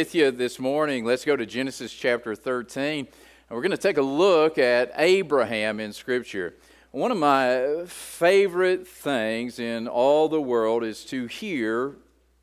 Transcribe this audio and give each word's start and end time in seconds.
with 0.00 0.14
you 0.14 0.30
this 0.30 0.58
morning, 0.58 1.04
let's 1.04 1.26
go 1.26 1.36
to 1.36 1.44
Genesis 1.44 1.92
chapter 1.92 2.34
13. 2.34 3.00
And 3.00 3.06
we're 3.50 3.60
going 3.60 3.70
to 3.70 3.76
take 3.76 3.98
a 3.98 4.02
look 4.02 4.56
at 4.56 4.92
Abraham 4.96 5.78
in 5.78 5.92
Scripture. 5.92 6.54
One 6.90 7.10
of 7.10 7.18
my 7.18 7.84
favorite 7.86 8.88
things 8.88 9.58
in 9.58 9.86
all 9.86 10.30
the 10.30 10.40
world 10.40 10.84
is 10.84 11.04
to 11.06 11.26
hear 11.26 11.96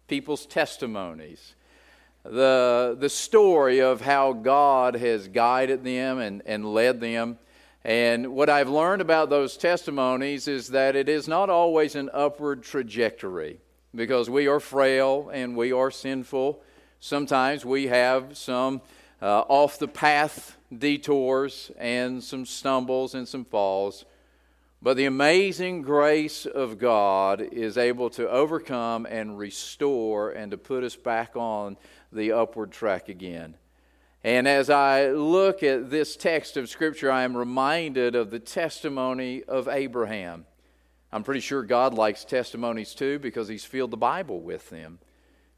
people's 0.08 0.46
testimonies. 0.46 1.56
The, 2.24 2.96
the 3.00 3.10
story 3.10 3.82
of 3.82 4.02
how 4.02 4.34
God 4.34 4.94
has 4.94 5.28
guided 5.28 5.84
them 5.84 6.20
and, 6.20 6.44
and 6.46 6.64
led 6.64 7.02
them. 7.02 7.40
And 7.84 8.36
what 8.36 8.52
I've 8.52 8.70
learned 8.70 9.02
about 9.02 9.32
those 9.32 9.58
testimonies 9.58 10.48
is 10.48 10.68
that 10.68 10.96
it 10.96 11.10
is 11.10 11.28
not 11.28 11.50
always 11.50 11.96
an 11.96 12.12
upward 12.14 12.62
trajectory 12.62 13.58
because 13.96 14.30
we 14.30 14.46
are 14.46 14.60
frail 14.60 15.32
and 15.34 15.58
we 15.58 15.72
are 15.72 15.90
sinful. 15.90 16.62
Sometimes 17.00 17.64
we 17.64 17.88
have 17.88 18.38
some 18.38 18.82
uh, 19.22 19.42
off 19.48 19.80
the 19.80 19.88
path 19.88 20.58
detours 20.76 21.72
and 21.78 22.24
some 22.24 22.46
stumbles 22.46 23.14
and 23.14 23.28
some 23.28 23.46
falls. 23.46 24.06
But 24.82 24.96
the 24.96 25.06
amazing 25.06 25.82
grace 25.82 26.46
of 26.46 26.78
God 26.78 27.42
is 27.42 27.78
able 27.78 28.10
to 28.12 28.30
overcome 28.30 29.08
and 29.08 29.38
restore 29.38 30.32
and 30.32 30.52
to 30.52 30.58
put 30.58 30.84
us 30.84 30.96
back 30.96 31.36
on 31.36 31.78
the 32.12 32.32
upward 32.32 32.72
track 32.72 33.10
again. 33.10 33.56
And 34.24 34.48
as 34.48 34.70
I 34.70 35.08
look 35.08 35.64
at 35.64 35.90
this 35.90 36.16
text 36.16 36.58
of 36.58 36.70
Scripture, 36.70 37.12
I 37.12 37.24
am 37.24 37.36
reminded 37.36 38.16
of 38.16 38.30
the 38.30 38.40
testimony 38.40 39.44
of 39.44 39.68
Abraham. 39.68 40.46
I'm 41.12 41.24
pretty 41.24 41.40
sure 41.40 41.64
God 41.64 41.94
likes 41.94 42.26
testimonies 42.26 42.94
too 42.94 43.20
because 43.20 43.48
He's 43.48 43.66
filled 43.66 43.92
the 43.92 43.98
Bible 43.98 44.42
with 44.42 44.70
them. 44.70 45.00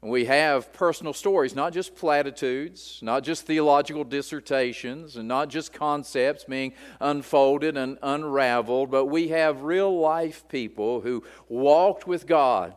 We 0.02 0.24
have 0.24 0.72
personal 0.72 1.12
stories, 1.12 1.54
not 1.54 1.74
just 1.74 1.94
platitudes, 1.94 3.00
not 3.02 3.22
just 3.22 3.46
theological 3.46 4.02
dissertations, 4.02 5.16
and 5.16 5.28
not 5.28 5.50
just 5.50 5.74
concepts 5.74 6.44
being 6.44 6.72
unfolded 7.00 7.76
and 7.76 7.98
unraveled, 8.02 8.90
but 8.90 9.06
we 9.06 9.28
have 9.28 9.60
real 9.60 9.98
life 10.00 10.48
people 10.48 11.02
who 11.02 11.22
walked 11.48 12.06
with 12.06 12.26
God. 12.26 12.74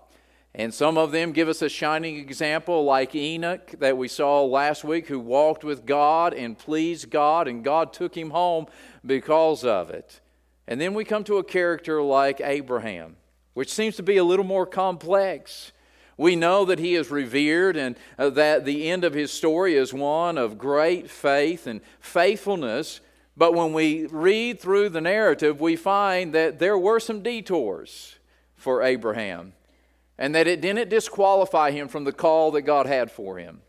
And 0.54 0.74
some 0.74 0.98
of 0.98 1.12
them 1.12 1.32
give 1.32 1.48
us 1.48 1.62
a 1.62 1.70
shining 1.70 2.18
example, 2.18 2.84
like 2.84 3.16
Enoch 3.16 3.72
that 3.80 3.98
we 3.98 4.10
saw 4.10 4.44
last 4.44 4.84
week, 4.84 5.08
who 5.08 5.20
walked 5.20 5.64
with 5.64 5.86
God 5.86 6.34
and 6.34 6.58
pleased 6.58 7.10
God, 7.10 7.48
and 7.48 7.64
God 7.64 7.94
took 7.94 8.16
him 8.16 8.32
home 8.32 8.68
because 9.06 9.64
of 9.64 9.90
it. 9.90 10.20
And 10.68 10.80
then 10.80 10.94
we 10.94 11.06
come 11.06 11.24
to 11.24 11.38
a 11.38 11.44
character 11.44 12.02
like 12.02 12.42
Abraham, 12.42 13.16
which 13.54 13.74
seems 13.74 13.96
to 13.96 14.04
be 14.04 14.18
a 14.18 14.24
little 14.24 14.46
more 14.46 14.66
complex. 14.66 15.72
We 16.18 16.36
know 16.36 16.66
that 16.66 16.80
he 16.80 16.96
is 16.96 17.10
revered 17.10 17.76
and 17.76 17.96
uh, 18.20 18.30
that 18.32 18.66
the 18.66 18.90
end 18.90 19.04
of 19.04 19.14
his 19.14 19.32
story 19.32 19.76
is 19.76 19.94
one 19.94 20.38
of 20.38 20.58
great 20.58 21.10
faith 21.10 21.66
and 21.66 21.82
faithfulness. 22.00 23.02
But 23.36 23.54
when 23.54 23.74
we 23.74 24.06
read 24.06 24.60
through 24.60 24.90
the 24.90 25.02
narrative, 25.02 25.60
we 25.60 25.76
find 25.76 26.34
that 26.34 26.60
there 26.60 26.78
were 26.78 27.00
some 27.00 27.24
detours 27.24 28.16
for 28.56 28.84
Abraham 28.84 29.54
and 30.18 30.36
that 30.36 30.48
it 30.48 30.62
didn't 30.62 30.90
disqualify 30.90 31.72
him 31.72 31.88
from 31.88 32.04
the 32.04 32.14
call 32.14 32.52
that 32.52 32.62
God 32.62 32.86
had 32.86 33.12
for 33.12 33.38
him, 33.38 33.62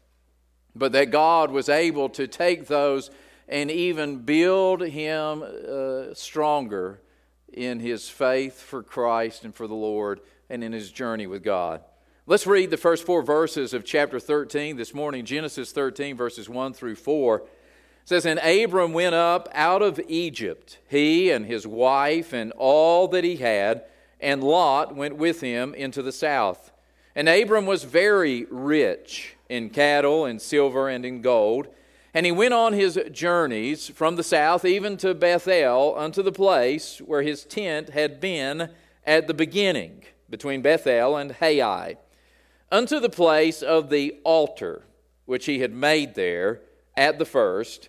but 0.77 0.92
that 0.92 1.11
God 1.11 1.50
was 1.50 1.70
able 1.70 2.11
to 2.11 2.27
take 2.27 2.67
those 2.67 3.11
and 3.48 3.70
even 3.70 4.19
build 4.19 4.83
him 4.83 5.42
uh, 5.42 6.15
stronger 6.15 7.00
in 7.53 7.81
his 7.81 8.09
faith 8.09 8.61
for 8.61 8.83
Christ 8.83 9.45
and 9.45 9.55
for 9.55 9.67
the 9.67 9.75
Lord 9.75 10.20
and 10.50 10.62
in 10.62 10.72
his 10.72 10.91
journey 10.91 11.27
with 11.27 11.42
God. 11.42 11.83
Let's 12.27 12.47
read 12.47 12.70
the 12.70 12.78
first 12.78 13.05
four 13.05 13.22
verses 13.22 13.75
of 13.75 13.84
chapter 13.84 14.19
13 14.19 14.78
this 14.78 14.94
morning, 14.94 15.27
Genesis 15.27 15.72
13, 15.72 16.17
verses 16.17 16.48
1 16.48 16.72
through 16.72 16.94
4. 16.94 17.41
It 17.41 17.47
says, 18.06 18.25
And 18.25 18.39
Abram 18.39 18.94
went 18.94 19.14
up 19.14 19.47
out 19.53 19.83
of 19.83 20.00
Egypt, 20.08 20.78
he 20.89 21.31
and 21.31 21.44
his 21.44 21.66
wife 21.66 22.33
and 22.33 22.50
all 22.53 23.08
that 23.08 23.25
he 23.25 23.36
had, 23.36 23.84
and 24.21 24.43
Lot 24.43 24.97
went 24.97 25.16
with 25.16 25.43
him 25.43 25.75
into 25.75 26.00
the 26.00 26.12
south. 26.12 26.72
And 27.15 27.28
Abram 27.28 27.66
was 27.66 27.84
very 27.84 28.47
rich 28.50 29.37
in 29.50 29.69
cattle 29.69 30.25
and 30.25 30.41
silver 30.41 30.88
and 30.88 31.04
in 31.04 31.20
gold. 31.20 31.69
And 32.15 32.25
he 32.25 32.32
went 32.32 32.54
on 32.54 32.72
his 32.72 32.99
journeys 33.12 33.91
from 33.91 34.16
the 34.16 34.22
south 34.22 34.65
even 34.65 34.97
to 34.97 35.12
Bethel 35.12 35.94
unto 35.99 36.22
the 36.22 36.32
place 36.32 37.03
where 37.03 37.20
his 37.20 37.44
tent 37.44 37.91
had 37.91 38.19
been 38.19 38.70
at 39.06 39.26
the 39.26 39.34
beginning, 39.34 40.04
between 40.31 40.62
Bethel 40.62 41.19
and 41.19 41.32
Hai 41.32 41.99
unto 42.75 42.99
the 42.99 43.09
place 43.09 43.62
of 43.62 43.89
the 43.89 44.19
altar 44.25 44.83
which 45.27 45.47
he 45.47 45.61
had 45.61 45.73
made 45.73 46.17
there 46.17 46.61
at 46.97 47.21
the 47.21 47.25
first. 47.25 47.89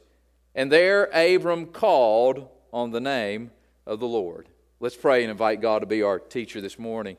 And 0.53 0.71
there 0.71 1.05
Abram 1.05 1.65
called 1.65 2.47
on 2.71 2.91
the 2.91 3.01
name 3.01 3.49
of 3.87 3.99
the 3.99 4.07
Lord. 4.07 4.47
Let's 4.79 4.95
pray 4.95 5.23
and 5.23 5.31
invite 5.31 5.59
God 5.59 5.79
to 5.79 5.87
be 5.87 6.03
our 6.03 6.19
teacher 6.19 6.61
this 6.61 6.77
morning. 6.77 7.17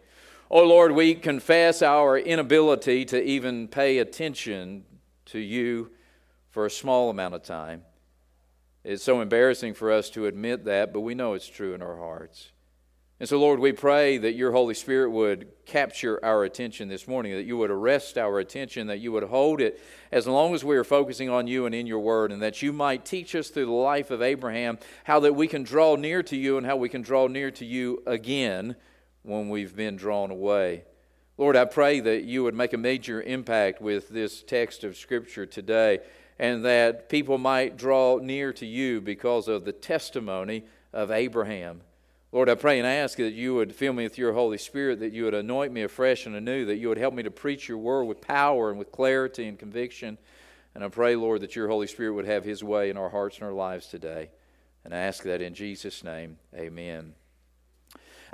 Oh 0.48 0.62
Lord, 0.62 0.92
we 0.92 1.16
confess 1.16 1.82
our 1.82 2.16
inability 2.16 3.04
to 3.06 3.20
even 3.20 3.66
pay 3.66 3.98
attention 3.98 4.84
to 5.26 5.40
you 5.40 5.90
for 6.50 6.66
a 6.66 6.70
small 6.70 7.10
amount 7.10 7.34
of 7.34 7.42
time. 7.42 7.82
It's 8.84 9.02
so 9.02 9.20
embarrassing 9.20 9.74
for 9.74 9.90
us 9.90 10.08
to 10.10 10.26
admit 10.26 10.66
that, 10.66 10.92
but 10.92 11.00
we 11.00 11.16
know 11.16 11.34
it's 11.34 11.48
true 11.48 11.74
in 11.74 11.82
our 11.82 11.96
hearts. 11.96 12.52
And 13.18 13.26
so, 13.26 13.38
Lord, 13.38 13.60
we 13.60 13.72
pray 13.72 14.18
that 14.18 14.34
your 14.34 14.52
Holy 14.52 14.74
Spirit 14.74 15.10
would 15.10 15.48
capture 15.64 16.22
our 16.22 16.44
attention 16.44 16.88
this 16.88 17.08
morning, 17.08 17.32
that 17.32 17.46
you 17.46 17.56
would 17.56 17.70
arrest 17.70 18.18
our 18.18 18.38
attention, 18.38 18.88
that 18.88 18.98
you 18.98 19.10
would 19.12 19.22
hold 19.22 19.62
it 19.62 19.80
as 20.12 20.26
long 20.26 20.54
as 20.54 20.62
we 20.62 20.76
are 20.76 20.84
focusing 20.84 21.30
on 21.30 21.46
you 21.46 21.64
and 21.64 21.74
in 21.74 21.86
your 21.86 22.00
word, 22.00 22.30
and 22.30 22.42
that 22.42 22.60
you 22.60 22.74
might 22.74 23.06
teach 23.06 23.34
us 23.34 23.48
through 23.48 23.64
the 23.64 23.72
life 23.72 24.10
of 24.10 24.20
Abraham 24.20 24.78
how 25.04 25.18
that 25.20 25.34
we 25.34 25.46
can 25.46 25.62
draw 25.62 25.96
near 25.96 26.22
to 26.24 26.36
you 26.36 26.58
and 26.58 26.66
how 26.66 26.76
we 26.76 26.90
can 26.90 27.00
draw 27.00 27.26
near 27.26 27.50
to 27.52 27.64
you 27.64 28.02
again 28.06 28.76
when 29.22 29.48
we've 29.48 29.74
been 29.74 29.96
drawn 29.96 30.30
away. 30.30 30.84
Lord, 31.38 31.56
I 31.56 31.64
pray 31.64 32.00
that 32.00 32.24
you 32.24 32.44
would 32.44 32.54
make 32.54 32.74
a 32.74 32.78
major 32.78 33.22
impact 33.22 33.80
with 33.80 34.10
this 34.10 34.42
text 34.42 34.84
of 34.84 34.94
Scripture 34.94 35.46
today, 35.46 36.00
and 36.38 36.66
that 36.66 37.08
people 37.08 37.38
might 37.38 37.78
draw 37.78 38.18
near 38.18 38.52
to 38.52 38.66
you 38.66 39.00
because 39.00 39.48
of 39.48 39.64
the 39.64 39.72
testimony 39.72 40.64
of 40.92 41.10
Abraham. 41.10 41.80
Lord, 42.36 42.50
I 42.50 42.54
pray 42.54 42.78
and 42.78 42.86
ask 42.86 43.16
that 43.16 43.32
you 43.32 43.54
would 43.54 43.74
fill 43.74 43.94
me 43.94 44.02
with 44.02 44.18
your 44.18 44.34
Holy 44.34 44.58
Spirit, 44.58 45.00
that 45.00 45.14
you 45.14 45.24
would 45.24 45.32
anoint 45.32 45.72
me 45.72 45.84
afresh 45.84 46.26
and 46.26 46.36
anew, 46.36 46.66
that 46.66 46.76
you 46.76 46.90
would 46.90 46.98
help 46.98 47.14
me 47.14 47.22
to 47.22 47.30
preach 47.30 47.66
your 47.66 47.78
word 47.78 48.04
with 48.04 48.20
power 48.20 48.68
and 48.68 48.78
with 48.78 48.92
clarity 48.92 49.48
and 49.48 49.58
conviction. 49.58 50.18
And 50.74 50.84
I 50.84 50.88
pray, 50.88 51.16
Lord, 51.16 51.40
that 51.40 51.56
your 51.56 51.66
Holy 51.66 51.86
Spirit 51.86 52.12
would 52.12 52.26
have 52.26 52.44
his 52.44 52.62
way 52.62 52.90
in 52.90 52.98
our 52.98 53.08
hearts 53.08 53.38
and 53.38 53.46
our 53.46 53.54
lives 53.54 53.86
today. 53.86 54.28
And 54.84 54.92
I 54.92 54.98
ask 54.98 55.24
that 55.24 55.40
in 55.40 55.54
Jesus' 55.54 56.04
name. 56.04 56.36
Amen. 56.54 57.14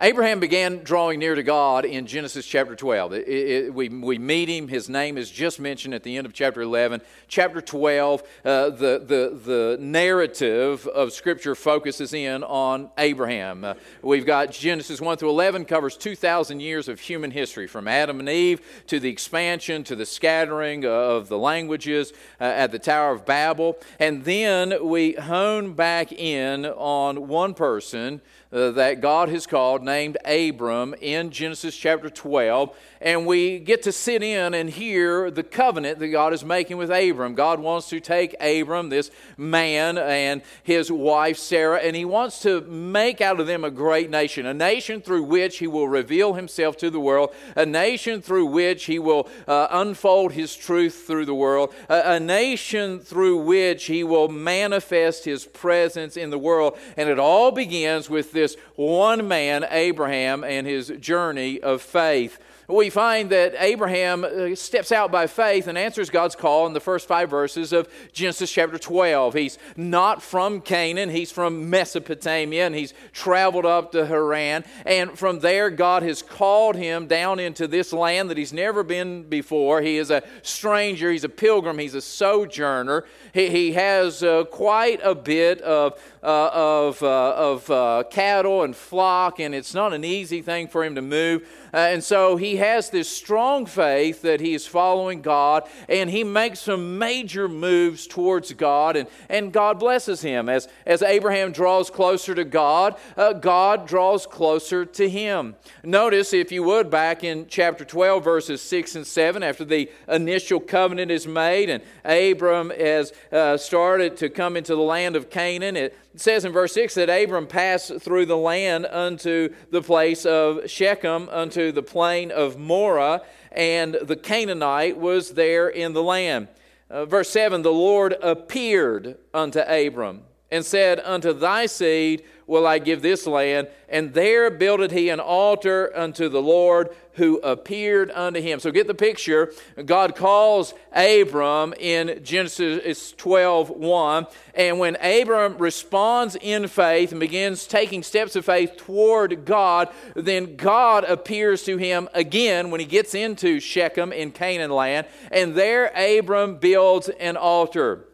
Abraham 0.04 0.40
began 0.40 0.78
drawing 0.78 1.20
near 1.20 1.36
to 1.36 1.44
God 1.44 1.84
in 1.84 2.08
Genesis 2.08 2.44
chapter 2.44 2.74
12. 2.74 3.12
It, 3.12 3.28
it, 3.28 3.72
we, 3.72 3.88
we 3.88 4.18
meet 4.18 4.48
him. 4.48 4.66
His 4.66 4.88
name 4.88 5.16
is 5.16 5.30
just 5.30 5.60
mentioned 5.60 5.94
at 5.94 6.02
the 6.02 6.16
end 6.16 6.26
of 6.26 6.32
chapter 6.32 6.60
11. 6.60 7.02
Chapter 7.28 7.60
12, 7.60 8.20
uh, 8.44 8.70
the, 8.70 8.98
the, 8.98 9.40
the 9.44 9.76
narrative 9.78 10.88
of 10.88 11.12
Scripture 11.12 11.54
focuses 11.54 12.14
in 12.14 12.42
on 12.42 12.90
Abraham. 12.98 13.62
Uh, 13.62 13.74
we've 14.02 14.26
got 14.26 14.50
Genesis 14.50 15.00
1 15.00 15.18
through 15.18 15.30
11, 15.30 15.66
covers 15.66 15.96
2,000 15.96 16.58
years 16.58 16.88
of 16.88 16.98
human 16.98 17.30
history, 17.30 17.69
from 17.69 17.86
Adam 17.86 18.19
and 18.19 18.28
Eve 18.28 18.60
to 18.88 18.98
the 18.98 19.08
expansion 19.08 19.84
to 19.84 19.94
the 19.94 20.04
scattering 20.04 20.84
of 20.84 21.28
the 21.28 21.38
languages 21.38 22.12
uh, 22.40 22.44
at 22.44 22.72
the 22.72 22.78
Tower 22.80 23.12
of 23.12 23.24
Babel. 23.24 23.78
And 24.00 24.24
then 24.24 24.84
we 24.84 25.12
hone 25.12 25.74
back 25.74 26.10
in 26.10 26.66
on 26.66 27.28
one 27.28 27.54
person 27.54 28.20
uh, 28.52 28.70
that 28.72 29.00
God 29.00 29.28
has 29.28 29.46
called, 29.46 29.82
named 29.82 30.18
Abram, 30.24 30.94
in 31.00 31.30
Genesis 31.30 31.76
chapter 31.76 32.10
12 32.10 32.74
and 33.02 33.26
we 33.26 33.58
get 33.58 33.82
to 33.82 33.92
sit 33.92 34.22
in 34.22 34.54
and 34.54 34.70
hear 34.70 35.30
the 35.30 35.42
covenant 35.42 35.98
that 35.98 36.08
God 36.08 36.32
is 36.32 36.44
making 36.44 36.76
with 36.76 36.90
Abram. 36.90 37.34
God 37.34 37.58
wants 37.58 37.88
to 37.88 37.98
take 37.98 38.34
Abram, 38.40 38.88
this 38.88 39.10
man, 39.37 39.99
and 39.99 40.40
his 40.62 40.90
wife 40.90 41.37
Sarah, 41.37 41.78
and 41.78 41.96
he 41.96 42.04
wants 42.04 42.40
to 42.43 42.60
make 42.62 43.20
out 43.20 43.40
of 43.40 43.49
them 43.49 43.64
a 43.64 43.70
great 43.70 44.08
nation, 44.08 44.46
a 44.46 44.54
nation 44.54 45.00
through 45.00 45.25
which 45.25 45.58
he 45.58 45.66
will 45.66 45.88
reveal 45.88 46.34
himself 46.34 46.76
to 46.78 46.90
the 46.90 47.00
world, 47.00 47.34
a 47.56 47.66
nation 47.66 48.22
through 48.22 48.46
which 48.46 48.84
he 48.84 48.99
will 49.00 49.28
uh, 49.49 49.66
unfold 49.70 50.32
his 50.32 50.54
truth 50.54 51.04
through 51.06 51.26
the 51.26 51.34
world, 51.34 51.75
a, 51.88 52.14
a 52.14 52.20
nation 52.20 53.00
through 53.00 53.37
which 53.38 53.87
he 53.87 54.04
will 54.04 54.28
manifest 54.28 55.25
his 55.25 55.44
presence 55.44 56.16
in 56.16 56.31
the 56.31 56.38
world. 56.38 56.78
And 56.96 57.08
it 57.08 57.19
all 57.19 57.50
begins 57.50 58.08
with 58.08 58.31
this 58.31 58.41
one 58.76 59.28
man, 59.28 59.64
Abraham, 59.70 60.44
and 60.44 60.66
his 60.66 60.88
journey 61.00 61.60
of 61.60 61.82
faith. 61.82 62.38
We 62.69 62.91
find 62.91 63.31
that 63.31 63.55
Abraham 63.59 64.25
uh, 64.25 64.55
steps 64.55 64.93
out 64.93 65.11
by 65.11 65.26
faith 65.26 65.67
and 65.67 65.76
answers 65.76 66.11
God's 66.11 66.37
call 66.37 66.67
in 66.67 66.73
the 66.73 66.81
first 66.81 67.09
five 67.09 67.29
verses 67.29 67.73
of 67.73 67.88
Genesis 68.12 68.53
chapter 68.53 68.79
12. 68.79 69.35
He's 69.35 69.59
not 69.76 70.23
from 70.23 70.61
Canaan, 70.61 71.11
he's 71.11 71.32
from 71.32 71.69
Mesopotamia, 71.70 72.67
and 72.67 72.75
he's 72.75 72.94
traveled 73.12 73.67
up 73.67 73.93
to 73.93 74.06
Haran. 74.06 74.64
And 74.87 75.19
from 75.19 75.41
there, 75.41 75.70
God 75.70 76.03
has 76.05 76.23
called 76.23 76.76
him 76.76 77.06
down 77.06 77.41
into 77.41 77.67
this 77.67 77.93
land 77.93 78.31
that 78.31 78.38
he's 78.38 78.53
never 78.53 78.82
been 78.82 79.25
before. 79.25 79.82
He 79.82 79.97
is 79.97 80.11
a 80.11 80.23
stranger, 80.43 81.11
he's 81.11 81.25
a 81.25 81.29
pilgrim, 81.29 81.79
he's 81.79 81.94
a 81.94 82.00
sojourner. 82.00 83.05
He, 83.35 83.49
he 83.49 83.73
has 83.73 84.23
uh, 84.23 84.44
quite 84.44 85.00
a 85.03 85.14
bit 85.14 85.61
of, 85.62 86.00
uh, 86.23 86.50
of, 86.53 87.03
uh, 87.03 87.35
of 87.37 87.70
uh, 87.70 88.05
cattle 88.11 88.62
and 88.62 88.76
flock, 88.76 89.41
and 89.41 89.55
it's 89.55 89.75
not 89.75 89.93
an 89.93 90.05
easy 90.05 90.43
thing 90.43 90.69
for 90.69 90.85
him 90.85 90.94
to 90.94 91.03
move. 91.03 91.49
Uh, 91.72 91.78
and 91.78 92.04
so 92.04 92.36
he 92.36 92.56
has 92.56 92.90
this 92.90 93.08
strong 93.08 93.64
faith 93.64 94.22
that 94.22 94.40
he 94.40 94.52
is 94.52 94.66
following 94.66 95.22
God, 95.22 95.66
and 95.88 96.10
he 96.10 96.22
makes 96.22 96.60
some 96.60 96.98
major 96.98 97.48
moves 97.48 98.06
towards 98.06 98.52
God, 98.52 98.96
and, 98.96 99.08
and 99.28 99.52
God 99.52 99.78
blesses 99.78 100.20
him. 100.20 100.48
As, 100.48 100.69
as 100.84 101.02
Abraham 101.02 101.50
draws 101.52 101.88
closer 101.88 102.34
to 102.34 102.44
God, 102.44 102.96
uh, 103.16 103.32
God 103.32 103.86
draws 103.86 104.26
closer 104.26 104.84
to 104.84 105.08
him. 105.08 105.56
Notice, 105.82 106.32
if 106.32 106.52
you 106.52 106.62
would, 106.64 106.90
back 106.90 107.24
in 107.24 107.46
chapter 107.48 107.84
12, 107.84 108.22
verses 108.22 108.60
6 108.60 108.96
and 108.96 109.06
7, 109.06 109.42
after 109.42 109.64
the 109.64 109.90
initial 110.08 110.60
covenant 110.60 111.10
is 111.10 111.26
made, 111.26 111.70
and 111.70 111.82
Abram 112.04 112.70
has 112.70 113.12
uh, 113.32 113.56
started 113.56 114.16
to 114.18 114.28
come 114.28 114.56
into 114.56 114.75
the 114.75 114.82
land 114.82 115.16
of 115.16 115.30
Canaan, 115.30 115.76
it 115.76 115.96
says 116.17 116.44
in 116.44 116.53
verse 116.53 116.73
6 116.75 116.94
that 116.94 117.09
Abram 117.09 117.47
passed 117.47 118.00
through 118.00 118.26
the 118.26 118.37
land 118.37 118.87
unto 118.87 119.55
the 119.70 119.82
place 119.82 120.26
of 120.26 120.70
Shechem, 120.70 121.29
unto 121.31 121.73
the 121.73 121.82
plain 121.82 122.31
of 122.31 122.59
Moreh, 122.59 123.23
and 123.50 123.94
the 123.94 124.17
Canaanite 124.17 124.99
was 124.99 125.31
there 125.31 125.69
in 125.69 125.93
the 125.93 126.03
land. 126.03 126.49
Uh, 126.91 127.06
verse 127.06 127.31
7 127.31 127.62
The 127.62 127.73
Lord 127.73 128.17
appeared 128.23 129.17
unto 129.32 129.61
Abram 129.61 130.23
and 130.50 130.64
said, 130.64 131.00
Unto 131.00 131.32
thy 131.32 131.67
seed 131.67 132.25
will 132.47 132.67
I 132.67 132.79
give 132.79 133.00
this 133.00 133.26
land. 133.26 133.69
And 133.88 134.12
there 134.12 134.50
builded 134.50 134.93
he 134.93 135.09
an 135.09 135.20
altar 135.20 135.91
unto 135.97 136.29
the 136.29 136.43
Lord 136.43 136.94
who 137.14 137.38
appeared 137.38 138.11
unto 138.11 138.41
him. 138.41 138.61
So 138.61 138.70
get 138.70 138.87
the 138.87 138.94
picture. 138.94 139.53
God 139.85 140.17
calls 140.17 140.75
Abram 140.93 141.75
in 141.79 142.20
Genesis 142.23 143.12
12 143.12 143.70
1. 143.70 144.26
And 144.55 144.79
when 144.79 144.97
Abram 144.97 145.56
responds 145.59 146.37
in 146.37 146.69
faith 146.69 147.11
and 147.11 147.20
begins 147.20 147.67
taking 147.67 148.03
steps 148.03 148.37
of 148.37 148.44
faith 148.44 148.76
toward 148.76 149.44
God, 149.44 149.88
then 150.14 150.56
God 150.56 151.05
appears 151.05 151.64
to 151.64 151.76
him 151.76 152.09
again 152.14 152.70
when 152.70 152.81
he 152.81 152.87
gets 152.87 153.14
into 153.14 153.61
Shechem 153.61 154.12
in 154.12 154.31
Canaan 154.31 154.70
land. 154.70 155.06
And 155.31 155.55
there 155.55 155.87
Abram 155.97 156.56
builds 156.56 157.09
an 157.09 157.37
altar. 157.37 158.06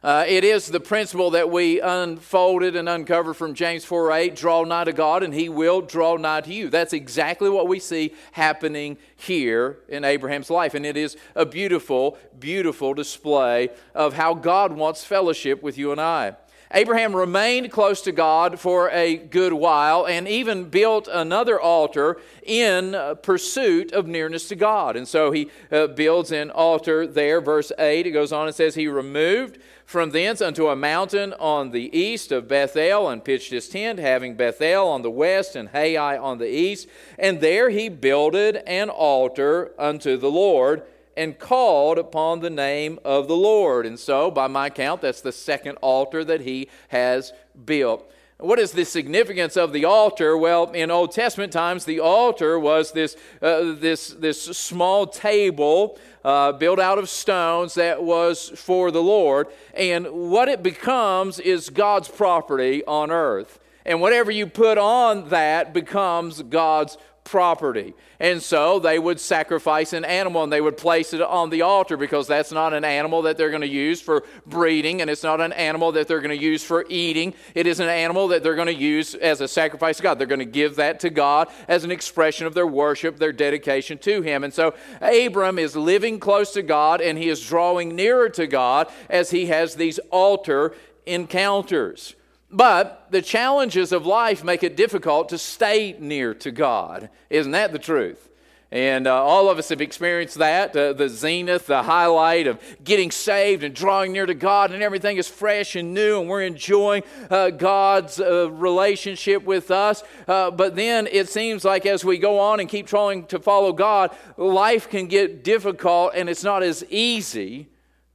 Uh, 0.00 0.24
it 0.28 0.44
is 0.44 0.68
the 0.68 0.78
principle 0.78 1.30
that 1.30 1.50
we 1.50 1.80
unfolded 1.80 2.76
and 2.76 2.88
uncovered 2.88 3.36
from 3.36 3.52
James 3.52 3.84
4 3.84 4.12
8 4.12 4.36
draw 4.36 4.62
nigh 4.62 4.84
to 4.84 4.92
God, 4.92 5.24
and 5.24 5.34
he 5.34 5.48
will 5.48 5.80
draw 5.80 6.16
nigh 6.16 6.40
to 6.42 6.54
you. 6.54 6.68
That's 6.68 6.92
exactly 6.92 7.50
what 7.50 7.66
we 7.66 7.80
see 7.80 8.14
happening 8.32 8.96
here 9.16 9.78
in 9.88 10.04
Abraham's 10.04 10.50
life. 10.50 10.74
And 10.74 10.86
it 10.86 10.96
is 10.96 11.16
a 11.34 11.44
beautiful, 11.44 12.16
beautiful 12.38 12.94
display 12.94 13.70
of 13.92 14.14
how 14.14 14.34
God 14.34 14.72
wants 14.72 15.04
fellowship 15.04 15.64
with 15.64 15.76
you 15.76 15.90
and 15.90 16.00
I. 16.00 16.36
Abraham 16.72 17.16
remained 17.16 17.72
close 17.72 18.02
to 18.02 18.12
God 18.12 18.60
for 18.60 18.90
a 18.90 19.16
good 19.16 19.54
while 19.54 20.06
and 20.06 20.28
even 20.28 20.68
built 20.68 21.08
another 21.10 21.58
altar 21.58 22.20
in 22.42 22.96
pursuit 23.22 23.92
of 23.92 24.06
nearness 24.06 24.48
to 24.48 24.56
God. 24.56 24.94
And 24.94 25.08
so 25.08 25.30
he 25.30 25.50
uh, 25.72 25.86
builds 25.86 26.30
an 26.30 26.50
altar 26.50 27.06
there. 27.06 27.40
Verse 27.40 27.72
8, 27.78 28.06
it 28.06 28.10
goes 28.10 28.32
on 28.32 28.46
and 28.46 28.54
says, 28.54 28.74
He 28.74 28.86
removed 28.86 29.58
from 29.88 30.10
thence 30.10 30.42
unto 30.42 30.68
a 30.68 30.76
mountain 30.76 31.32
on 31.40 31.70
the 31.70 31.96
east 31.98 32.30
of 32.30 32.46
Bethel, 32.46 33.08
and 33.08 33.24
pitched 33.24 33.50
his 33.50 33.70
tent, 33.70 33.98
having 33.98 34.34
Bethel 34.34 34.86
on 34.86 35.00
the 35.00 35.10
west 35.10 35.56
and 35.56 35.70
Hai 35.70 35.96
on 35.96 36.36
the 36.36 36.54
east. 36.54 36.88
And 37.18 37.40
there 37.40 37.70
he 37.70 37.88
builded 37.88 38.56
an 38.66 38.90
altar 38.90 39.72
unto 39.78 40.18
the 40.18 40.30
Lord, 40.30 40.82
and 41.18 41.38
called 41.38 41.98
upon 41.98 42.40
the 42.40 42.48
name 42.48 42.98
of 43.04 43.26
the 43.26 43.36
Lord. 43.36 43.84
And 43.84 43.98
so, 43.98 44.30
by 44.30 44.46
my 44.46 44.70
count, 44.70 45.02
that's 45.02 45.20
the 45.20 45.32
second 45.32 45.76
altar 45.82 46.24
that 46.24 46.42
he 46.42 46.68
has 46.88 47.32
built. 47.66 48.10
What 48.38 48.60
is 48.60 48.70
the 48.70 48.84
significance 48.84 49.56
of 49.56 49.72
the 49.72 49.84
altar? 49.84 50.38
Well, 50.38 50.70
in 50.70 50.92
Old 50.92 51.10
Testament 51.10 51.52
times, 51.52 51.84
the 51.84 51.98
altar 51.98 52.56
was 52.56 52.92
this, 52.92 53.16
uh, 53.42 53.72
this, 53.72 54.10
this 54.10 54.40
small 54.40 55.08
table 55.08 55.98
uh, 56.24 56.52
built 56.52 56.78
out 56.78 56.98
of 56.98 57.08
stones 57.08 57.74
that 57.74 58.00
was 58.00 58.50
for 58.50 58.92
the 58.92 59.02
Lord. 59.02 59.48
And 59.74 60.30
what 60.30 60.48
it 60.48 60.62
becomes 60.62 61.40
is 61.40 61.68
God's 61.68 62.08
property 62.08 62.84
on 62.84 63.10
earth. 63.10 63.58
And 63.88 64.02
whatever 64.02 64.30
you 64.30 64.46
put 64.46 64.76
on 64.76 65.30
that 65.30 65.72
becomes 65.72 66.42
God's 66.42 66.98
property. 67.24 67.94
And 68.20 68.42
so 68.42 68.78
they 68.78 68.98
would 68.98 69.18
sacrifice 69.18 69.94
an 69.94 70.04
animal 70.04 70.42
and 70.42 70.52
they 70.52 70.60
would 70.60 70.76
place 70.76 71.14
it 71.14 71.22
on 71.22 71.48
the 71.48 71.62
altar 71.62 71.96
because 71.96 72.26
that's 72.26 72.52
not 72.52 72.74
an 72.74 72.84
animal 72.84 73.22
that 73.22 73.38
they're 73.38 73.48
going 73.48 73.62
to 73.62 73.66
use 73.66 74.00
for 74.00 74.24
breeding 74.46 75.00
and 75.00 75.08
it's 75.08 75.22
not 75.22 75.40
an 75.40 75.52
animal 75.54 75.92
that 75.92 76.06
they're 76.06 76.20
going 76.20 76.36
to 76.36 76.42
use 76.42 76.62
for 76.62 76.84
eating. 76.90 77.32
It 77.54 77.66
is 77.66 77.80
an 77.80 77.88
animal 77.88 78.28
that 78.28 78.42
they're 78.42 78.54
going 78.54 78.66
to 78.66 78.74
use 78.74 79.14
as 79.14 79.40
a 79.40 79.48
sacrifice 79.48 79.96
to 79.98 80.02
God. 80.02 80.18
They're 80.18 80.26
going 80.26 80.38
to 80.38 80.44
give 80.44 80.76
that 80.76 81.00
to 81.00 81.10
God 81.10 81.48
as 81.66 81.82
an 81.82 81.90
expression 81.90 82.46
of 82.46 82.52
their 82.52 82.66
worship, 82.66 83.18
their 83.18 83.32
dedication 83.32 83.96
to 83.98 84.20
Him. 84.20 84.44
And 84.44 84.52
so 84.52 84.74
Abram 85.00 85.58
is 85.58 85.76
living 85.76 86.20
close 86.20 86.52
to 86.52 86.62
God 86.62 87.00
and 87.00 87.16
he 87.16 87.30
is 87.30 87.46
drawing 87.46 87.96
nearer 87.96 88.28
to 88.30 88.46
God 88.46 88.90
as 89.08 89.30
he 89.30 89.46
has 89.46 89.76
these 89.76 89.98
altar 90.10 90.74
encounters. 91.06 92.14
But 92.50 93.08
the 93.10 93.20
challenges 93.20 93.92
of 93.92 94.06
life 94.06 94.42
make 94.42 94.62
it 94.62 94.76
difficult 94.76 95.28
to 95.30 95.38
stay 95.38 95.96
near 95.98 96.32
to 96.34 96.50
God. 96.50 97.10
Isn't 97.28 97.52
that 97.52 97.72
the 97.72 97.78
truth? 97.78 98.28
And 98.70 99.06
uh, 99.06 99.24
all 99.24 99.48
of 99.48 99.56
us 99.56 99.70
have 99.70 99.80
experienced 99.80 100.36
that 100.38 100.76
uh, 100.76 100.92
the 100.92 101.08
zenith, 101.08 101.66
the 101.66 101.82
highlight 101.82 102.46
of 102.46 102.60
getting 102.84 103.10
saved 103.10 103.64
and 103.64 103.74
drawing 103.74 104.12
near 104.12 104.26
to 104.26 104.34
God, 104.34 104.72
and 104.72 104.82
everything 104.82 105.16
is 105.16 105.26
fresh 105.26 105.74
and 105.74 105.94
new, 105.94 106.20
and 106.20 106.28
we're 106.28 106.42
enjoying 106.42 107.02
uh, 107.30 107.48
God's 107.48 108.20
uh, 108.20 108.50
relationship 108.50 109.42
with 109.44 109.70
us. 109.70 110.02
Uh, 110.26 110.50
but 110.50 110.76
then 110.76 111.08
it 111.10 111.30
seems 111.30 111.64
like 111.64 111.86
as 111.86 112.04
we 112.04 112.18
go 112.18 112.38
on 112.38 112.60
and 112.60 112.68
keep 112.68 112.86
trying 112.86 113.24
to 113.26 113.38
follow 113.38 113.72
God, 113.72 114.14
life 114.36 114.90
can 114.90 115.06
get 115.06 115.42
difficult 115.42 116.12
and 116.14 116.28
it's 116.28 116.44
not 116.44 116.62
as 116.62 116.84
easy 116.90 117.68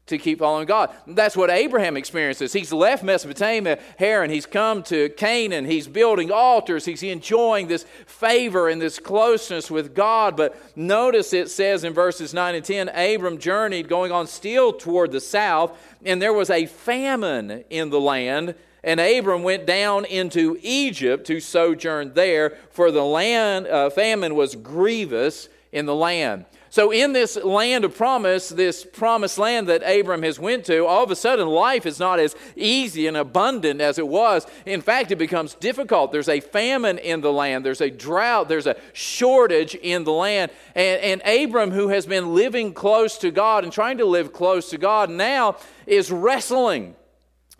to 0.06 0.18
keep 0.18 0.40
following 0.40 0.66
God. 0.66 0.90
That's 1.08 1.38
what 1.38 1.50
Abraham 1.50 1.96
experiences. 1.96 2.52
He's 2.52 2.74
left 2.74 3.04
Mesopotamia, 3.04 3.80
Haran, 3.98 4.30
he's 4.30 4.46
come 4.46 4.84
to 4.84 5.08
Canaan, 5.10 5.66
he's 5.66 5.88
building 5.88 6.30
altars, 6.30 6.84
he's 6.84 7.04
enjoying 7.04 7.68
this 7.68 7.86
favor 8.06 8.68
and 8.68 8.82
this 8.82 9.00
closeness 9.00 9.72
with 9.72 9.96
God. 9.96 10.36
But 10.36 10.58
notice 10.76 11.32
it 11.32 11.50
says 11.50 11.86
in 11.86 11.94
verses 11.94 12.34
9 12.34 12.56
and 12.56 12.66
10 12.66 12.90
Abram 12.90 13.38
journeyed 13.38 13.88
going 13.88 14.12
on 14.12 14.28
still 14.28 14.74
toward 14.74 15.14
the 15.14 15.22
south, 15.22 15.78
and 16.04 16.22
there 16.22 16.34
was 16.34 16.50
a 16.50 16.66
famine 16.66 17.63
in 17.70 17.89
the 17.89 18.01
land. 18.01 18.56
And 18.84 19.00
Abram 19.00 19.44
went 19.44 19.66
down 19.66 20.04
into 20.04 20.58
Egypt 20.62 21.25
to 21.27 21.39
sojourn 21.39 22.13
there, 22.13 22.58
for 22.70 22.92
the 22.92 23.06
land 23.06 23.68
uh, 23.68 23.89
famine 23.89 24.36
was 24.36 24.58
grievous 24.58 25.48
in 25.72 25.86
the 25.86 25.96
land. 25.96 26.46
So 26.74 26.89
in 26.89 27.13
this 27.13 27.36
land 27.36 27.86
of 27.86 27.96
promise, 27.96 28.50
this 28.50 28.84
promised 28.84 29.38
land 29.38 29.68
that 29.68 29.84
Abram 29.84 30.24
has 30.24 30.39
went 30.39 30.65
to, 30.65 30.88
all 30.88 31.03
of 31.03 31.12
a 31.12 31.15
sudden 31.15 31.48
life 31.48 31.86
is 31.86 32.00
not 32.00 32.20
as 32.20 32.36
easy 32.56 33.06
and 33.06 33.15
abundant 33.15 33.80
as 33.80 34.00
it 34.00 34.08
was. 34.08 34.48
In 34.65 34.82
fact, 34.82 35.12
it 35.12 35.18
becomes 35.18 35.53
difficult. 35.53 36.12
There's 36.12 36.30
a 36.30 36.39
famine 36.39 36.98
in 36.98 37.22
the 37.22 37.32
land. 37.32 37.63
There's 37.63 37.80
a 37.80 37.92
drought. 37.92 38.50
There's 38.50 38.65
a 38.65 38.75
shortage 38.92 39.75
in 39.75 40.03
the 40.03 40.13
land. 40.13 40.51
And, 40.74 41.22
and 41.22 41.44
Abram, 41.44 41.70
who 41.70 41.89
has 41.89 42.08
been 42.08 42.34
living 42.34 42.74
close 42.74 43.20
to 43.20 43.30
God 43.30 43.63
and 43.63 43.72
trying 43.72 44.00
to 44.00 44.06
live 44.06 44.34
close 44.34 44.72
to 44.72 44.80
God, 44.80 45.12
now 45.12 45.58
is 45.86 46.10
wrestling 46.10 46.96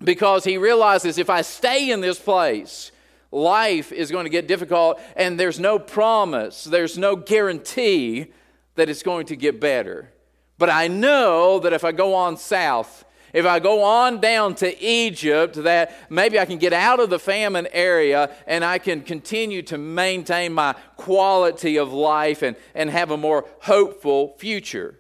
because 0.03 0.43
he 0.43 0.58
realizes 0.58 1.20
if 1.20 1.29
I 1.29 1.43
stay 1.43 1.91
in 1.91 2.01
this 2.01 2.17
place, 2.17 2.91
life 3.32 3.91
is 3.91 4.10
going 4.10 4.25
to 4.25 4.32
get 4.32 4.48
difficult 4.48 5.00
and 5.15 5.39
there's 5.39 5.60
no 5.60 5.77
promise, 5.77 6.63
there's 6.63 6.98
no 6.98 7.15
guarantee 7.15 8.32
that 8.75 8.89
it's 8.89 9.03
going 9.03 9.27
to 9.27 9.36
get 9.36 9.60
better. 9.60 10.12
But 10.58 10.70
I 10.70 10.88
know 10.88 11.60
that 11.60 11.74
if 11.74 11.84
I 11.84 11.92
go 11.92 12.13
on 12.13 12.38
south, 12.38 13.06
if 13.34 13.46
I 13.46 13.60
go 13.60 13.84
on 13.84 14.22
down 14.22 14.53
to 14.56 14.84
Egypt, 14.84 15.56
that 15.63 15.96
maybe 16.10 16.39
I 16.39 16.46
can 16.46 16.60
get 16.60 16.72
out 16.72 17.00
of 17.00 17.10
the 17.10 17.18
famine 17.18 17.68
area 17.72 18.34
and 18.46 18.63
I 18.63 18.77
can 18.77 19.01
continue 19.01 19.63
to 19.63 19.77
maintain 19.77 20.53
my 20.53 20.74
quality 20.98 21.77
of 21.77 21.92
life 21.92 22.44
and, 22.44 22.56
and 22.75 22.89
have 22.89 23.10
a 23.10 23.18
more 23.18 23.46
hopeful 23.62 24.36
future. 24.38 25.00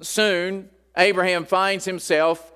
Soon, 0.00 0.70
Abraham 0.96 1.44
finds 1.44 1.84
himself 1.84 2.50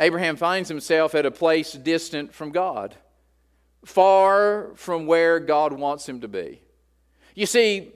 Abraham 0.00 0.36
finds 0.36 0.70
himself 0.70 1.14
at 1.14 1.26
a 1.26 1.30
place 1.30 1.72
distant 1.72 2.32
from 2.32 2.52
God, 2.52 2.96
far 3.84 4.70
from 4.74 5.04
where 5.04 5.38
God 5.38 5.74
wants 5.74 6.08
him 6.08 6.22
to 6.22 6.28
be. 6.28 6.62
You 7.34 7.44
see, 7.44 7.92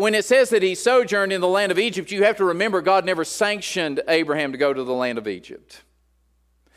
when 0.00 0.14
it 0.14 0.24
says 0.24 0.50
that 0.50 0.62
he 0.62 0.74
sojourned 0.74 1.32
in 1.32 1.42
the 1.42 1.48
land 1.48 1.70
of 1.70 1.78
Egypt, 1.78 2.10
you 2.10 2.24
have 2.24 2.38
to 2.38 2.44
remember 2.46 2.80
God 2.80 3.04
never 3.04 3.22
sanctioned 3.22 4.00
Abraham 4.08 4.52
to 4.52 4.58
go 4.58 4.72
to 4.72 4.82
the 4.82 4.94
land 4.94 5.18
of 5.18 5.28
Egypt. 5.28 5.82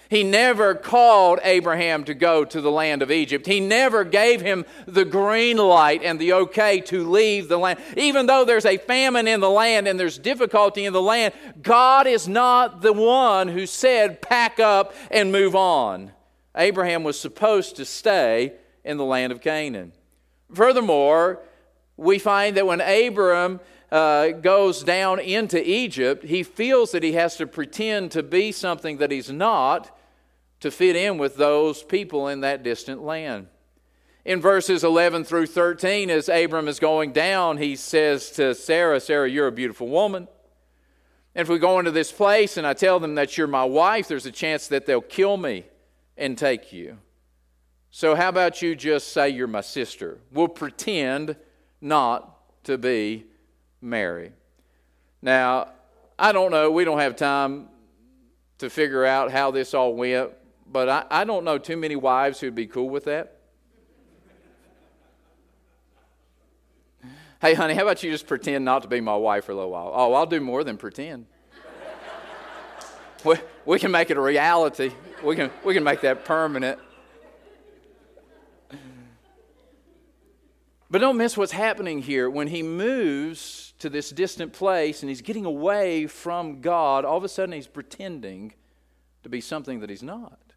He 0.10 0.24
never 0.24 0.76
called 0.76 1.40
Abraham 1.44 2.04
to 2.04 2.14
go 2.14 2.44
to 2.44 2.62
the 2.62 2.70
land 2.70 3.02
of 3.02 3.10
Egypt. 3.10 3.48
He 3.48 3.60
never 3.62 4.04
gave 4.04 4.42
him 4.42 4.66
the 4.86 5.06
green 5.06 5.58
light 5.58 6.04
and 6.04 6.20
the 6.20 6.34
okay 6.34 6.82
to 6.82 7.10
leave 7.10 7.48
the 7.48 7.58
land. 7.58 7.80
Even 7.96 8.26
though 8.26 8.44
there's 8.44 8.66
a 8.66 8.78
famine 8.78 9.28
in 9.28 9.40
the 9.40 9.50
land 9.50 9.88
and 9.88 9.98
there's 10.00 10.20
difficulty 10.20 10.86
in 10.86 10.94
the 10.94 11.02
land, 11.02 11.34
God 11.62 12.06
is 12.06 12.28
not 12.28 12.82
the 12.82 12.94
one 12.94 13.48
who 13.48 13.66
said, 13.66 14.22
pack 14.22 14.60
up 14.60 14.94
and 15.10 15.32
move 15.32 15.56
on. 15.56 16.12
Abraham 16.56 17.04
was 17.04 17.20
supposed 17.20 17.78
to 17.78 17.86
stay 17.86 18.54
in 18.84 18.98
the 18.98 19.06
land 19.06 19.32
of 19.32 19.42
Canaan. 19.42 19.94
Furthermore, 20.54 21.42
we 21.98 22.20
find 22.20 22.58
that 22.58 22.66
when 22.66 22.82
Abram 22.82 23.60
uh, 23.92 24.30
goes 24.30 24.84
down 24.84 25.20
into 25.20 25.62
Egypt, 25.70 26.24
he 26.24 26.44
feels 26.44 26.92
that 26.92 27.04
he 27.04 27.14
has 27.14 27.38
to 27.38 27.48
pretend 27.48 28.12
to 28.12 28.24
be 28.24 28.52
something 28.52 28.98
that 28.98 29.12
he's 29.12 29.30
not 29.30 29.96
to 30.62 30.72
fit 30.72 30.96
in 30.96 31.18
with 31.18 31.36
those 31.36 31.84
people 31.84 32.28
in 32.28 32.42
that 32.42 32.64
distant 32.64 33.04
land. 33.04 33.48
In 34.26 34.40
verses 34.40 34.84
11 34.84 35.26
through 35.26 35.48
13, 35.48 36.10
as 36.10 36.30
Abram 36.30 36.70
is 36.70 36.80
going 36.80 37.12
down, 37.12 37.58
he 37.58 37.76
says 37.76 38.32
to 38.32 38.56
Sarah, 38.56 39.00
Sarah, 39.02 39.30
you're 39.30 39.48
a 39.48 39.52
beautiful 39.52 39.90
woman. 39.90 40.28
And 41.36 41.42
if 41.42 41.50
we 41.50 41.60
go 41.60 41.80
into 41.80 41.92
this 41.92 42.12
place 42.12 42.58
and 42.58 42.66
I 42.66 42.74
tell 42.74 43.00
them 43.00 43.16
that 43.16 43.38
you're 43.38 43.48
my 43.48 43.66
wife, 43.66 44.08
there's 44.08 44.26
a 44.26 44.32
chance 44.32 44.68
that 44.68 44.86
they'll 44.86 45.02
kill 45.02 45.36
me 45.36 45.66
and 46.16 46.38
take 46.38 46.72
you. 46.72 46.98
So, 47.92 48.16
how 48.16 48.30
about 48.30 48.62
you 48.62 48.76
just 48.76 49.12
say 49.12 49.30
you're 49.30 49.48
my 49.48 49.62
sister? 49.62 50.20
We'll 50.32 50.48
pretend 50.48 51.36
not 51.84 52.64
to 52.64 52.78
be 52.78 53.26
married. 53.82 54.32
Now, 55.22 55.68
I 56.18 56.32
don't 56.32 56.50
know, 56.50 56.72
we 56.72 56.86
don't 56.86 57.00
have 57.00 57.16
time 57.18 57.68
to 58.60 58.70
figure 58.70 59.06
out 59.06 59.32
how 59.32 59.52
this 59.52 59.74
all 59.74 59.94
went, 59.94 60.32
but 60.66 60.88
I, 60.88 61.06
I 61.12 61.24
don't 61.26 61.44
know 61.44 61.58
too 61.58 61.76
many 61.76 61.98
wives 61.98 62.40
who'd 62.40 62.56
be 62.56 62.68
cool 62.68 62.90
with 62.90 63.04
that. 63.06 63.38
hey, 67.42 67.54
honey, 67.54 67.74
how 67.74 67.82
about 67.82 68.02
you 68.02 68.12
just 68.12 68.28
pretend 68.28 68.64
not 68.64 68.84
to 68.84 68.88
be 68.88 69.02
my 69.02 69.18
wife 69.18 69.46
for 69.46 69.52
a 69.52 69.56
little 69.56 69.72
while? 69.72 69.92
Oh, 69.94 70.14
I'll 70.14 70.26
do 70.26 70.40
more 70.40 70.64
than 70.64 70.78
pretend. 70.78 71.26
we, 73.26 73.36
we 73.66 73.78
can 73.78 73.92
make 73.92 74.10
it 74.10 74.16
a 74.16 74.22
reality, 74.22 74.92
we 75.22 75.36
can, 75.36 75.52
we 75.66 75.74
can 75.74 75.84
make 75.84 76.00
that 76.02 76.24
permanent. 76.24 76.80
But 80.94 81.02
don't 81.02 81.18
miss 81.18 81.36
what's 81.36 81.54
happening 81.54 82.04
here. 82.04 82.30
When 82.30 82.50
he 82.50 82.62
moves 82.62 83.74
to 83.80 83.90
this 83.90 84.12
distant 84.12 84.54
place 84.54 85.02
and 85.02 85.10
he's 85.10 85.24
getting 85.24 85.44
away 85.44 86.06
from 86.06 86.62
God, 86.62 87.04
all 87.04 87.18
of 87.18 87.24
a 87.24 87.30
sudden 87.30 87.56
he's 87.56 87.66
pretending 87.66 88.54
to 89.24 89.30
be 89.30 89.42
something 89.42 89.80
that 89.80 89.90
he's 89.90 90.04
not. 90.04 90.54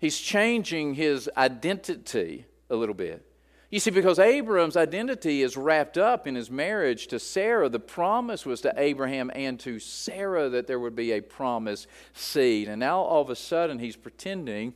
He's 0.00 0.18
changing 0.18 0.94
his 0.94 1.30
identity 1.36 2.46
a 2.68 2.74
little 2.74 2.96
bit. 2.96 3.30
You 3.70 3.78
see, 3.78 3.92
because 3.92 4.18
Abram's 4.18 4.76
identity 4.76 5.44
is 5.44 5.56
wrapped 5.56 5.96
up 5.96 6.26
in 6.26 6.34
his 6.34 6.50
marriage 6.50 7.06
to 7.06 7.20
Sarah, 7.20 7.68
the 7.68 7.78
promise 7.78 8.44
was 8.44 8.60
to 8.62 8.74
Abraham 8.76 9.30
and 9.36 9.60
to 9.60 9.78
Sarah 9.78 10.48
that 10.48 10.66
there 10.66 10.80
would 10.80 10.96
be 10.96 11.12
a 11.12 11.20
promised 11.20 11.86
seed. 12.12 12.66
And 12.66 12.80
now 12.80 13.02
all 13.02 13.22
of 13.22 13.30
a 13.30 13.36
sudden 13.36 13.78
he's 13.78 13.94
pretending 13.94 14.74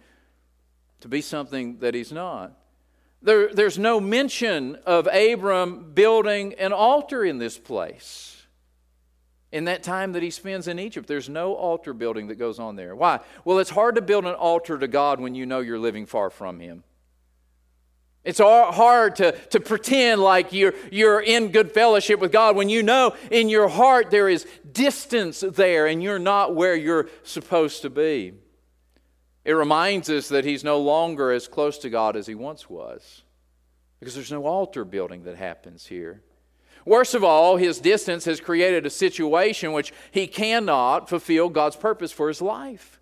to 1.00 1.08
be 1.08 1.20
something 1.20 1.80
that 1.80 1.94
he's 1.94 2.12
not. 2.12 2.61
There, 3.22 3.52
there's 3.54 3.78
no 3.78 4.00
mention 4.00 4.76
of 4.84 5.06
Abram 5.06 5.92
building 5.92 6.54
an 6.54 6.72
altar 6.72 7.24
in 7.24 7.38
this 7.38 7.56
place. 7.56 8.42
In 9.52 9.66
that 9.66 9.82
time 9.82 10.12
that 10.12 10.22
he 10.22 10.30
spends 10.30 10.66
in 10.66 10.78
Egypt, 10.78 11.06
there's 11.06 11.28
no 11.28 11.54
altar 11.54 11.92
building 11.92 12.28
that 12.28 12.36
goes 12.36 12.58
on 12.58 12.74
there. 12.74 12.96
Why? 12.96 13.20
Well, 13.44 13.58
it's 13.58 13.70
hard 13.70 13.96
to 13.96 14.02
build 14.02 14.24
an 14.24 14.34
altar 14.34 14.78
to 14.78 14.88
God 14.88 15.20
when 15.20 15.34
you 15.34 15.44
know 15.44 15.60
you're 15.60 15.78
living 15.78 16.06
far 16.06 16.30
from 16.30 16.58
Him. 16.58 16.84
It's 18.24 18.38
hard 18.38 19.16
to, 19.16 19.32
to 19.32 19.60
pretend 19.60 20.22
like 20.22 20.52
you're, 20.52 20.74
you're 20.90 21.20
in 21.20 21.50
good 21.50 21.72
fellowship 21.72 22.20
with 22.20 22.30
God 22.30 22.54
when 22.54 22.68
you 22.68 22.82
know 22.82 23.14
in 23.30 23.48
your 23.48 23.68
heart 23.68 24.10
there 24.10 24.28
is 24.28 24.46
distance 24.70 25.40
there 25.40 25.86
and 25.86 26.02
you're 26.02 26.20
not 26.20 26.54
where 26.54 26.76
you're 26.76 27.08
supposed 27.24 27.82
to 27.82 27.90
be. 27.90 28.34
It 29.44 29.52
reminds 29.52 30.08
us 30.08 30.28
that 30.28 30.44
he's 30.44 30.62
no 30.62 30.78
longer 30.78 31.32
as 31.32 31.48
close 31.48 31.78
to 31.78 31.90
God 31.90 32.16
as 32.16 32.26
he 32.26 32.34
once 32.34 32.70
was 32.70 33.22
because 33.98 34.14
there's 34.14 34.32
no 34.32 34.46
altar 34.46 34.84
building 34.84 35.24
that 35.24 35.36
happens 35.36 35.86
here. 35.86 36.22
Worst 36.84 37.14
of 37.14 37.22
all, 37.22 37.56
his 37.56 37.78
distance 37.78 38.24
has 38.24 38.40
created 38.40 38.84
a 38.84 38.90
situation 38.90 39.72
which 39.72 39.92
he 40.10 40.26
cannot 40.26 41.08
fulfill 41.08 41.48
God's 41.48 41.76
purpose 41.76 42.10
for 42.10 42.26
his 42.28 42.42
life. 42.42 42.98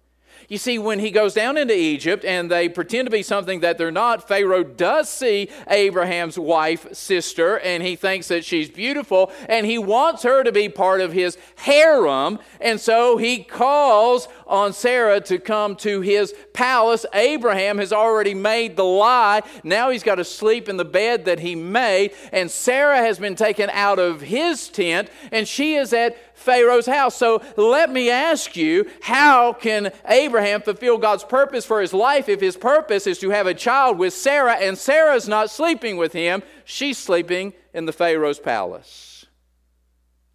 You 0.49 0.59
see, 0.59 0.79
when 0.79 0.99
he 0.99 1.11
goes 1.11 1.33
down 1.35 1.57
into 1.57 1.77
Egypt 1.77 2.25
and 2.25 2.51
they 2.51 2.69
pretend 2.69 3.07
to 3.07 3.11
be 3.11 3.23
something 3.23 3.61
that 3.61 3.79
they're 3.79 3.93
not, 3.93 4.27
Pharaoh 4.27 4.65
does 4.65 5.09
see 5.09 5.49
Abraham's 5.69 6.39
wife, 6.39 6.93
sister, 6.93 7.59
and 7.61 7.83
he 7.83 7.95
thinks 7.95 8.29
that 8.29 8.45
she's 8.45 8.69
beautiful 8.69 9.31
and 9.49 9.65
he 9.65 9.79
wants 9.79 10.25
her 10.25 10.43
to 10.43 10.51
be 10.51 10.69
part 10.69 11.01
of 11.01 11.13
his 11.13 11.39
harem. 11.57 12.39
And 12.61 12.81
so 12.81 13.17
he 13.17 13.45
calls 13.45 14.29
on 14.51 14.73
Sarah 14.73 15.21
to 15.23 15.39
come 15.39 15.77
to 15.77 16.01
his 16.01 16.35
palace. 16.53 17.07
Abraham 17.15 17.79
has 17.79 17.93
already 17.93 18.35
made 18.35 18.77
the 18.77 18.85
lie. 18.85 19.43
Now 19.65 19.91
he's 19.91 20.03
got 20.03 20.17
to 20.17 20.25
sleep 20.25 20.69
in 20.69 20.77
the 20.77 20.85
bed 20.85 21.25
that 21.25 21.41
he 21.41 21.55
made. 21.55 22.13
And 22.33 22.51
Sarah 22.51 22.99
has 22.99 23.19
been 23.19 23.37
taken 23.37 23.71
out 23.71 23.99
of 23.99 24.21
his 24.21 24.69
tent 24.69 25.09
and 25.31 25.47
she 25.47 25.77
is 25.77 25.93
at 25.93 26.17
Pharaoh's 26.37 26.87
house. 26.87 27.15
So 27.15 27.43
let 27.57 27.91
me 27.91 28.11
ask 28.11 28.57
you 28.57 28.91
how 29.03 29.53
can 29.53 29.93
Abraham 30.09 30.63
fulfill 30.63 30.99
God's 30.99 31.25
purpose 31.25 31.65
for 31.65 31.81
his 31.81 31.93
life 31.93 32.29
if 32.29 32.41
his 32.41 32.57
purpose 32.57 33.07
is 33.07 33.19
to 33.21 33.31
have 33.31 33.47
a 33.47 33.55
child 33.55 33.99
with 33.99 34.15
Sarah 34.15 34.55
and 34.55 34.77
Sarah's 34.77 35.29
not 35.29 35.51
sleeping 35.51 35.97
with 35.97 36.13
him? 36.13 36.43
She's 36.65 36.99
sleeping 36.99 37.53
in 37.73 37.87
the 37.87 37.93
Pharaoh's 37.93 38.41
palace. 38.41 39.10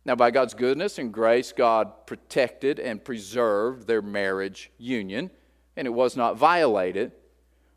Now, 0.06 0.16
by 0.16 0.30
God's 0.30 0.54
goodness 0.54 1.00
and 1.00 1.12
grace, 1.12 1.52
God 1.52 2.06
protected 2.06 2.80
and 2.80 3.04
preserved 3.04 3.88
their 3.88 4.04
marriage 4.04 4.72
union, 4.78 5.32
and 5.76 5.88
it 5.88 5.92
was 5.92 6.16
not 6.16 6.38
violated. 6.38 7.12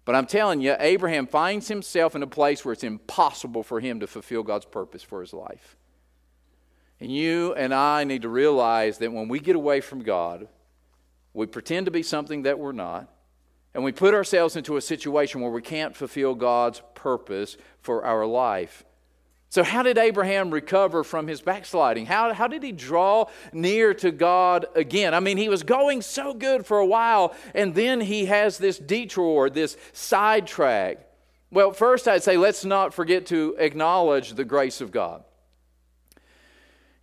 But 0.05 0.15
I'm 0.15 0.27
telling 0.27 0.61
you, 0.61 0.77
Abraham 0.79 1.27
finds 1.27 1.69
himself 1.69 2.15
in 2.15 2.23
a 2.23 2.27
place 2.27 2.65
where 2.65 2.75
it's 2.75 2.85
impossible 2.85 3.63
for 3.63 3.81
him 3.81 4.01
to 4.01 4.07
fulfill 4.07 4.43
God's 4.43 4.67
purpose 4.67 5.03
for 5.03 5.23
his 5.23 5.33
life. 5.33 5.77
And 7.01 7.15
you 7.15 7.55
and 7.55 7.73
I 7.73 8.05
need 8.05 8.23
to 8.23 8.29
realize 8.29 8.99
that 8.99 9.13
when 9.13 9.29
we 9.29 9.41
get 9.41 9.57
away 9.57 9.81
from 9.81 10.03
God, 10.03 10.49
we 11.33 11.47
pretend 11.47 11.87
to 11.87 11.93
be 11.93 12.03
something 12.03 12.43
that 12.43 12.59
we're 12.59 12.73
not, 12.73 13.09
and 13.73 13.85
we 13.85 13.93
put 13.93 14.15
ourselves 14.15 14.57
into 14.57 14.77
a 14.77 14.81
situation 14.83 15.41
where 15.41 15.51
we 15.51 15.63
can't 15.63 15.95
fulfill 15.95 16.35
God's 16.35 16.83
purpose 16.95 17.57
for 17.81 18.05
our 18.05 18.27
life. 18.27 18.85
So, 19.51 19.63
how 19.65 19.83
did 19.83 19.97
Abraham 19.97 20.51
recover 20.51 21.03
from 21.03 21.27
his 21.27 21.41
backsliding? 21.41 22.05
How, 22.05 22.35
how 22.35 22.49
did 22.49 22.63
he 22.63 22.73
draw 22.73 23.27
near 23.53 23.95
to 23.95 24.11
God 24.11 24.67
again? 24.75 25.15
I 25.15 25.21
mean, 25.21 25.39
he 25.39 25.49
was 25.49 25.63
going 25.63 26.03
so 26.03 26.35
good 26.35 26.67
for 26.67 26.79
a 26.79 26.87
while, 26.87 27.35
and 27.55 27.75
then 27.75 28.03
he 28.03 28.27
has 28.27 28.59
this 28.59 28.79
detour, 28.79 29.49
this 29.49 29.79
sidetrack. 29.95 31.07
Well, 31.51 31.73
first, 31.73 32.07
I'd 32.07 32.23
say 32.23 32.37
let's 32.37 32.67
not 32.67 32.93
forget 32.93 33.27
to 33.27 33.57
acknowledge 33.59 34.35
the 34.35 34.45
grace 34.45 34.83
of 34.83 34.93
God. 34.93 35.25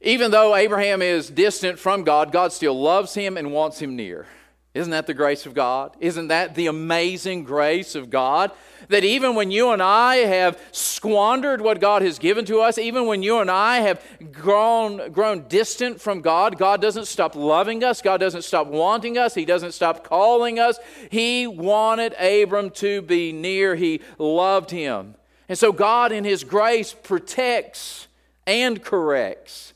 Even 0.02 0.30
though 0.30 0.56
Abraham 0.56 1.02
is 1.02 1.32
distant 1.32 1.80
from 1.80 2.04
God, 2.04 2.32
God 2.32 2.54
still 2.54 2.80
loves 2.80 3.16
him 3.16 3.38
and 3.38 3.52
wants 3.52 3.80
him 3.80 3.96
near. 3.96 4.28
Isn't 4.76 4.92
that 4.92 5.08
the 5.08 5.14
grace 5.14 5.46
of 5.46 5.54
God? 5.54 5.96
Isn't 6.02 6.28
that 6.28 6.54
the 6.54 6.68
amazing 6.68 7.46
grace 7.46 7.96
of 7.96 8.10
God? 8.10 8.52
That 8.90 9.06
even 9.06 9.34
when 9.34 9.50
you 9.50 9.72
and 9.72 9.82
I 9.82 10.18
have 10.18 10.62
squandered 10.74 11.62
what 11.62 11.80
God 11.80 12.02
has 12.02 12.20
given 12.20 12.44
to 12.46 12.60
us, 12.60 12.78
even 12.78 13.06
when 13.06 13.24
you 13.24 13.40
and 13.40 13.50
I 13.50 13.78
have 13.78 14.04
grown, 14.34 15.14
grown 15.14 15.48
distant 15.48 16.02
from 16.02 16.20
God, 16.20 16.58
God 16.58 16.82
doesn't 16.82 17.06
stop 17.06 17.36
loving 17.36 17.86
us. 17.86 18.02
God 18.02 18.20
doesn't 18.20 18.44
stop 18.44 18.68
wanting 18.68 19.18
us. 19.18 19.34
He 19.34 19.46
doesn't 19.46 19.72
stop 19.72 20.04
calling 20.04 20.60
us. 20.60 20.78
He 21.10 21.48
wanted 21.48 22.14
Abram 22.20 22.70
to 22.72 23.02
be 23.02 23.32
near, 23.32 23.76
He 23.76 24.02
loved 24.18 24.72
him. 24.72 25.16
And 25.48 25.58
so 25.58 25.72
God, 25.72 26.12
in 26.12 26.26
His 26.26 26.44
grace, 26.44 26.94
protects 26.94 28.08
and 28.46 28.84
corrects 28.84 29.74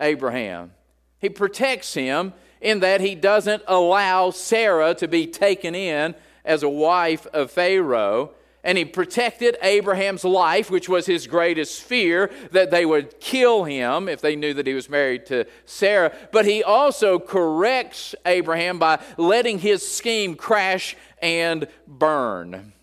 Abraham. 0.00 0.72
He 1.20 1.28
protects 1.28 1.92
him 1.92 2.32
in 2.60 2.80
that 2.80 3.00
he 3.00 3.14
doesn't 3.14 3.62
allow 3.66 4.30
Sarah 4.30 4.94
to 4.94 5.08
be 5.08 5.26
taken 5.26 5.74
in 5.74 6.14
as 6.44 6.62
a 6.62 6.68
wife 6.68 7.26
of 7.32 7.50
Pharaoh. 7.50 8.32
And 8.62 8.76
he 8.76 8.84
protected 8.84 9.56
Abraham's 9.62 10.22
life, 10.22 10.70
which 10.70 10.86
was 10.86 11.06
his 11.06 11.26
greatest 11.26 11.80
fear, 11.80 12.30
that 12.52 12.70
they 12.70 12.84
would 12.84 13.18
kill 13.18 13.64
him 13.64 14.06
if 14.06 14.20
they 14.20 14.36
knew 14.36 14.52
that 14.52 14.66
he 14.66 14.74
was 14.74 14.90
married 14.90 15.24
to 15.26 15.46
Sarah. 15.64 16.14
But 16.30 16.44
he 16.44 16.62
also 16.62 17.18
corrects 17.18 18.14
Abraham 18.26 18.78
by 18.78 19.02
letting 19.16 19.60
his 19.60 19.90
scheme 19.90 20.34
crash 20.34 20.94
and 21.22 21.68
burn. 21.86 22.74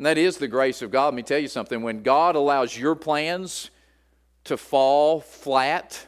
And 0.00 0.06
that 0.06 0.16
is 0.16 0.38
the 0.38 0.48
grace 0.48 0.80
of 0.80 0.90
God. 0.90 1.06
Let 1.06 1.14
me 1.14 1.22
tell 1.22 1.38
you 1.38 1.46
something. 1.46 1.82
When 1.82 2.02
God 2.02 2.34
allows 2.34 2.74
your 2.74 2.94
plans 2.94 3.70
to 4.44 4.56
fall 4.56 5.20
flat, 5.20 6.06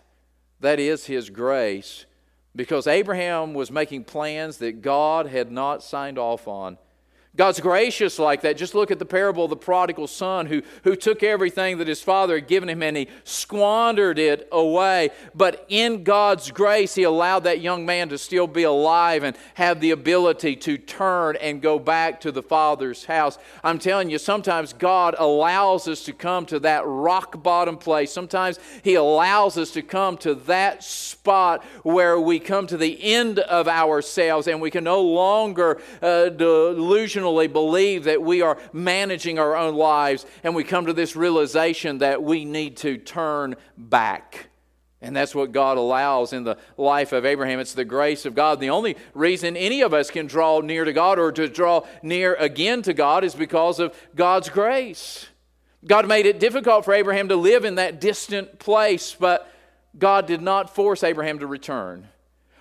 that 0.60 0.80
is 0.80 1.04
His 1.04 1.28
grace. 1.28 2.06
Because 2.54 2.86
Abraham 2.86 3.54
was 3.54 3.70
making 3.70 4.04
plans 4.04 4.58
that 4.58 4.82
God 4.82 5.26
had 5.26 5.50
not 5.50 5.82
signed 5.82 6.18
off 6.18 6.46
on. 6.46 6.78
God's 7.34 7.60
gracious 7.60 8.18
like 8.18 8.42
that. 8.42 8.58
Just 8.58 8.74
look 8.74 8.90
at 8.90 8.98
the 8.98 9.06
parable 9.06 9.44
of 9.44 9.50
the 9.50 9.56
prodigal 9.56 10.06
son 10.06 10.44
who, 10.44 10.62
who 10.84 10.94
took 10.94 11.22
everything 11.22 11.78
that 11.78 11.88
his 11.88 12.02
father 12.02 12.34
had 12.34 12.46
given 12.46 12.68
him 12.68 12.82
and 12.82 12.94
he 12.94 13.08
squandered 13.24 14.18
it 14.18 14.46
away. 14.52 15.08
But 15.34 15.64
in 15.70 16.04
God's 16.04 16.50
grace, 16.50 16.94
he 16.94 17.04
allowed 17.04 17.44
that 17.44 17.62
young 17.62 17.86
man 17.86 18.10
to 18.10 18.18
still 18.18 18.46
be 18.46 18.64
alive 18.64 19.22
and 19.22 19.34
have 19.54 19.80
the 19.80 19.92
ability 19.92 20.56
to 20.56 20.76
turn 20.76 21.36
and 21.36 21.62
go 21.62 21.78
back 21.78 22.20
to 22.20 22.32
the 22.32 22.42
father's 22.42 23.06
house. 23.06 23.38
I'm 23.64 23.78
telling 23.78 24.10
you, 24.10 24.18
sometimes 24.18 24.74
God 24.74 25.14
allows 25.18 25.88
us 25.88 26.04
to 26.04 26.12
come 26.12 26.44
to 26.46 26.58
that 26.60 26.82
rock 26.84 27.42
bottom 27.42 27.78
place. 27.78 28.12
Sometimes 28.12 28.58
he 28.84 28.96
allows 28.96 29.56
us 29.56 29.70
to 29.70 29.80
come 29.80 30.18
to 30.18 30.34
that 30.34 30.84
spot 30.84 31.64
where 31.82 32.20
we 32.20 32.38
come 32.38 32.66
to 32.66 32.76
the 32.76 33.02
end 33.02 33.38
of 33.38 33.68
ourselves 33.68 34.48
and 34.48 34.60
we 34.60 34.70
can 34.70 34.84
no 34.84 35.00
longer 35.00 35.80
uh, 36.02 36.28
delusion 36.28 37.21
believe 37.22 38.04
that 38.04 38.22
we 38.22 38.42
are 38.42 38.58
managing 38.72 39.38
our 39.38 39.56
own 39.56 39.74
lives, 39.74 40.26
and 40.42 40.54
we 40.54 40.64
come 40.64 40.86
to 40.86 40.92
this 40.92 41.16
realization 41.16 41.98
that 41.98 42.22
we 42.22 42.44
need 42.44 42.76
to 42.78 42.96
turn 42.98 43.56
back. 43.76 44.48
And 45.00 45.16
that's 45.16 45.34
what 45.34 45.50
God 45.50 45.78
allows 45.78 46.32
in 46.32 46.44
the 46.44 46.56
life 46.76 47.12
of 47.12 47.26
Abraham. 47.26 47.58
It's 47.58 47.74
the 47.74 47.84
grace 47.84 48.24
of 48.24 48.36
God. 48.36 48.60
The 48.60 48.70
only 48.70 48.96
reason 49.14 49.56
any 49.56 49.80
of 49.80 49.92
us 49.92 50.10
can 50.10 50.26
draw 50.26 50.60
near 50.60 50.84
to 50.84 50.92
God 50.92 51.18
or 51.18 51.32
to 51.32 51.48
draw 51.48 51.84
near 52.04 52.34
again 52.34 52.82
to 52.82 52.94
God 52.94 53.24
is 53.24 53.34
because 53.34 53.80
of 53.80 53.96
God's 54.14 54.48
grace. 54.48 55.26
God 55.84 56.06
made 56.06 56.26
it 56.26 56.38
difficult 56.38 56.84
for 56.84 56.94
Abraham 56.94 57.28
to 57.28 57.36
live 57.36 57.64
in 57.64 57.74
that 57.74 58.00
distant 58.00 58.60
place, 58.60 59.16
but 59.18 59.52
God 59.98 60.26
did 60.26 60.40
not 60.40 60.72
force 60.72 61.02
Abraham 61.02 61.40
to 61.40 61.48
return. 61.48 62.08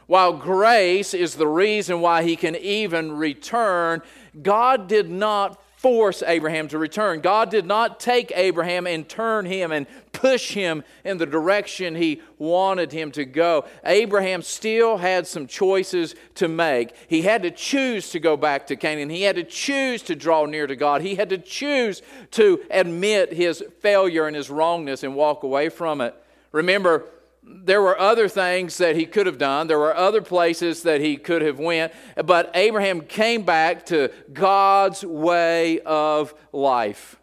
While 0.07 0.33
grace 0.33 1.13
is 1.13 1.35
the 1.35 1.47
reason 1.47 2.01
why 2.01 2.23
he 2.23 2.35
can 2.35 2.55
even 2.55 3.13
return, 3.13 4.01
God 4.39 4.87
did 4.87 5.09
not 5.09 5.61
force 5.81 6.21
Abraham 6.21 6.67
to 6.67 6.77
return. 6.77 7.21
God 7.21 7.49
did 7.49 7.65
not 7.65 7.99
take 7.99 8.31
Abraham 8.35 8.85
and 8.85 9.09
turn 9.09 9.47
him 9.47 9.71
and 9.71 9.87
push 10.13 10.51
him 10.51 10.83
in 11.03 11.17
the 11.17 11.25
direction 11.25 11.95
he 11.95 12.21
wanted 12.37 12.91
him 12.91 13.11
to 13.13 13.25
go. 13.25 13.65
Abraham 13.83 14.43
still 14.43 14.97
had 14.97 15.25
some 15.25 15.47
choices 15.47 16.13
to 16.35 16.47
make. 16.47 16.93
He 17.07 17.23
had 17.23 17.41
to 17.41 17.49
choose 17.49 18.11
to 18.11 18.19
go 18.19 18.37
back 18.37 18.67
to 18.67 18.75
Canaan. 18.75 19.09
He 19.09 19.23
had 19.23 19.37
to 19.37 19.43
choose 19.43 20.03
to 20.03 20.15
draw 20.15 20.45
near 20.45 20.67
to 20.67 20.75
God. 20.75 21.01
He 21.01 21.15
had 21.15 21.29
to 21.29 21.39
choose 21.39 22.03
to 22.31 22.61
admit 22.69 23.33
his 23.33 23.63
failure 23.79 24.27
and 24.27 24.35
his 24.35 24.51
wrongness 24.51 25.01
and 25.01 25.15
walk 25.15 25.41
away 25.41 25.69
from 25.69 25.99
it. 25.99 26.13
Remember, 26.51 27.05
there 27.43 27.81
were 27.81 27.99
other 27.99 28.27
things 28.27 28.77
that 28.77 28.95
he 28.95 29.05
could 29.05 29.25
have 29.25 29.37
done. 29.37 29.67
There 29.67 29.79
were 29.79 29.95
other 29.95 30.21
places 30.21 30.83
that 30.83 31.01
he 31.01 31.17
could 31.17 31.41
have 31.41 31.59
went. 31.59 31.93
But 32.23 32.51
abraham 32.53 33.01
came 33.01 33.43
back 33.43 33.85
to 33.87 34.11
god's 34.31 35.03
way 35.03 35.79
of 35.81 36.33
life. 36.51 37.19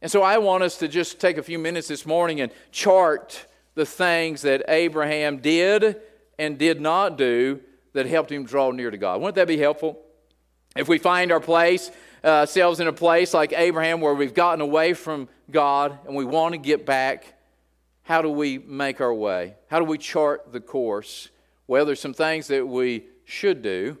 And 0.00 0.10
so 0.10 0.22
i 0.22 0.38
want 0.38 0.62
us 0.62 0.78
to 0.78 0.88
just 0.88 1.20
take 1.20 1.38
a 1.38 1.42
few 1.42 1.58
minutes 1.58 1.88
this 1.88 2.04
morning 2.04 2.40
and 2.40 2.52
chart 2.70 3.46
the 3.74 3.86
things 3.86 4.42
that 4.42 4.62
abraham 4.68 5.38
did 5.38 6.00
and 6.38 6.58
did 6.58 6.80
not 6.80 7.16
do 7.16 7.60
that 7.94 8.06
helped 8.06 8.30
him 8.30 8.44
draw 8.44 8.70
near 8.70 8.90
to 8.90 8.98
god. 8.98 9.20
Wouldn't 9.20 9.36
that 9.36 9.48
be 9.48 9.58
helpful? 9.58 9.98
If 10.76 10.88
we 10.88 10.98
find 10.98 11.32
our 11.32 11.40
place 11.40 11.90
uh, 12.24 12.28
ourselves 12.28 12.78
in 12.80 12.88
a 12.88 12.92
place 12.92 13.32
like 13.32 13.52
abraham 13.52 14.00
where 14.00 14.14
we've 14.14 14.34
gotten 14.34 14.60
away 14.60 14.92
from 14.92 15.28
god 15.50 15.98
and 16.06 16.14
we 16.14 16.26
want 16.26 16.52
to 16.52 16.58
get 16.58 16.84
back 16.84 17.34
how 18.02 18.22
do 18.22 18.28
we 18.28 18.58
make 18.58 19.00
our 19.00 19.14
way? 19.14 19.54
How 19.68 19.78
do 19.78 19.84
we 19.84 19.98
chart 19.98 20.52
the 20.52 20.60
course? 20.60 21.28
Well, 21.66 21.84
there's 21.84 22.00
some 22.00 22.14
things 22.14 22.48
that 22.48 22.66
we 22.66 23.04
should 23.24 23.62
do, 23.62 23.96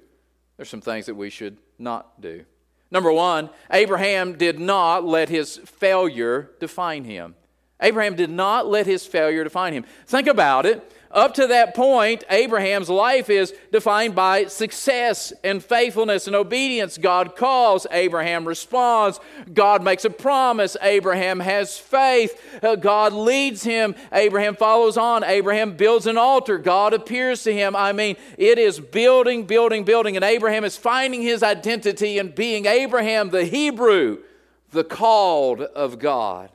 there's 0.56 0.68
some 0.68 0.80
things 0.80 1.06
that 1.06 1.14
we 1.14 1.30
should 1.30 1.58
not 1.78 2.20
do. 2.20 2.44
Number 2.90 3.10
one, 3.10 3.48
Abraham 3.70 4.36
did 4.36 4.60
not 4.60 5.04
let 5.04 5.30
his 5.30 5.56
failure 5.56 6.50
define 6.60 7.04
him. 7.04 7.34
Abraham 7.80 8.14
did 8.14 8.30
not 8.30 8.66
let 8.68 8.86
his 8.86 9.06
failure 9.06 9.42
define 9.42 9.72
him. 9.72 9.84
Think 10.06 10.28
about 10.28 10.66
it. 10.66 10.92
Up 11.12 11.34
to 11.34 11.46
that 11.48 11.74
point, 11.74 12.24
Abraham's 12.30 12.88
life 12.88 13.28
is 13.28 13.52
defined 13.70 14.14
by 14.14 14.46
success 14.46 15.30
and 15.44 15.62
faithfulness 15.62 16.26
and 16.26 16.34
obedience. 16.34 16.96
God 16.96 17.36
calls, 17.36 17.86
Abraham 17.90 18.48
responds. 18.48 19.20
God 19.52 19.84
makes 19.84 20.06
a 20.06 20.10
promise, 20.10 20.74
Abraham 20.80 21.40
has 21.40 21.76
faith. 21.76 22.40
Uh, 22.62 22.76
God 22.76 23.12
leads 23.12 23.62
him, 23.62 23.94
Abraham 24.10 24.56
follows 24.56 24.96
on. 24.96 25.22
Abraham 25.22 25.76
builds 25.76 26.06
an 26.06 26.16
altar, 26.16 26.56
God 26.56 26.94
appears 26.94 27.42
to 27.42 27.52
him. 27.52 27.76
I 27.76 27.92
mean, 27.92 28.16
it 28.38 28.58
is 28.58 28.80
building, 28.80 29.44
building, 29.44 29.84
building, 29.84 30.16
and 30.16 30.24
Abraham 30.24 30.64
is 30.64 30.78
finding 30.78 31.20
his 31.20 31.42
identity 31.42 32.18
in 32.18 32.30
being 32.30 32.64
Abraham, 32.64 33.28
the 33.28 33.44
Hebrew, 33.44 34.22
the 34.70 34.84
called 34.84 35.60
of 35.60 35.98
God. 35.98 36.48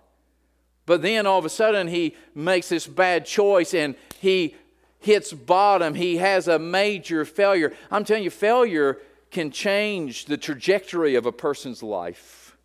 But 0.87 1.01
then 1.01 1.27
all 1.27 1.37
of 1.37 1.45
a 1.45 1.49
sudden 1.49 1.89
he 1.89 2.15
makes 2.33 2.69
this 2.69 2.87
bad 2.87 3.25
choice 3.25 3.75
and 3.75 3.93
he 4.19 4.55
hits 4.99 5.33
bottom. 5.33 5.93
He 5.93 6.17
has 6.17 6.47
a 6.47 6.57
major 6.57 7.25
failure. 7.25 7.73
I'm 7.91 8.05
telling 8.05 8.23
you, 8.23 8.31
failure 8.31 8.97
can 9.29 9.51
change 9.51 10.25
the 10.25 10.37
trajectory 10.37 11.15
of 11.15 11.25
a 11.25 11.31
person's 11.31 11.83
life. 11.83 12.57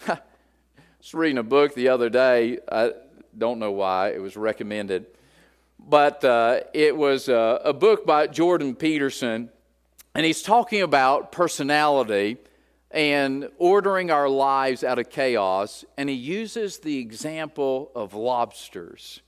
I 0.08 0.18
was 0.98 1.14
reading 1.14 1.38
a 1.38 1.44
book 1.44 1.74
the 1.74 1.88
other 1.88 2.10
day. 2.10 2.58
I 2.70 2.92
don't 3.38 3.60
know 3.60 3.72
why, 3.72 4.08
it 4.08 4.20
was 4.20 4.36
recommended. 4.36 5.06
But 5.78 6.24
uh, 6.24 6.60
it 6.72 6.96
was 6.96 7.28
uh, 7.28 7.60
a 7.64 7.72
book 7.72 8.04
by 8.04 8.26
Jordan 8.26 8.74
Peterson, 8.74 9.50
and 10.16 10.26
he's 10.26 10.42
talking 10.42 10.82
about 10.82 11.30
personality 11.30 12.38
and 12.94 13.50
ordering 13.58 14.12
our 14.12 14.28
lives 14.28 14.84
out 14.84 15.00
of 15.00 15.10
chaos. 15.10 15.84
And 15.98 16.08
he 16.08 16.14
uses 16.14 16.78
the 16.78 16.98
example 16.98 17.90
of 17.94 18.14
lobsters. 18.14 19.20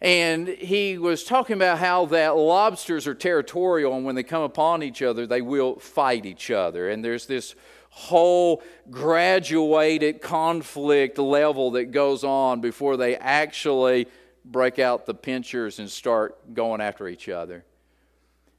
And 0.00 0.48
he 0.48 0.98
was 0.98 1.24
talking 1.24 1.56
about 1.56 1.78
how 1.78 2.06
that 2.06 2.36
lobsters 2.36 3.06
are 3.06 3.14
territorial, 3.14 3.94
and 3.94 4.04
when 4.04 4.14
they 4.14 4.22
come 4.22 4.42
upon 4.42 4.82
each 4.82 5.02
other, 5.02 5.26
they 5.26 5.40
will 5.40 5.78
fight 5.78 6.26
each 6.26 6.50
other. 6.50 6.88
And 6.88 7.04
there's 7.04 7.26
this 7.26 7.54
whole 7.90 8.62
graduated 8.90 10.20
conflict 10.20 11.16
level 11.18 11.72
that 11.72 11.92
goes 11.92 12.24
on 12.24 12.60
before 12.60 12.96
they 12.96 13.16
actually 13.16 14.08
break 14.44 14.78
out 14.78 15.06
the 15.06 15.14
pinchers 15.14 15.78
and 15.78 15.88
start 15.88 16.54
going 16.54 16.80
after 16.80 17.08
each 17.08 17.28
other. 17.28 17.64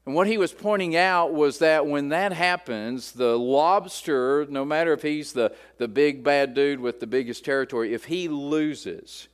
And 0.06 0.14
what 0.14 0.28
he 0.28 0.38
was 0.38 0.52
pointing 0.52 0.94
out 0.94 1.34
was 1.34 1.58
that 1.58 1.84
when 1.84 2.10
that 2.10 2.32
happens, 2.32 3.10
the 3.10 3.36
lobster, 3.36 4.46
no 4.48 4.64
matter 4.64 4.92
if 4.92 5.02
he's 5.02 5.32
the, 5.32 5.52
the 5.78 5.88
big 5.88 6.22
bad 6.22 6.54
dude 6.54 6.78
with 6.78 7.00
the 7.00 7.08
biggest 7.08 7.44
territory, 7.44 7.92
if 7.92 8.04
he 8.04 8.28
loses, 8.28 9.26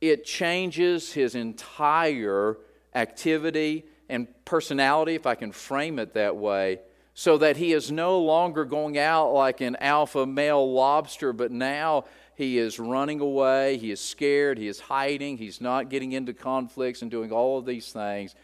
it 0.00 0.24
changes 0.24 1.12
his 1.12 1.34
entire 1.34 2.58
activity 2.94 3.86
and 4.08 4.28
personality, 4.44 5.16
if 5.16 5.26
I 5.26 5.34
can 5.34 5.50
frame 5.50 5.98
it 5.98 6.14
that 6.14 6.36
way, 6.36 6.78
so 7.12 7.36
that 7.38 7.56
he 7.56 7.72
is 7.72 7.90
no 7.90 8.20
longer 8.20 8.64
going 8.64 8.96
out 8.96 9.32
like 9.32 9.60
an 9.60 9.76
alpha 9.80 10.24
male 10.24 10.72
lobster, 10.72 11.32
but 11.32 11.50
now 11.50 12.04
he 12.36 12.56
is 12.56 12.78
running 12.78 13.18
away, 13.18 13.78
he 13.78 13.90
is 13.90 14.00
scared, 14.00 14.58
he 14.58 14.68
is 14.68 14.78
hiding, 14.78 15.38
he's 15.38 15.60
not 15.60 15.90
getting 15.90 16.12
into 16.12 16.32
conflicts 16.32 17.02
and 17.02 17.10
doing 17.10 17.32
all 17.32 17.58
of 17.58 17.66
these 17.66 17.90
things 17.90 18.36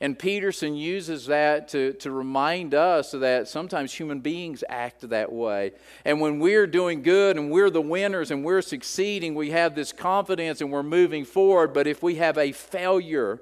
and 0.00 0.18
Peterson 0.18 0.74
uses 0.74 1.26
that 1.26 1.68
to, 1.68 1.92
to 1.94 2.10
remind 2.10 2.74
us 2.74 3.10
that 3.10 3.48
sometimes 3.48 3.92
human 3.92 4.20
beings 4.20 4.64
act 4.66 5.06
that 5.10 5.30
way. 5.30 5.72
And 6.06 6.20
when 6.20 6.38
we're 6.38 6.66
doing 6.66 7.02
good 7.02 7.36
and 7.36 7.50
we're 7.50 7.68
the 7.68 7.82
winners 7.82 8.30
and 8.30 8.42
we're 8.42 8.62
succeeding, 8.62 9.34
we 9.34 9.50
have 9.50 9.74
this 9.74 9.92
confidence 9.92 10.62
and 10.62 10.72
we're 10.72 10.82
moving 10.82 11.26
forward. 11.26 11.74
But 11.74 11.86
if 11.86 12.02
we 12.02 12.14
have 12.14 12.38
a 12.38 12.52
failure, 12.52 13.40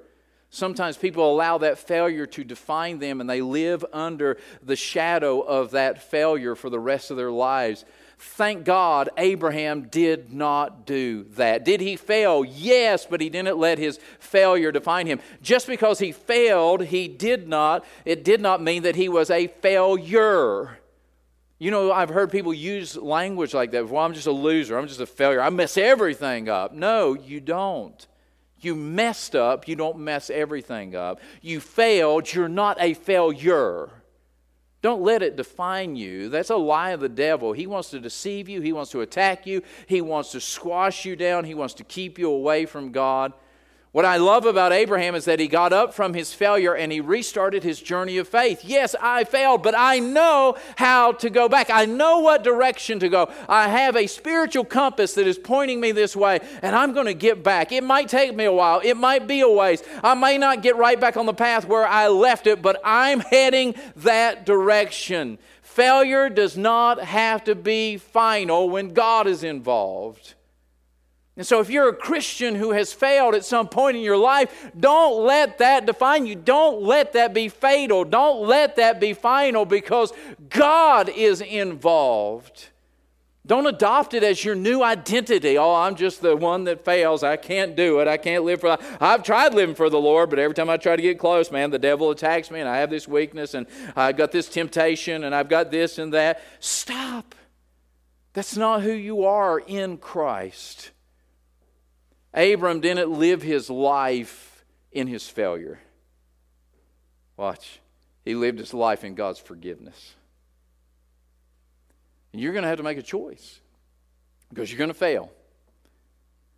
Sometimes 0.51 0.97
people 0.97 1.31
allow 1.31 1.59
that 1.59 1.77
failure 1.77 2.25
to 2.25 2.43
define 2.43 2.97
them 2.97 3.21
and 3.21 3.29
they 3.29 3.41
live 3.41 3.85
under 3.93 4.37
the 4.63 4.75
shadow 4.75 5.41
of 5.41 5.71
that 5.71 6.01
failure 6.01 6.55
for 6.55 6.71
the 6.71 6.79
rest 6.79 7.11
of 7.11 7.17
their 7.17 7.31
lives. 7.31 7.85
Thank 8.21 8.65
God 8.65 9.09
Abraham 9.17 9.83
did 9.83 10.33
not 10.33 10.85
do 10.85 11.23
that. 11.35 11.63
Did 11.63 11.79
he 11.79 11.95
fail? 11.95 12.43
Yes, 12.43 13.07
but 13.09 13.21
he 13.21 13.29
didn't 13.29 13.57
let 13.57 13.77
his 13.77 13.97
failure 14.19 14.73
define 14.73 15.07
him. 15.07 15.21
Just 15.41 15.67
because 15.67 15.99
he 15.99 16.11
failed, 16.11 16.83
he 16.83 17.07
did 17.07 17.47
not, 17.47 17.85
it 18.03 18.25
did 18.25 18.41
not 18.41 18.61
mean 18.61 18.83
that 18.83 18.97
he 18.97 19.07
was 19.07 19.29
a 19.29 19.47
failure. 19.47 20.79
You 21.59 21.71
know, 21.71 21.93
I've 21.93 22.09
heard 22.09 22.29
people 22.29 22.53
use 22.53 22.97
language 22.97 23.53
like 23.53 23.71
that. 23.71 23.87
Well, 23.87 24.03
I'm 24.03 24.13
just 24.13 24.27
a 24.27 24.33
loser. 24.33 24.77
I'm 24.77 24.87
just 24.87 24.99
a 24.99 25.05
failure. 25.05 25.41
I 25.41 25.49
mess 25.49 25.77
everything 25.77 26.49
up. 26.49 26.73
No, 26.73 27.13
you 27.13 27.39
don't. 27.39 28.05
You 28.59 28.75
messed 28.75 29.33
up. 29.33 29.65
You 29.69 29.77
don't 29.77 29.99
mess 29.99 30.29
everything 30.29 30.93
up. 30.93 31.21
You 31.41 31.61
failed. 31.61 32.33
You're 32.33 32.49
not 32.49 32.75
a 32.81 32.95
failure. 32.95 33.89
Don't 34.81 35.01
let 35.01 35.21
it 35.21 35.35
define 35.35 35.95
you. 35.95 36.29
That's 36.29 36.49
a 36.49 36.55
lie 36.55 36.91
of 36.91 37.01
the 37.01 37.09
devil. 37.09 37.51
He 37.51 37.67
wants 37.67 37.89
to 37.89 37.99
deceive 37.99 38.47
you, 38.47 38.61
he 38.61 38.73
wants 38.73 38.91
to 38.91 39.01
attack 39.01 39.45
you, 39.45 39.61
he 39.87 40.01
wants 40.01 40.31
to 40.31 40.39
squash 40.39 41.05
you 41.05 41.15
down, 41.15 41.43
he 41.43 41.53
wants 41.53 41.73
to 41.75 41.83
keep 41.83 42.17
you 42.17 42.31
away 42.31 42.65
from 42.65 42.91
God. 42.91 43.33
What 43.91 44.05
I 44.05 44.17
love 44.17 44.45
about 44.45 44.71
Abraham 44.71 45.15
is 45.15 45.25
that 45.25 45.39
he 45.39 45.47
got 45.47 45.73
up 45.73 45.95
from 45.95 46.13
his 46.13 46.31
failure 46.31 46.75
and 46.75 46.91
he 46.91 47.01
restarted 47.01 47.63
his 47.63 47.81
journey 47.81 48.19
of 48.19 48.27
faith. 48.27 48.63
Yes, 48.63 48.95
I 49.01 49.23
failed, 49.23 49.63
but 49.63 49.73
I 49.75 49.97
know 49.97 50.57
how 50.75 51.13
to 51.13 51.29
go 51.31 51.49
back. 51.49 51.71
I 51.71 51.85
know 51.85 52.19
what 52.19 52.43
direction 52.43 52.99
to 52.99 53.09
go. 53.09 53.31
I 53.47 53.67
have 53.67 53.95
a 53.95 54.05
spiritual 54.05 54.63
compass 54.63 55.15
that 55.15 55.25
is 55.25 55.39
pointing 55.39 55.81
me 55.81 55.91
this 55.91 56.15
way, 56.15 56.39
and 56.61 56.75
I'm 56.75 56.93
going 56.93 57.07
to 57.07 57.15
get 57.15 57.43
back. 57.43 57.71
It 57.71 57.83
might 57.83 58.09
take 58.09 58.35
me 58.35 58.45
a 58.45 58.51
while, 58.51 58.79
it 58.83 58.95
might 58.95 59.25
be 59.27 59.41
a 59.41 59.49
ways. 59.49 59.81
I 60.03 60.13
may 60.13 60.37
not 60.37 60.61
get 60.61 60.75
right 60.75 60.99
back 60.99 61.17
on 61.17 61.25
the 61.25 61.33
path 61.33 61.65
where 61.65 61.87
I 61.87 62.09
left 62.09 62.45
it, 62.45 62.61
but 62.61 62.79
I'm 62.83 63.21
heading 63.21 63.73
that 63.95 64.45
direction. 64.45 65.39
Failure 65.63 66.29
does 66.29 66.55
not 66.55 66.99
have 66.99 67.43
to 67.45 67.55
be 67.55 67.97
final 67.97 68.69
when 68.69 68.89
God 68.89 69.25
is 69.25 69.43
involved. 69.43 70.35
And 71.39 71.47
so, 71.47 71.61
if 71.61 71.69
you're 71.69 71.87
a 71.87 71.95
Christian 71.95 72.53
who 72.53 72.71
has 72.71 72.91
failed 72.91 73.33
at 73.33 73.45
some 73.45 73.69
point 73.69 73.95
in 73.95 74.03
your 74.03 74.17
life, 74.17 74.69
don't 74.77 75.23
let 75.23 75.59
that 75.59 75.85
define 75.85 76.25
you. 76.25 76.35
Don't 76.35 76.81
let 76.81 77.13
that 77.13 77.33
be 77.33 77.47
fatal. 77.47 78.03
Don't 78.03 78.45
let 78.45 78.75
that 78.75 78.99
be 78.99 79.13
final 79.13 79.63
because 79.63 80.11
God 80.49 81.07
is 81.07 81.39
involved. 81.39 82.67
Don't 83.47 83.67
adopt 83.67 84.13
it 84.13 84.21
as 84.21 84.43
your 84.43 84.53
new 84.53 84.83
identity. 84.83 85.57
Oh, 85.57 85.75
I'm 85.75 85.95
just 85.95 86.21
the 86.21 86.35
one 86.35 86.65
that 86.65 86.83
fails. 86.83 87.23
I 87.23 87.37
can't 87.37 87.73
do 87.73 88.01
it. 88.01 88.09
I 88.09 88.17
can't 88.17 88.43
live 88.43 88.59
for. 88.59 88.77
I've 88.99 89.23
tried 89.23 89.53
living 89.53 89.75
for 89.75 89.89
the 89.89 89.97
Lord, 89.97 90.29
but 90.29 90.39
every 90.39 90.53
time 90.53 90.69
I 90.69 90.75
try 90.75 90.97
to 90.97 91.01
get 91.01 91.19
close, 91.19 91.51
man, 91.51 91.71
the 91.71 91.79
devil 91.79 92.11
attacks 92.11 92.51
me, 92.51 92.59
and 92.59 92.67
I 92.67 92.79
have 92.79 92.89
this 92.89 93.07
weakness, 93.07 93.53
and 93.53 93.65
I've 93.95 94.17
got 94.17 94.33
this 94.33 94.49
temptation, 94.49 95.23
and 95.23 95.33
I've 95.33 95.47
got 95.47 95.71
this 95.71 95.99
and 95.99 96.13
that. 96.13 96.43
Stop. 96.59 97.33
That's 98.33 98.57
not 98.57 98.81
who 98.81 98.91
you 98.91 99.23
are 99.23 99.57
in 99.57 99.99
Christ. 99.99 100.91
Abram 102.33 102.79
didn't 102.79 103.11
live 103.11 103.41
his 103.41 103.69
life 103.69 104.63
in 104.91 105.07
his 105.07 105.27
failure. 105.27 105.79
Watch. 107.37 107.79
He 108.25 108.35
lived 108.35 108.59
his 108.59 108.73
life 108.73 109.03
in 109.03 109.15
God's 109.15 109.39
forgiveness. 109.39 110.13
And 112.31 112.41
you're 112.41 112.53
going 112.53 112.63
to 112.63 112.69
have 112.69 112.77
to 112.77 112.83
make 112.83 112.97
a 112.97 113.03
choice 113.03 113.59
because 114.49 114.71
you're 114.71 114.77
going 114.77 114.89
to 114.89 114.93
fail. 114.93 115.31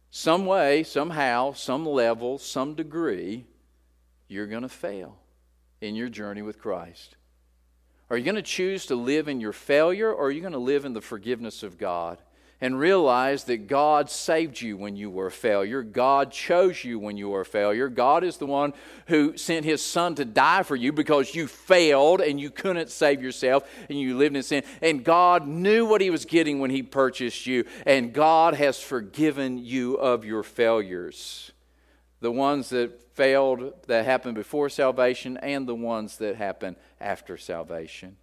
Some 0.09 0.45
way, 0.45 0.83
somehow, 0.83 1.53
some 1.53 1.85
level, 1.85 2.37
some 2.37 2.75
degree, 2.75 3.45
you're 4.27 4.47
going 4.47 4.63
to 4.63 4.69
fail 4.69 5.17
in 5.79 5.95
your 5.95 6.09
journey 6.09 6.41
with 6.41 6.59
Christ. 6.59 7.15
Are 8.09 8.17
you 8.17 8.25
going 8.25 8.35
to 8.35 8.41
choose 8.41 8.85
to 8.87 8.95
live 8.95 9.29
in 9.29 9.39
your 9.39 9.53
failure 9.53 10.11
or 10.11 10.27
are 10.27 10.31
you 10.31 10.41
going 10.41 10.51
to 10.51 10.59
live 10.59 10.83
in 10.83 10.91
the 10.91 11.01
forgiveness 11.01 11.63
of 11.63 11.77
God? 11.77 12.17
And 12.61 12.77
realize 12.79 13.45
that 13.45 13.65
God 13.65 14.09
saved 14.09 14.61
you 14.61 14.77
when 14.77 14.95
you 14.95 15.09
were 15.09 15.27
a 15.27 15.31
failure. 15.31 15.81
God 15.81 16.31
chose 16.31 16.83
you 16.83 16.99
when 16.99 17.17
you 17.17 17.29
were 17.29 17.41
a 17.41 17.45
failure. 17.45 17.89
God 17.89 18.23
is 18.23 18.37
the 18.37 18.45
one 18.45 18.73
who 19.07 19.35
sent 19.35 19.65
his 19.65 19.83
son 19.83 20.13
to 20.15 20.25
die 20.25 20.61
for 20.61 20.75
you 20.75 20.93
because 20.93 21.33
you 21.33 21.47
failed 21.47 22.21
and 22.21 22.39
you 22.39 22.51
couldn't 22.51 22.91
save 22.91 23.21
yourself 23.21 23.67
and 23.89 23.99
you 23.99 24.15
lived 24.15 24.35
in 24.35 24.43
sin. 24.43 24.63
And 24.79 25.03
God 25.03 25.47
knew 25.47 25.87
what 25.87 26.01
he 26.01 26.11
was 26.11 26.23
getting 26.23 26.59
when 26.59 26.69
he 26.69 26.83
purchased 26.83 27.47
you. 27.47 27.65
And 27.87 28.13
God 28.13 28.53
has 28.53 28.79
forgiven 28.79 29.57
you 29.57 29.95
of 29.95 30.23
your 30.23 30.43
failures. 30.43 31.51
The 32.19 32.31
ones 32.31 32.69
that 32.69 33.01
failed 33.15 33.73
that 33.87 34.05
happened 34.05 34.35
before 34.35 34.69
salvation 34.69 35.37
and 35.37 35.67
the 35.67 35.75
ones 35.75 36.17
that 36.17 36.35
happened 36.35 36.75
after 36.99 37.37
salvation. 37.37 38.17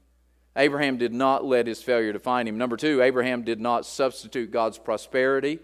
Abraham 0.58 0.98
did 0.98 1.14
not 1.14 1.44
let 1.44 1.66
his 1.66 1.82
failure 1.82 2.12
define 2.12 2.48
him. 2.48 2.58
Number 2.58 2.76
two, 2.76 3.00
Abraham 3.00 3.42
did 3.42 3.60
not 3.60 3.86
substitute 3.86 4.50
God's 4.50 4.78
prosperity 4.78 5.60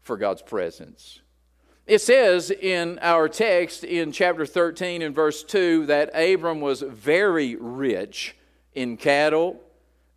for 0.00 0.16
God's 0.16 0.40
presence. 0.40 1.20
It 1.86 2.00
says 2.00 2.50
in 2.50 2.98
our 3.02 3.28
text 3.28 3.82
in 3.82 4.12
chapter 4.12 4.46
13 4.46 5.02
and 5.02 5.14
verse 5.14 5.42
2 5.42 5.86
that 5.86 6.10
Abram 6.14 6.60
was 6.60 6.82
very 6.82 7.56
rich 7.56 8.36
in 8.74 8.96
cattle 8.96 9.60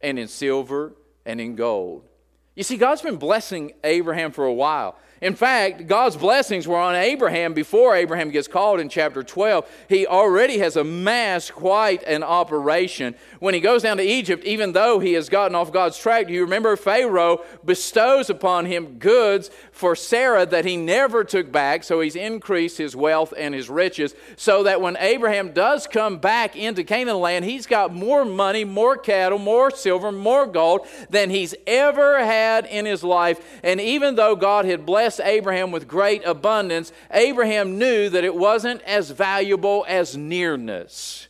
and 0.02 0.20
in 0.20 0.28
silver 0.28 0.94
and 1.26 1.42
in 1.42 1.56
gold. 1.56 2.08
You 2.56 2.64
see, 2.64 2.78
God's 2.78 3.02
been 3.02 3.18
blessing 3.18 3.72
Abraham 3.84 4.32
for 4.32 4.46
a 4.46 4.54
while. 4.54 4.98
In 5.22 5.36
fact, 5.36 5.86
God's 5.86 6.18
blessings 6.18 6.68
were 6.68 6.80
on 6.80 6.96
Abraham 6.96 7.54
before 7.54 7.96
Abraham 7.96 8.32
gets 8.32 8.48
called 8.48 8.80
in 8.80 8.90
chapter 8.90 9.22
12. 9.22 9.70
He 9.88 10.08
already 10.08 10.58
has 10.58 10.76
amassed 10.76 11.54
quite 11.54 12.02
an 12.04 12.24
operation. 12.24 13.14
When 13.40 13.54
he 13.54 13.60
goes 13.60 13.84
down 13.84 13.98
to 13.98 14.04
Egypt, 14.04 14.44
even 14.46 14.72
though 14.72 14.98
he 14.98 15.14
has 15.14 15.30
gotten 15.30 15.54
off 15.54 15.72
God's 15.72 16.00
track, 16.00 16.26
do 16.26 16.34
you 16.34 16.42
remember 16.42 16.76
Pharaoh 16.76 17.44
bestows 17.64 18.32
upon 18.32 18.66
him 18.66 18.98
goods 18.98 19.52
for 19.72 19.96
Sarah 19.96 20.44
that 20.48 20.66
he 20.66 20.76
never 20.76 21.24
took 21.24 21.52
back, 21.52 21.84
so 21.84 22.02
he's 22.02 22.16
increased 22.16 22.80
his 22.80 22.96
wealth 22.96 23.32
and 23.38 23.54
his 23.54 23.70
riches, 23.70 24.16
so 24.38 24.64
that 24.64 24.82
when 24.82 24.98
Abraham 24.98 25.52
does 25.52 25.86
come 25.86 26.18
back 26.18 26.56
into 26.56 26.84
Canaan 26.84 27.20
land, 27.20 27.46
he's 27.46 27.68
got 27.68 27.94
more 27.94 28.26
money, 28.26 28.66
more 28.66 28.98
cattle, 28.98 29.38
more 29.38 29.70
silver, 29.70 30.12
more 30.12 30.48
gold 30.48 30.88
than 31.12 31.30
he's 31.30 31.54
ever 31.68 32.26
had 32.26 32.66
in 32.66 32.88
his 32.88 33.04
life. 33.04 33.60
And 33.62 33.80
even 33.80 34.16
though 34.16 34.36
God 34.36 34.66
had 34.66 34.84
blessed 34.84 35.11
blessed 35.12 35.30
Abraham 35.30 35.72
with 35.72 35.90
great 35.90 36.24
abundance, 36.26 36.94
Abraham 37.12 37.78
knew 37.78 38.08
that 38.10 38.24
it 38.24 38.34
wasn't 38.34 38.82
as 38.84 39.10
valuable 39.10 39.86
as 39.90 40.16
nearness. 40.16 41.28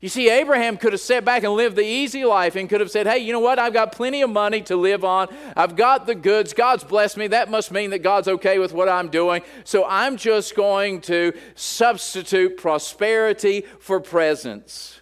You 0.00 0.08
see, 0.08 0.28
Abraham 0.28 0.76
could 0.76 0.92
have 0.92 1.00
sat 1.00 1.24
back 1.24 1.42
and 1.42 1.54
lived 1.54 1.74
the 1.74 1.84
easy 1.84 2.24
life 2.24 2.54
and 2.54 2.68
could 2.68 2.80
have 2.80 2.90
said, 2.90 3.08
Hey, 3.08 3.18
you 3.18 3.32
know 3.32 3.40
what? 3.40 3.58
I've 3.58 3.72
got 3.72 3.90
plenty 3.90 4.22
of 4.22 4.30
money 4.30 4.60
to 4.62 4.76
live 4.76 5.04
on. 5.04 5.26
I've 5.56 5.74
got 5.74 6.06
the 6.06 6.14
goods. 6.14 6.52
God's 6.52 6.84
blessed 6.84 7.16
me. 7.16 7.26
That 7.26 7.50
must 7.50 7.72
mean 7.72 7.90
that 7.90 8.00
God's 8.00 8.28
okay 8.28 8.60
with 8.60 8.72
what 8.72 8.88
I'm 8.88 9.08
doing. 9.08 9.42
So 9.64 9.84
I'm 9.88 10.16
just 10.16 10.54
going 10.54 11.00
to 11.02 11.32
substitute 11.56 12.58
prosperity 12.58 13.64
for 13.80 13.98
presence. 13.98 15.00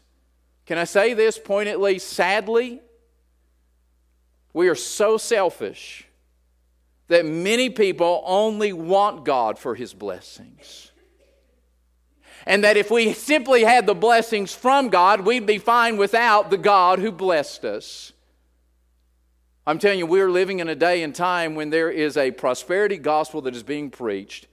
Can 0.65 0.79
I 0.79 0.85
say 0.85 1.13
this 1.13 1.39
pointedly? 1.39 1.99
Sadly, 1.99 2.81
we 4.55 4.69
are 4.69 4.75
so 4.77 5.19
selfish 5.19 6.04
that 7.09 7.27
many 7.27 7.71
people 7.71 8.23
only 8.25 8.73
want 8.73 9.25
God 9.25 9.59
for 9.59 9.75
his 9.75 9.93
blessings. 9.93 10.90
And 12.47 12.64
that 12.64 12.77
if 12.77 12.90
we 12.90 13.12
simply 13.12 13.64
had 13.64 13.87
the 13.87 13.95
blessings 13.95 14.55
from 14.55 14.88
God, 14.88 15.21
we'd 15.21 15.47
be 15.47 15.59
fine 15.59 15.97
without 15.97 16.51
the 16.51 16.59
God 16.59 16.99
who 16.99 17.11
blessed 17.11 17.64
us. 17.64 18.12
I'm 19.67 19.79
telling 19.79 19.99
you, 19.99 20.07
we're 20.07 20.31
living 20.31 20.59
in 20.59 20.69
a 20.69 20.75
day 20.75 21.03
and 21.03 21.14
time 21.14 21.55
when 21.55 21.71
there 21.71 21.90
is 21.90 22.19
a 22.19 22.31
prosperity 22.33 22.99
gospel 22.99 23.40
that 23.43 23.57
is 23.57 23.62
being 23.62 23.90
preached 23.90 24.47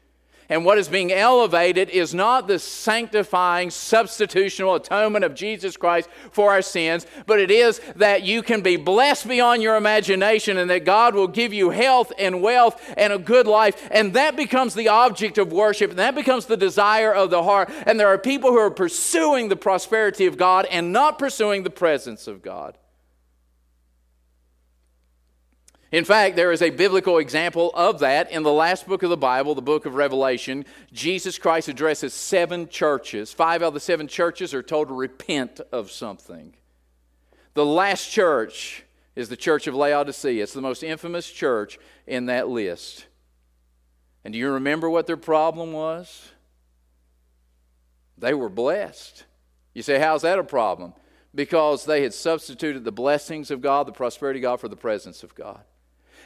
and 0.52 0.66
what 0.66 0.78
is 0.78 0.90
being 0.90 1.14
elevated 1.14 1.90
is 1.90 2.14
not 2.14 2.46
the 2.46 2.60
sanctifying, 2.60 3.70
substitutional 3.70 4.76
atonement 4.76 5.24
of 5.24 5.34
Jesus 5.34 5.78
Christ 5.78 6.10
for 6.32 6.52
our 6.52 6.62
sins, 6.62 7.08
but 7.26 7.40
it 7.40 7.50
is 7.50 7.80
that 7.96 8.24
you 8.24 8.44
can 8.44 8.60
be 8.62 8.76
blessed 8.76 9.30
beyond 9.30 9.64
your 9.64 9.78
imagination 9.78 10.58
and 10.58 10.70
that 10.70 10.84
God 10.84 11.16
will 11.16 11.30
give 11.30 11.54
you 11.54 11.70
health 11.70 12.12
and 12.20 12.42
wealth 12.42 12.84
and 12.98 13.14
a 13.14 13.18
good 13.18 13.48
life. 13.48 13.88
And 13.92 14.14
that 14.14 14.36
becomes 14.36 14.74
the 14.74 14.90
object 14.90 15.38
of 15.38 15.54
worship, 15.54 15.92
and 15.92 16.00
that 16.00 16.16
becomes 16.16 16.48
the 16.48 16.58
desire 16.58 17.14
of 17.14 17.30
the 17.30 17.44
heart. 17.44 17.72
And 17.88 17.98
there 17.98 18.10
are 18.10 18.18
people 18.18 18.50
who 18.50 18.58
are 18.58 18.70
pursuing 18.70 19.48
the 19.48 19.56
prosperity 19.56 20.26
of 20.26 20.36
God 20.36 20.66
and 20.70 20.92
not 20.92 21.18
pursuing 21.18 21.64
the 21.64 21.70
presence 21.70 22.28
of 22.28 22.42
God. 22.42 22.78
In 25.92 26.06
fact, 26.06 26.38
there 26.38 26.54
is 26.54 26.62
a 26.62 26.70
biblical 26.70 27.18
example 27.18 27.70
of 27.74 28.00
that 28.00 28.32
in 28.32 28.44
the 28.44 28.52
last 28.52 28.88
book 28.88 29.04
of 29.04 29.10
the 29.10 29.18
Bible, 29.18 29.56
the 29.56 29.62
book 29.62 29.86
of 29.86 29.96
Revelation. 29.96 30.64
Jesus 30.94 31.38
Christ 31.38 31.68
addresses 31.68 32.14
seven 32.14 32.70
churches. 32.70 33.34
Five 33.34 33.62
out 33.62 33.70
of 33.70 33.74
the 33.74 33.82
seven 33.82 34.08
churches 34.08 34.54
are 34.54 34.64
told 34.64 34.88
to 34.88 34.94
repent 34.94 35.60
of 35.74 35.92
something. 35.92 36.54
The 37.56 37.66
last 37.66 38.10
church 38.10 38.84
is 39.18 39.28
the 39.28 39.36
church 39.36 39.68
of 39.68 39.76
Laodicea. 39.76 40.42
It's 40.42 40.54
the 40.54 40.62
most 40.62 40.82
infamous 40.82 41.30
church 41.30 41.78
in 42.08 42.28
that 42.28 42.48
list. 42.48 43.08
And 44.24 44.32
do 44.32 44.40
you 44.40 44.52
remember 44.52 44.90
what 44.90 45.08
their 45.08 45.18
problem 45.18 45.74
was? 45.74 46.30
They 48.18 48.34
were 48.34 48.50
blessed. 48.50 49.26
You 49.74 49.82
say, 49.82 50.00
how's 50.00 50.22
that 50.22 50.40
a 50.40 50.44
problem? 50.44 50.94
Because 51.36 51.84
they 51.84 52.04
had 52.04 52.14
substituted 52.14 52.86
the 52.86 52.92
blessings 52.94 53.52
of 53.52 53.62
God, 53.62 53.88
the 53.88 53.92
prosperity 53.92 54.40
of 54.40 54.44
God, 54.44 54.60
for 54.62 54.70
the 54.70 54.78
presence 54.78 55.24
of 55.24 55.36
God. 55.36 55.64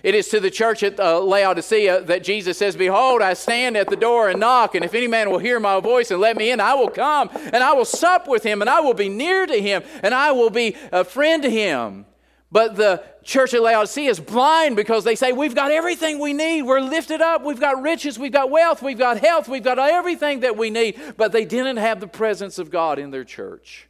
It 0.05 0.13
is 0.13 0.27
to 0.29 0.39
the 0.39 0.51
church 0.51 0.83
at 0.83 0.99
uh, 0.99 1.19
Laodicea 1.19 2.03
that 2.03 2.23
Jesus 2.23 2.59
says, 2.59 2.75
Behold, 2.75 3.23
I 3.23 3.33
stand 3.33 3.75
at 3.75 3.89
the 3.89 3.95
door 3.95 4.29
and 4.29 4.39
knock, 4.39 4.75
and 4.75 4.85
if 4.85 4.93
any 4.93 5.07
man 5.07 5.31
will 5.31 5.39
hear 5.39 5.59
my 5.59 5.79
voice 5.79 6.11
and 6.11 6.21
let 6.21 6.37
me 6.37 6.51
in, 6.51 6.59
I 6.59 6.75
will 6.75 6.91
come 6.91 7.31
and 7.33 7.55
I 7.55 7.73
will 7.73 7.85
sup 7.85 8.27
with 8.27 8.43
him, 8.43 8.61
and 8.61 8.69
I 8.69 8.81
will 8.81 8.93
be 8.93 9.09
near 9.09 9.47
to 9.47 9.59
him, 9.59 9.81
and 10.03 10.13
I 10.13 10.31
will 10.31 10.51
be 10.51 10.75
a 10.91 11.03
friend 11.03 11.41
to 11.41 11.49
him. 11.49 12.05
But 12.51 12.75
the 12.75 13.03
church 13.23 13.55
at 13.55 13.63
Laodicea 13.63 14.07
is 14.07 14.19
blind 14.19 14.75
because 14.75 15.05
they 15.05 15.15
say, 15.15 15.31
We've 15.31 15.55
got 15.55 15.71
everything 15.71 16.19
we 16.19 16.33
need. 16.33 16.61
We're 16.61 16.81
lifted 16.81 17.21
up. 17.21 17.43
We've 17.43 17.59
got 17.59 17.81
riches. 17.81 18.19
We've 18.19 18.31
got 18.31 18.51
wealth. 18.51 18.83
We've 18.83 18.99
got 18.99 19.17
health. 19.17 19.49
We've 19.49 19.63
got 19.63 19.79
everything 19.79 20.41
that 20.41 20.55
we 20.55 20.69
need. 20.69 20.99
But 21.17 21.31
they 21.31 21.45
didn't 21.45 21.77
have 21.77 21.99
the 21.99 22.07
presence 22.07 22.59
of 22.59 22.69
God 22.69 22.99
in 22.99 23.09
their 23.09 23.23
church. 23.23 23.89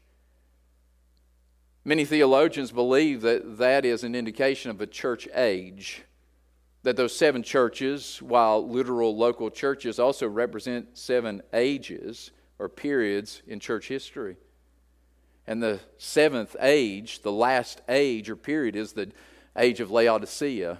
Many 1.87 2.03
theologians 2.03 2.71
believe 2.71 3.21
that 3.21 3.59
that 3.59 3.85
is 3.85 4.03
an 4.03 4.15
indication 4.15 4.71
of 4.71 4.81
a 4.81 4.87
church 4.87 5.27
age. 5.35 6.01
That 6.81 6.95
those 6.95 7.15
seven 7.15 7.43
churches, 7.43 8.19
while 8.23 8.67
literal 8.67 9.15
local 9.15 9.51
churches, 9.51 9.99
also 9.99 10.27
represent 10.27 10.97
seven 10.97 11.43
ages 11.53 12.31
or 12.57 12.69
periods 12.69 13.43
in 13.45 13.59
church 13.59 13.87
history. 13.87 14.37
And 15.45 15.61
the 15.61 15.79
seventh 15.99 16.55
age, 16.59 17.21
the 17.21 17.31
last 17.31 17.81
age 17.87 18.31
or 18.31 18.35
period, 18.35 18.75
is 18.75 18.93
the 18.93 19.11
age 19.55 19.79
of 19.79 19.91
Laodicea, 19.91 20.79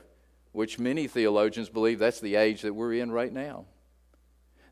which 0.54 0.80
many 0.80 1.08
theologians 1.08 1.70
believe 1.70 2.00
that's 2.00 2.20
the 2.20 2.36
age 2.36 2.63
that 2.63 2.74
we're 2.74 2.94
in 2.94 3.12
right 3.12 3.32
now 3.32 3.65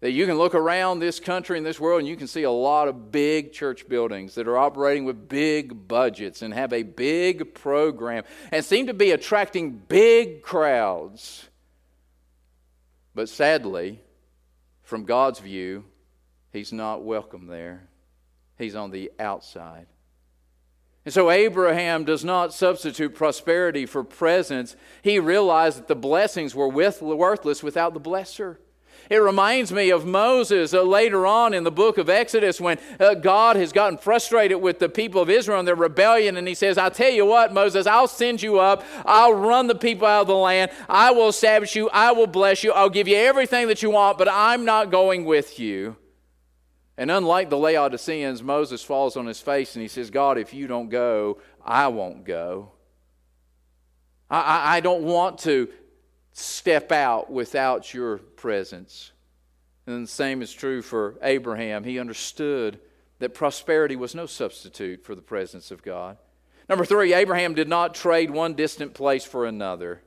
that 0.04 0.12
you 0.12 0.26
can 0.26 0.38
look 0.38 0.54
around 0.54 1.00
this 1.00 1.22
country 1.22 1.56
and 1.56 1.66
this 1.66 1.80
world 1.80 2.00
and 2.00 2.08
you 2.10 2.18
can 2.18 2.28
see 2.28 2.44
a 2.44 2.52
lot 2.52 2.90
of 2.90 3.10
big 3.10 3.54
church 3.54 3.88
buildings 3.88 4.36
that 4.36 4.50
are 4.50 4.58
operating 4.58 5.06
with 5.06 5.30
big 5.30 5.88
budgets 5.88 6.42
and 6.42 6.54
have 6.54 6.74
a 6.74 6.84
big 6.84 7.56
program 7.56 8.26
and 8.52 8.66
seem 8.66 8.88
to 8.88 8.94
be 8.94 9.12
attracting 9.12 9.72
big 9.72 10.42
crowds. 10.42 11.48
But 13.16 13.30
sadly, 13.30 14.02
from 14.82 15.06
God's 15.06 15.40
view, 15.40 15.86
He's 16.52 16.74
not 16.74 17.04
welcome 17.04 17.48
there. 17.48 17.88
He's 18.58 18.76
on 18.76 18.92
the 18.92 19.10
outside. 19.18 19.88
And 21.06 21.14
so 21.14 21.32
Abraham 21.32 22.04
does 22.04 22.26
not 22.26 22.54
substitute 22.54 23.16
prosperity 23.16 23.86
for 23.86 24.04
presence. 24.04 24.76
He 25.02 25.20
realized 25.20 25.78
that 25.78 25.88
the 25.88 25.96
blessings 25.96 26.54
were 26.54 26.68
worthless 26.68 27.64
without 27.64 27.94
the 27.94 28.02
blesser. 28.02 28.58
It 29.10 29.18
reminds 29.18 29.72
me 29.72 29.90
of 29.90 30.06
Moses 30.06 30.74
uh, 30.74 30.82
later 30.82 31.26
on 31.26 31.54
in 31.54 31.64
the 31.64 31.72
book 31.72 31.98
of 31.98 32.10
Exodus 32.10 32.62
when 32.62 32.80
uh, 33.00 33.16
God 33.16 33.56
has 33.56 33.72
gotten 33.72 33.98
frustrated 33.98 34.62
with 34.62 34.80
the 34.80 34.90
people 34.90 35.22
of 35.22 35.30
Israel 35.30 35.60
and 35.60 35.68
their 35.68 35.76
rebellion. 35.76 36.38
And 36.38 36.48
he 36.48 36.54
says, 36.56 36.78
I'll 36.78 36.92
tell 36.92 37.12
you 37.12 37.26
what, 37.26 37.54
Moses, 37.54 37.86
I'll 37.86 38.08
send 38.08 38.42
you 38.42 38.60
up. 38.60 38.84
I'll 39.06 39.34
run 39.34 39.68
the 39.68 39.76
people 39.76 40.08
out 40.08 40.22
of 40.22 40.28
the 40.28 40.36
land. 40.36 40.72
I 40.88 41.12
will 41.12 41.30
establish 41.30 41.76
you. 41.76 41.90
I 41.90 42.12
will 42.12 42.28
bless 42.28 42.64
you. 42.64 42.72
I'll 42.72 42.90
give 42.90 43.08
you 43.08 43.18
everything 43.18 43.68
that 43.68 43.84
you 43.84 43.92
want, 43.92 44.18
but 44.18 44.30
I'm 44.30 44.66
not 44.66 44.92
going 44.92 45.26
with 45.26 45.60
you. 45.60 45.98
And 46.98 47.10
unlike 47.10 47.50
the 47.50 47.58
Laodiceans, 47.58 48.44
Moses 48.44 48.84
falls 48.84 49.18
on 49.18 49.26
his 49.26 49.40
face 49.40 49.76
and 49.76 49.82
he 49.82 49.88
says, 49.88 50.10
God, 50.10 50.38
if 50.38 50.54
you 50.54 50.68
don't 50.68 50.90
go, 50.90 51.40
I 51.66 51.88
won't 51.88 52.24
go. 52.24 52.72
I, 54.30 54.40
I, 54.40 54.78
I 54.78 54.80
don't 54.80 55.04
want 55.04 55.40
to 55.40 55.70
step 56.34 56.92
out 56.92 57.32
without 57.32 57.94
your 57.94 58.18
presence. 58.18 59.12
And 59.86 60.04
the 60.06 60.12
same 60.12 60.42
is 60.42 60.52
true 60.52 60.82
for 60.82 61.16
Abraham. 61.22 61.84
He 61.84 62.00
understood 62.00 62.80
that 63.20 63.34
prosperity 63.34 63.96
was 63.96 64.16
no 64.16 64.26
substitute 64.26 65.04
for 65.04 65.16
the 65.16 65.22
presence 65.22 65.72
of 65.72 65.84
God. 65.84 66.18
Number 66.68 66.86
three, 66.86 67.14
Abraham 67.14 67.54
did 67.54 67.68
not 67.68 67.94
trade 67.94 68.32
one 68.32 68.54
distant 68.54 68.94
place 68.94 69.26
for 69.26 69.46
another. 69.46 70.02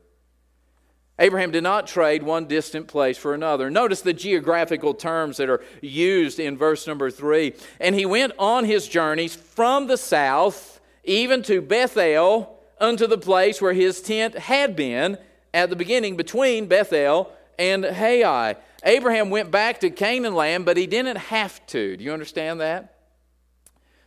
Abraham 1.19 1.51
did 1.51 1.63
not 1.63 1.87
trade 1.87 2.23
one 2.23 2.47
distant 2.47 2.89
place 2.89 3.17
for 3.17 3.33
another. 3.33 3.71
Notice 3.71 4.03
the 4.03 4.13
geographical 4.13 4.93
terms 4.93 5.39
that 5.39 5.49
are 5.49 5.63
used 5.81 6.39
in 6.39 6.59
verse 6.59 6.87
number 6.87 7.11
three. 7.11 7.55
And 7.81 7.95
he 7.95 8.05
went 8.05 8.33
on 8.39 8.65
his 8.65 8.87
journeys 8.87 9.35
from 9.35 9.87
the 9.87 9.97
south, 9.97 10.81
even 11.05 11.43
to 11.45 11.63
Bethel, 11.63 12.59
unto 12.79 13.07
the 13.07 13.17
place 13.17 13.63
where 13.63 13.73
his 13.73 14.03
tent 14.03 14.37
had 14.37 14.77
been 14.77 15.17
at 15.57 15.71
the 15.71 15.77
beginning 15.77 16.17
between 16.17 16.67
Bethel 16.67 17.33
and 17.59 17.83
Hai. 17.83 18.57
Abraham 18.85 19.31
went 19.31 19.51
back 19.51 19.81
to 19.81 19.91
Canaan 19.91 20.35
land, 20.35 20.67
but 20.67 20.77
he 20.77 20.87
didn't 20.87 21.17
have 21.17 21.67
to. 21.69 21.97
Do 21.97 22.05
you 22.05 22.13
understand 22.13 22.61
that? 22.61 22.95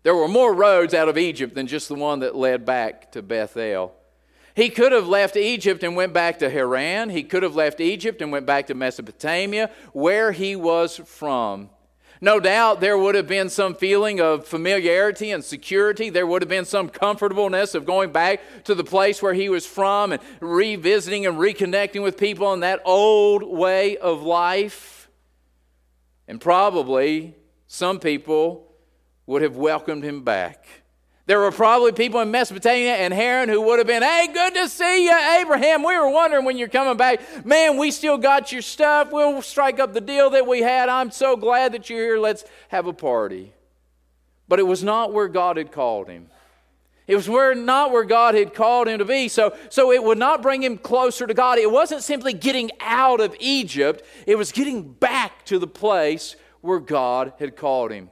There 0.04 0.16
were 0.16 0.28
more 0.28 0.54
roads 0.54 0.94
out 0.94 1.10
of 1.10 1.18
Egypt 1.18 1.56
than 1.56 1.66
just 1.66 1.88
the 1.90 1.96
one 1.96 2.20
that 2.20 2.36
led 2.36 2.66
back 2.66 3.12
to 3.14 3.24
Bethel. 3.24 3.96
He 4.56 4.70
could 4.70 4.92
have 4.92 5.08
left 5.08 5.36
Egypt 5.36 5.84
and 5.84 5.96
went 5.96 6.14
back 6.14 6.40
to 6.40 6.52
Haran. 6.52 7.10
He 7.10 7.24
could 7.24 7.42
have 7.42 7.56
left 7.56 7.82
Egypt 7.82 8.22
and 8.22 8.32
went 8.32 8.46
back 8.46 8.68
to 8.68 8.76
Mesopotamia, 8.76 9.72
where 9.92 10.32
he 10.32 10.56
was 10.56 10.98
from. 11.04 11.72
No 12.22 12.42
doubt 12.42 12.82
there 12.82 12.98
would 12.98 13.16
have 13.16 13.28
been 13.28 13.50
some 13.50 13.74
feeling 13.74 14.20
of 14.20 14.46
familiarity 14.46 15.32
and 15.32 15.44
security. 15.44 16.10
There 16.10 16.28
would 16.28 16.42
have 16.42 16.50
been 16.50 16.66
some 16.66 16.90
comfortableness 16.90 17.76
of 17.76 17.86
going 17.86 18.12
back 18.12 18.42
to 18.66 18.76
the 18.76 18.84
place 18.84 19.22
where 19.22 19.34
he 19.34 19.48
was 19.48 19.66
from 19.66 20.12
and 20.12 20.22
revisiting 20.42 21.26
and 21.26 21.38
reconnecting 21.38 22.04
with 22.04 22.18
people 22.18 22.52
in 22.52 22.60
that 22.60 22.82
old 22.84 23.44
way 23.44 23.96
of 23.98 24.22
life. 24.22 25.10
And 26.28 26.42
probably 26.42 27.36
some 27.68 28.00
people 28.00 28.70
would 29.26 29.42
have 29.42 29.56
welcomed 29.56 30.04
him 30.04 30.24
back. 30.24 30.66
There 31.30 31.40
were 31.40 31.52
probably 31.52 31.92
people 31.92 32.22
in 32.22 32.32
Mesopotamia 32.32 32.96
and 32.96 33.14
Haran 33.14 33.50
who 33.50 33.62
would 33.62 33.78
have 33.78 33.86
been, 33.86 34.02
hey, 34.02 34.30
good 34.34 34.56
to 34.56 34.68
see 34.68 35.06
you, 35.06 35.16
Abraham. 35.40 35.84
We 35.84 35.96
were 35.96 36.10
wondering 36.10 36.44
when 36.44 36.58
you're 36.58 36.68
coming 36.68 36.98
back. 36.98 37.46
Man, 37.46 37.78
we 37.78 37.92
still 37.92 38.18
got 38.18 38.52
your 38.52 38.64
stuff. 38.64 39.12
We'll 39.12 39.44
strike 39.44 39.78
up 39.80 39.94
the 39.94 40.02
deal 40.02 40.32
that 40.32 40.48
we 40.48 40.62
had. 40.62 40.90
I'm 40.90 41.12
so 41.12 41.38
glad 41.38 41.74
that 41.74 41.88
you're 41.88 42.04
here. 42.04 42.18
Let's 42.18 42.46
have 42.70 42.88
a 42.88 42.94
party. 42.94 43.54
But 44.48 44.58
it 44.58 44.64
was 44.64 44.84
not 44.84 45.14
where 45.14 45.28
God 45.28 45.58
had 45.58 45.72
called 45.72 46.10
him. 46.10 46.32
It 47.06 47.16
was 47.16 47.30
where, 47.30 47.54
not 47.54 47.92
where 47.92 48.06
God 48.06 48.34
had 48.34 48.56
called 48.56 48.88
him 48.88 48.98
to 48.98 49.06
be. 49.06 49.28
So, 49.28 49.56
so 49.70 49.92
it 49.92 50.04
would 50.04 50.18
not 50.18 50.42
bring 50.42 50.64
him 50.64 50.80
closer 50.80 51.28
to 51.28 51.36
God. 51.36 51.60
It 51.60 51.70
wasn't 51.70 52.02
simply 52.02 52.34
getting 52.34 52.72
out 52.80 53.22
of 53.22 53.36
Egypt, 53.40 54.04
it 54.26 54.36
was 54.36 54.52
getting 54.52 54.94
back 54.94 55.46
to 55.46 55.60
the 55.60 55.68
place 55.68 56.36
where 56.62 56.80
God 56.80 57.34
had 57.38 57.56
called 57.56 57.92
him 57.92 58.10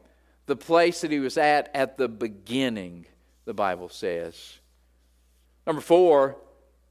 the 0.47 0.55
place 0.55 1.01
that 1.01 1.11
he 1.11 1.19
was 1.19 1.37
at 1.37 1.69
at 1.75 1.97
the 1.97 2.07
beginning, 2.07 3.05
the 3.45 3.53
Bible 3.53 3.89
says. 3.89 4.59
Number 5.67 5.81
four, 5.81 6.37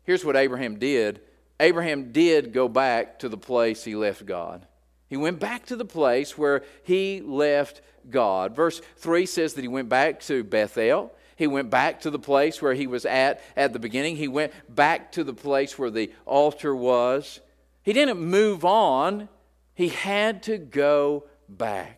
here's 0.05 0.25
what 0.25 0.37
Abraham 0.37 0.79
did 0.79 1.21
Abraham 1.59 2.13
did 2.13 2.53
go 2.53 2.69
back 2.69 3.19
to 3.21 3.29
the 3.29 3.39
place 3.39 3.83
he 3.83 3.97
left 3.97 4.27
God. 4.27 4.67
He 5.09 5.17
went 5.17 5.41
back 5.41 5.67
to 5.67 5.77
the 5.77 5.85
place 5.85 6.37
where 6.37 6.63
he 6.83 7.23
left 7.23 7.81
God. 8.11 8.55
Verse 8.55 8.83
3 8.99 9.25
says 9.25 9.55
that 9.55 9.63
he 9.63 9.69
went 9.69 9.89
back 9.89 10.21
to 10.23 10.45
Bethel. 10.45 11.15
He 11.37 11.47
went 11.47 11.71
back 11.71 12.01
to 12.01 12.11
the 12.11 12.19
place 12.19 12.61
where 12.61 12.75
he 12.75 12.87
was 12.87 13.07
at 13.07 13.41
at 13.57 13.73
the 13.73 13.79
beginning. 13.79 14.17
He 14.17 14.29
went 14.29 14.53
back 14.75 15.13
to 15.13 15.25
the 15.25 15.35
place 15.35 15.79
where 15.79 15.91
the 15.91 16.13
altar 16.25 16.75
was. 16.75 17.41
He 17.83 17.93
didn't 17.93 18.21
move 18.21 18.65
on, 18.65 19.29
he 19.75 19.89
had 19.89 20.43
to 20.45 20.59
go 20.59 21.25
back. 21.49 21.96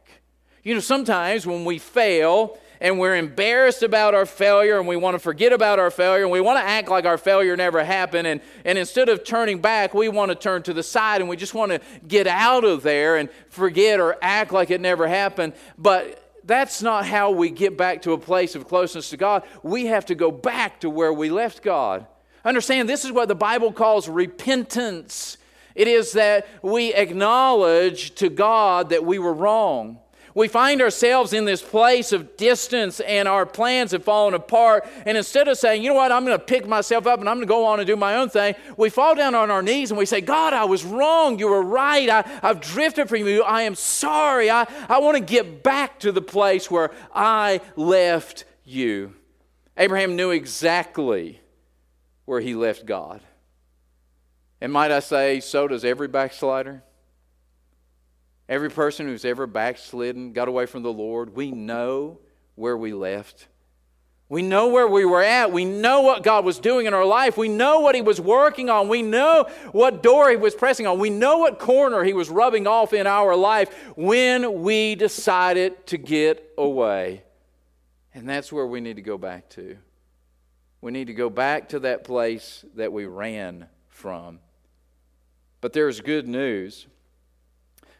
You 0.69 0.75
know, 0.75 0.81
sometimes 0.81 1.47
when 1.47 1.65
we 1.65 1.79
fail 1.79 2.59
and 2.79 2.99
we're 2.99 3.17
embarrassed 3.17 3.83
about 3.83 4.15
our 4.15 4.27
failure 4.27 4.79
and 4.79 4.87
we 4.87 4.97
want 4.97 5.15
to 5.15 5.19
forget 5.19 5.51
about 5.51 5.79
our 5.79 5.91
failure 5.91 6.25
and 6.25 6.31
we 6.31 6.43
want 6.43 6.59
to 6.59 6.63
act 6.63 6.91
like 6.91 7.07
our 7.07 7.17
failure 7.17 7.57
never 7.57 7.83
happened, 7.83 8.27
and, 8.27 8.43
and 8.67 8.77
instead 8.77 9.09
of 9.09 9.25
turning 9.25 9.63
back, 9.63 9.95
we 9.95 10.11
want 10.11 10.31
to 10.31 10.35
turn 10.35 10.63
to 10.65 10.75
the 10.75 10.83
side 10.83 11.23
and 11.23 11.31
we 11.31 11.39
just 11.39 11.55
want 11.55 11.73
to 11.73 11.81
get 12.07 12.27
out 12.27 12.65
of 12.65 12.83
there 12.83 13.17
and 13.17 13.31
forget 13.49 13.99
or 13.99 14.19
act 14.21 14.53
like 14.53 14.71
it 14.71 14.83
never 14.83 15.09
happened. 15.09 15.55
But 15.79 16.39
that's 16.45 16.83
not 16.83 17.07
how 17.07 17.31
we 17.31 17.49
get 17.49 17.79
back 17.79 18.03
to 18.03 18.13
a 18.13 18.19
place 18.19 18.55
of 18.55 18.69
closeness 18.69 19.09
to 19.09 19.17
God. 19.17 19.45
We 19.63 19.87
have 19.87 20.05
to 20.05 20.15
go 20.15 20.31
back 20.31 20.81
to 20.81 20.91
where 20.91 21.15
we 21.15 21.31
left 21.31 21.63
God. 21.63 22.07
Understand, 22.45 22.91
this 22.91 23.07
is 23.07 23.13
what 23.13 23.29
the 23.29 23.35
Bible 23.35 23.73
calls 23.73 24.07
repentance. 24.07 25.39
It 25.75 25.89
is 25.89 26.13
that 26.13 26.47
we 26.61 26.93
acknowledge 26.93 28.15
to 28.17 28.29
God 28.29 28.91
that 28.91 29.03
we 29.03 29.19
were 29.19 29.33
wrong 29.33 30.01
we 30.39 30.47
find 30.47 30.81
ourselves 30.81 31.33
in 31.33 31.47
this 31.47 31.61
place 31.61 32.13
of 32.13 32.37
distance 32.37 33.01
and 33.01 33.27
our 33.27 33.45
plans 33.45 33.91
have 33.91 34.05
fallen 34.05 34.35
apart. 34.35 34.89
And 35.05 35.19
instead 35.19 35.49
of 35.49 35.59
saying, 35.59 35.83
you 35.83 35.89
know 35.89 35.97
what, 35.97 36.13
I'm 36.13 36.25
going 36.25 36.39
to 36.39 36.45
pick 36.45 36.65
myself 36.65 37.09
up 37.09 37.19
and 37.19 37.29
I'm 37.29 37.39
going 37.39 37.49
to 37.49 37.51
go 37.51 37.65
on 37.67 37.81
and 37.81 37.87
do 37.89 37.97
my 37.97 38.15
own 38.15 38.29
thing, 38.29 38.55
we 38.77 38.89
fall 38.89 39.17
down 39.17 39.35
on 39.35 39.51
our 39.51 39.63
knees 39.63 39.91
and 39.91 39.99
we 39.99 40.07
say, 40.07 40.21
God, 40.21 40.53
I 40.53 40.65
was 40.65 40.85
wrong. 40.85 41.41
You 41.41 41.49
were 41.49 41.63
right. 41.63 42.09
I, 42.09 42.23
have 42.43 42.61
drifted 42.61 43.09
from 43.09 43.27
you. 43.27 43.43
I 43.43 43.63
am 43.63 43.75
sorry. 43.75 44.49
I, 44.49 44.69
I 44.89 45.01
want 45.01 45.17
to 45.17 45.25
get 45.25 45.65
back 45.65 45.99
to 46.01 46.13
the 46.13 46.23
place 46.23 46.71
where 46.71 46.93
I 47.13 47.61
left 47.75 48.45
you. 48.65 49.15
Abraham 49.77 50.15
knew 50.15 50.31
exactly 50.31 51.41
where 52.27 52.41
he 52.41 52.55
left 52.55 52.87
God. 52.87 53.23
And 54.61 54.73
might 54.73 54.93
I 54.93 55.01
say, 55.01 55.41
so 55.41 55.67
does 55.67 55.85
every 55.85 56.07
backslider. 56.07 56.85
Every 58.49 58.71
person 58.71 59.07
who's 59.07 59.25
ever 59.25 59.47
backslidden, 59.47 60.33
got 60.33 60.49
away 60.49 60.67
from 60.67 60.83
the 60.83 60.93
Lord, 60.93 61.37
we 61.37 61.51
know 61.51 62.19
where 62.55 62.77
we 62.77 62.93
left. 62.93 63.47
We 64.31 64.43
know 64.43 64.69
where 64.69 64.87
we 64.87 65.07
were 65.07 65.23
at. 65.23 65.53
We 65.53 65.65
know 65.65 66.03
what 66.03 66.23
God 66.23 66.45
was 66.45 66.59
doing 66.59 66.87
in 66.87 66.93
our 66.93 67.05
life. 67.05 67.39
We 67.39 67.49
know 67.49 67.81
what 67.81 67.95
He 67.95 68.03
was 68.03 68.21
working 68.21 68.69
on. 68.69 68.89
We 68.89 69.01
know 69.01 69.47
what 69.73 70.03
door 70.03 70.29
He 70.31 70.37
was 70.37 70.55
pressing 70.55 70.87
on. 70.87 70.99
We 70.99 71.09
know 71.09 71.39
what 71.39 71.59
corner 71.59 72.05
He 72.05 72.13
was 72.13 72.29
rubbing 72.29 72.67
off 72.67 72.93
in 72.93 73.07
our 73.07 73.35
life 73.35 73.75
when 73.97 74.63
we 74.63 74.95
decided 74.95 75.87
to 75.87 75.97
get 75.97 76.53
away. 76.59 77.23
And 78.15 78.29
that's 78.29 78.53
where 78.53 78.67
we 78.67 78.81
need 78.81 78.97
to 78.97 79.03
go 79.03 79.17
back 79.17 79.49
to. 79.51 79.79
We 80.81 80.93
need 80.93 81.07
to 81.07 81.15
go 81.15 81.31
back 81.31 81.71
to 81.71 81.81
that 81.81 82.05
place 82.05 82.65
that 82.75 82.93
we 82.93 83.07
ran 83.07 83.67
from. 83.89 84.41
But 85.61 85.73
there's 85.73 86.01
good 86.01 86.29
news. 86.29 86.87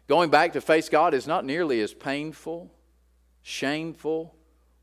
Going 0.09 0.31
back 0.31 0.55
to 0.55 0.61
face 0.61 0.89
God 0.89 1.13
is 1.13 1.27
not 1.27 1.45
nearly 1.45 1.81
as 1.83 1.93
painful, 1.93 2.71
shameful, 3.43 4.35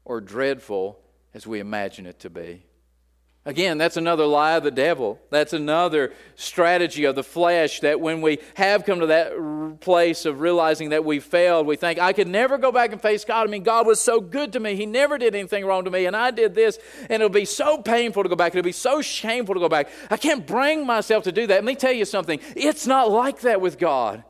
or 0.05 0.21
dreadful 0.21 0.99
as 1.33 1.47
we 1.47 1.59
imagine 1.59 2.05
it 2.05 2.19
to 2.19 2.29
be. 2.29 2.63
Again, 3.47 3.77
that's 3.77 3.97
another 3.97 4.25
lie 4.25 4.53
of 4.53 4.63
the 4.63 4.71
devil. 4.71 5.19
That's 5.29 5.53
another 5.53 6.13
strategy 6.33 7.05
of 7.05 7.13
the 7.13 7.23
flesh 7.23 7.79
that 7.81 7.99
when 7.99 8.21
we 8.21 8.39
have 8.55 8.85
come 8.85 9.01
to 9.01 9.07
that 9.07 9.79
place 9.81 10.25
of 10.25 10.41
realizing 10.41 10.89
that 10.89 11.05
we 11.05 11.19
failed, 11.19 11.67
we 11.67 11.75
think, 11.75 11.99
I 11.99 12.11
could 12.13 12.27
never 12.27 12.57
go 12.57 12.71
back 12.71 12.91
and 12.91 12.99
face 12.99 13.23
God. 13.23 13.47
I 13.47 13.51
mean, 13.51 13.61
God 13.61 13.85
was 13.85 13.99
so 13.99 14.19
good 14.19 14.53
to 14.53 14.59
me. 14.59 14.75
He 14.75 14.87
never 14.87 15.19
did 15.19 15.35
anything 15.35 15.63
wrong 15.63 15.85
to 15.85 15.91
me, 15.91 16.07
and 16.07 16.15
I 16.15 16.31
did 16.31 16.55
this, 16.55 16.79
and 17.01 17.21
it'll 17.21 17.29
be 17.29 17.45
so 17.45 17.77
painful 17.77 18.23
to 18.23 18.29
go 18.29 18.35
back. 18.35 18.55
It'll 18.55 18.63
be 18.63 18.71
so 18.71 18.99
shameful 19.01 19.53
to 19.53 19.59
go 19.59 19.69
back. 19.69 19.89
I 20.09 20.17
can't 20.17 20.45
bring 20.47 20.83
myself 20.83 21.23
to 21.25 21.31
do 21.31 21.45
that. 21.45 21.55
Let 21.55 21.63
me 21.65 21.75
tell 21.75 21.93
you 21.93 22.05
something 22.05 22.39
it's 22.55 22.87
not 22.87 23.11
like 23.11 23.41
that 23.41 23.61
with 23.61 23.77
God. 23.77 24.23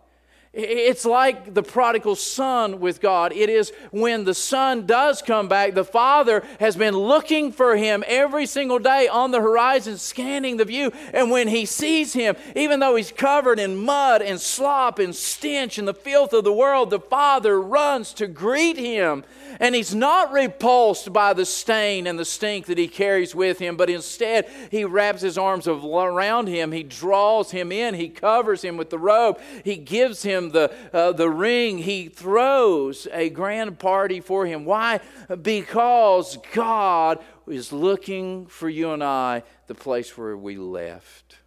It's 0.58 1.04
like 1.04 1.54
the 1.54 1.63
prodigal 1.63 2.15
son 2.15 2.80
with 2.80 3.02
God. 3.02 3.34
It 3.34 3.50
is 3.50 3.74
when 3.91 4.24
the 4.24 4.34
son 4.34 4.86
does 4.86 5.22
come 5.22 5.50
back, 5.50 5.74
the 5.74 5.84
father 5.84 6.46
has 6.62 6.78
been 6.78 6.96
looking 6.96 7.52
for 7.52 7.76
him 7.76 8.06
every 8.08 8.46
single 8.46 8.80
day 8.80 9.10
on 9.10 9.32
the 9.32 9.41
horizon, 9.41 9.98
scanning 9.98 10.56
the 10.56 10.63
view. 10.63 10.94
And 11.13 11.30
when 11.30 11.50
he 11.50 11.65
sees 11.65 12.13
him, 12.13 12.38
even 12.56 12.80
though 12.80 12.96
he's 12.96 13.12
covered 13.12 13.60
in 13.60 13.76
mud 13.76 14.22
and 14.22 14.39
slop 14.39 14.98
and 14.98 15.13
stench 15.13 15.78
and 15.78 15.86
the 15.86 15.94
filth 15.94 16.32
of 16.32 16.46
the 16.46 16.54
world, 16.54 16.89
the 16.89 17.02
father 17.02 17.60
runs 17.62 18.13
to 18.13 18.26
greet 18.26 18.78
him. 18.78 19.26
And 19.60 19.76
he's 19.76 19.96
not 19.96 20.32
repulsed 20.32 21.12
by 21.12 21.34
the 21.34 21.46
stain 21.46 22.08
and 22.08 22.18
the 22.18 22.26
stink 22.26 22.65
that 22.65 22.78
he 22.78 22.88
carries 22.88 23.36
with 23.36 23.60
him, 23.60 23.76
but 23.78 23.89
instead 23.89 24.48
he 24.72 24.86
wraps 24.86 25.22
his 25.22 25.38
arms 25.38 25.68
around 25.68 26.48
him. 26.48 26.72
He 26.72 26.84
draws 26.84 27.52
him 27.52 27.72
in. 27.72 27.94
He 27.94 28.10
covers 28.10 28.62
him 28.62 28.78
with 28.78 28.89
the 28.89 29.00
robe. 29.00 29.39
He 29.63 29.76
gives 29.76 30.24
him 30.24 30.45
him 30.46 30.52
the, 30.52 30.72
uh, 30.94 31.12
the 31.12 31.30
ring, 31.30 31.78
he 31.78 32.08
throws 32.08 33.08
a 33.12 33.30
grand 33.30 33.80
party 33.80 34.20
for 34.22 34.46
him. 34.46 34.66
Why? 34.66 35.00
Because 35.42 36.38
God 36.54 37.20
is 37.48 37.72
looking 37.72 38.48
for 38.48 38.70
you 38.70 38.92
and 38.92 39.04
I, 39.04 39.44
the 39.68 39.76
place 39.76 40.18
where 40.18 40.36
we 40.38 40.58
left. 40.58 41.38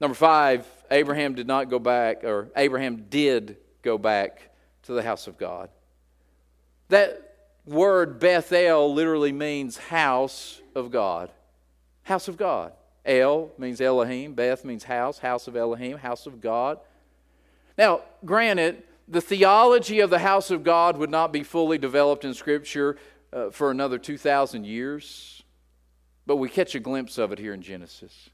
Number 0.00 0.14
five, 0.14 0.66
Abraham 0.90 1.34
did 1.34 1.46
not 1.46 1.68
go 1.70 1.78
back, 1.78 2.24
or 2.24 2.48
Abraham 2.56 3.06
did 3.08 3.56
go 3.82 3.98
back 3.98 4.50
to 4.84 4.92
the 4.92 5.02
house 5.02 5.26
of 5.26 5.36
God. 5.36 5.70
That 6.88 7.36
word 7.66 8.18
Bethel 8.18 8.94
literally 8.94 9.32
means 9.32 9.76
house 9.76 10.60
of 10.74 10.90
God. 10.90 11.30
House 12.04 12.28
of 12.28 12.36
God. 12.36 12.72
El 13.04 13.50
means 13.58 13.80
Elohim. 13.80 14.34
Beth 14.34 14.64
means 14.64 14.84
house. 14.84 15.18
House 15.18 15.48
of 15.48 15.56
Elohim. 15.56 15.98
House 15.98 16.26
of 16.26 16.40
God. 16.40 16.78
Now, 17.78 18.02
granted, 18.24 18.82
the 19.06 19.20
theology 19.20 20.00
of 20.00 20.10
the 20.10 20.18
house 20.18 20.50
of 20.50 20.64
God 20.64 20.98
would 20.98 21.10
not 21.10 21.32
be 21.32 21.44
fully 21.44 21.78
developed 21.78 22.24
in 22.24 22.34
Scripture 22.34 22.96
uh, 23.32 23.50
for 23.50 23.70
another 23.70 23.98
2,000 23.98 24.66
years, 24.66 25.42
but 26.26 26.36
we 26.36 26.48
catch 26.48 26.74
a 26.74 26.80
glimpse 26.80 27.16
of 27.16 27.32
it 27.32 27.38
here 27.38 27.54
in 27.54 27.62
Genesis. 27.62 28.30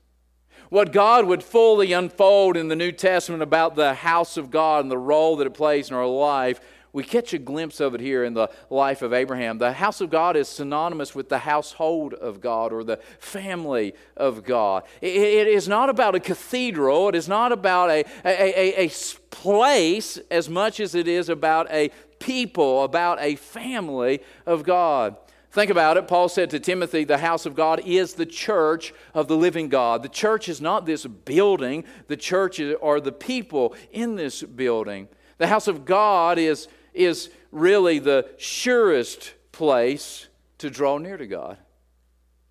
What 0.71 0.93
God 0.93 1.27
would 1.27 1.43
fully 1.43 1.93
unfold 1.93 2.57
in 2.57 2.69
the 2.69 2.77
New 2.77 2.91
Testament 2.91 3.43
about 3.43 3.77
the 3.77 3.95
house 3.95 4.37
of 4.39 4.51
God 4.51 4.83
and 4.83 4.91
the 4.91 4.99
role 4.99 5.37
that 5.37 5.47
it 5.47 5.55
plays 5.55 5.91
in 5.91 5.97
our 5.97 6.07
life 6.07 6.61
we 6.95 7.03
catch 7.03 7.35
a 7.35 7.39
glimpse 7.39 7.81
of 7.81 7.95
it 7.95 8.01
here 8.01 8.25
in 8.25 8.35
the 8.35 8.49
life 8.71 9.03
of 9.03 9.13
Abraham. 9.13 9.59
The 9.59 9.73
house 9.73 10.01
of 10.01 10.11
God 10.11 10.37
is 10.37 10.49
synonymous 10.49 11.15
with 11.15 11.29
the 11.29 11.39
household 11.39 12.15
of 12.15 12.41
God 12.41 12.73
or 12.73 12.85
the 12.85 12.99
family 13.19 13.95
of 14.17 14.45
God. 14.45 14.85
it, 15.03 15.17
it 15.17 15.47
is 15.49 15.69
not 15.69 15.91
about 15.91 16.15
a 16.15 16.21
cathedral, 16.21 17.09
it 17.09 17.17
is 17.17 17.29
not 17.29 17.51
about 17.51 17.91
a, 17.91 18.05
a, 18.25 18.85
a, 18.85 18.87
a 18.87 18.91
place 19.31 20.19
as 20.31 20.49
much 20.49 20.79
as 20.79 20.95
it 20.95 21.09
is 21.09 21.29
about 21.29 21.71
a 21.71 21.91
people, 22.21 22.85
about 22.85 23.19
a 23.21 23.35
family 23.35 24.23
of 24.47 24.63
God. 24.63 25.17
Think 25.51 25.71
about 25.71 25.97
it. 25.97 26.09
Paul 26.09 26.29
said 26.29 26.51
to 26.51 26.61
Timothy, 26.61 27.05
The 27.05 27.19
house 27.19 27.45
of 27.45 27.55
God 27.55 27.81
is 27.85 28.15
the 28.15 28.27
church 28.27 28.93
of 29.15 29.29
the 29.29 29.37
living 29.37 29.69
God. 29.69 30.03
The 30.03 30.09
church 30.09 30.49
is 30.49 30.61
not 30.61 30.87
this 30.87 31.07
building, 31.07 31.85
the 32.07 32.17
church 32.17 32.61
are 32.61 33.01
the 33.01 33.13
people 33.13 33.75
in 33.93 34.15
this 34.15 34.43
building. 34.43 35.09
The 35.39 35.47
house 35.49 35.69
of 35.69 35.85
God 35.85 36.39
is 36.39 36.69
is 36.95 37.31
really 37.51 37.99
the 37.99 38.29
surest 38.39 39.35
place 39.53 40.29
to 40.59 40.71
draw 40.71 40.99
near 40.99 41.17
to 41.17 41.27
God. 41.27 41.59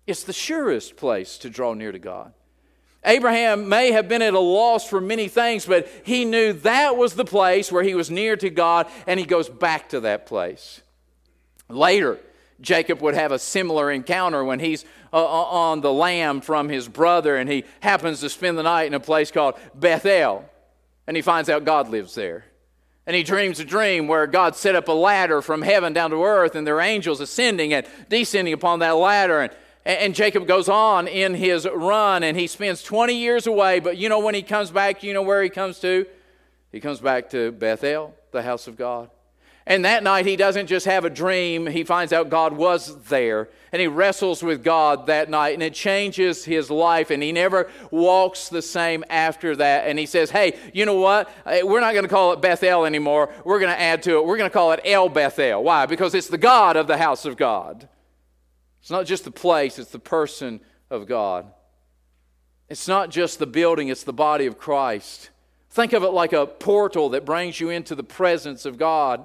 It's 0.06 0.24
the 0.24 0.32
surest 0.32 0.96
place 0.96 1.38
to 1.38 1.50
draw 1.50 1.74
near 1.74 1.92
to 1.92 1.98
God. 1.98 2.32
Abraham 3.04 3.68
may 3.68 3.92
have 3.92 4.08
been 4.08 4.22
at 4.22 4.32
a 4.34 4.40
loss 4.40 4.88
for 4.88 5.00
many 5.00 5.28
things, 5.28 5.66
but 5.66 5.88
he 6.04 6.24
knew 6.24 6.54
that 6.54 6.96
was 6.96 7.14
the 7.14 7.24
place 7.24 7.70
where 7.70 7.82
he 7.82 7.94
was 7.94 8.10
near 8.10 8.36
to 8.36 8.48
God, 8.48 8.86
and 9.06 9.20
he 9.20 9.26
goes 9.26 9.48
back 9.48 9.90
to 9.90 10.00
that 10.00 10.26
place. 10.26 10.80
Later, 11.68 12.18
Jacob 12.60 13.02
would 13.02 13.14
have 13.14 13.32
a 13.32 13.38
similar 13.38 13.90
encounter 13.90 14.42
when 14.42 14.58
he's 14.58 14.84
uh, 15.12 15.16
uh 15.16 15.44
on 15.44 15.80
the 15.80 15.92
lam 15.92 16.40
from 16.40 16.68
his 16.68 16.88
brother, 16.88 17.36
and 17.36 17.50
he 17.50 17.64
happens 17.80 18.20
to 18.20 18.30
spend 18.30 18.56
the 18.56 18.62
night 18.62 18.86
in 18.86 18.94
a 18.94 19.00
place 19.00 19.30
called 19.30 19.54
Bethel, 19.74 20.48
and 21.06 21.16
he 21.16 21.22
finds 21.22 21.50
out 21.50 21.64
God 21.64 21.88
lives 21.88 22.14
there. 22.14 22.44
And 23.06 23.14
he 23.14 23.22
dreams 23.22 23.60
a 23.60 23.64
dream 23.64 24.08
where 24.08 24.26
God 24.26 24.56
set 24.56 24.74
up 24.74 24.88
a 24.88 24.92
ladder 24.92 25.42
from 25.42 25.62
heaven 25.62 25.92
down 25.92 26.10
to 26.10 26.24
earth, 26.24 26.54
and 26.54 26.66
there 26.66 26.76
are 26.76 26.80
angels 26.80 27.20
ascending 27.20 27.74
and 27.74 27.86
descending 28.08 28.54
upon 28.54 28.78
that 28.78 28.92
ladder. 28.92 29.42
And, 29.42 29.52
and 29.84 30.14
Jacob 30.14 30.46
goes 30.46 30.68
on 30.68 31.06
in 31.06 31.34
his 31.34 31.68
run, 31.70 32.22
and 32.22 32.38
he 32.38 32.46
spends 32.46 32.82
20 32.82 33.14
years 33.14 33.46
away. 33.46 33.80
But 33.80 33.98
you 33.98 34.08
know 34.08 34.20
when 34.20 34.34
he 34.34 34.42
comes 34.42 34.70
back, 34.70 35.02
you 35.02 35.12
know 35.12 35.22
where 35.22 35.42
he 35.42 35.50
comes 35.50 35.78
to? 35.80 36.06
He 36.72 36.80
comes 36.80 37.00
back 37.00 37.30
to 37.30 37.52
Bethel, 37.52 38.14
the 38.30 38.42
house 38.42 38.66
of 38.66 38.76
God. 38.76 39.10
And 39.66 39.86
that 39.86 40.02
night, 40.02 40.26
he 40.26 40.36
doesn't 40.36 40.66
just 40.66 40.84
have 40.84 41.06
a 41.06 41.10
dream, 41.10 41.66
he 41.66 41.84
finds 41.84 42.12
out 42.12 42.28
God 42.28 42.52
was 42.52 43.02
there. 43.04 43.48
And 43.72 43.80
he 43.80 43.88
wrestles 43.88 44.42
with 44.42 44.62
God 44.62 45.06
that 45.06 45.30
night, 45.30 45.54
and 45.54 45.62
it 45.62 45.72
changes 45.72 46.44
his 46.44 46.70
life. 46.70 47.10
And 47.10 47.22
he 47.22 47.32
never 47.32 47.70
walks 47.90 48.50
the 48.50 48.60
same 48.60 49.04
after 49.08 49.56
that. 49.56 49.86
And 49.86 49.98
he 49.98 50.04
says, 50.04 50.30
Hey, 50.30 50.58
you 50.74 50.84
know 50.84 51.00
what? 51.00 51.30
Eh, 51.46 51.62
we're 51.62 51.80
not 51.80 51.92
going 51.92 52.04
to 52.04 52.10
call 52.10 52.32
it 52.32 52.42
Bethel 52.42 52.84
anymore. 52.84 53.32
We're 53.44 53.58
going 53.58 53.74
to 53.74 53.80
add 53.80 54.02
to 54.02 54.18
it. 54.18 54.26
We're 54.26 54.36
going 54.36 54.50
to 54.50 54.54
call 54.54 54.72
it 54.72 54.80
El 54.84 55.08
Bethel. 55.08 55.64
Why? 55.64 55.86
Because 55.86 56.14
it's 56.14 56.28
the 56.28 56.38
God 56.38 56.76
of 56.76 56.86
the 56.86 56.98
house 56.98 57.24
of 57.24 57.36
God. 57.38 57.88
It's 58.82 58.90
not 58.90 59.06
just 59.06 59.24
the 59.24 59.30
place, 59.30 59.78
it's 59.78 59.90
the 59.90 59.98
person 59.98 60.60
of 60.90 61.06
God. 61.06 61.50
It's 62.68 62.86
not 62.86 63.08
just 63.08 63.38
the 63.38 63.46
building, 63.46 63.88
it's 63.88 64.04
the 64.04 64.12
body 64.12 64.44
of 64.44 64.58
Christ. 64.58 65.30
Think 65.70 65.94
of 65.94 66.02
it 66.02 66.10
like 66.10 66.34
a 66.34 66.46
portal 66.46 67.08
that 67.10 67.24
brings 67.24 67.58
you 67.60 67.70
into 67.70 67.94
the 67.94 68.04
presence 68.04 68.66
of 68.66 68.76
God. 68.76 69.24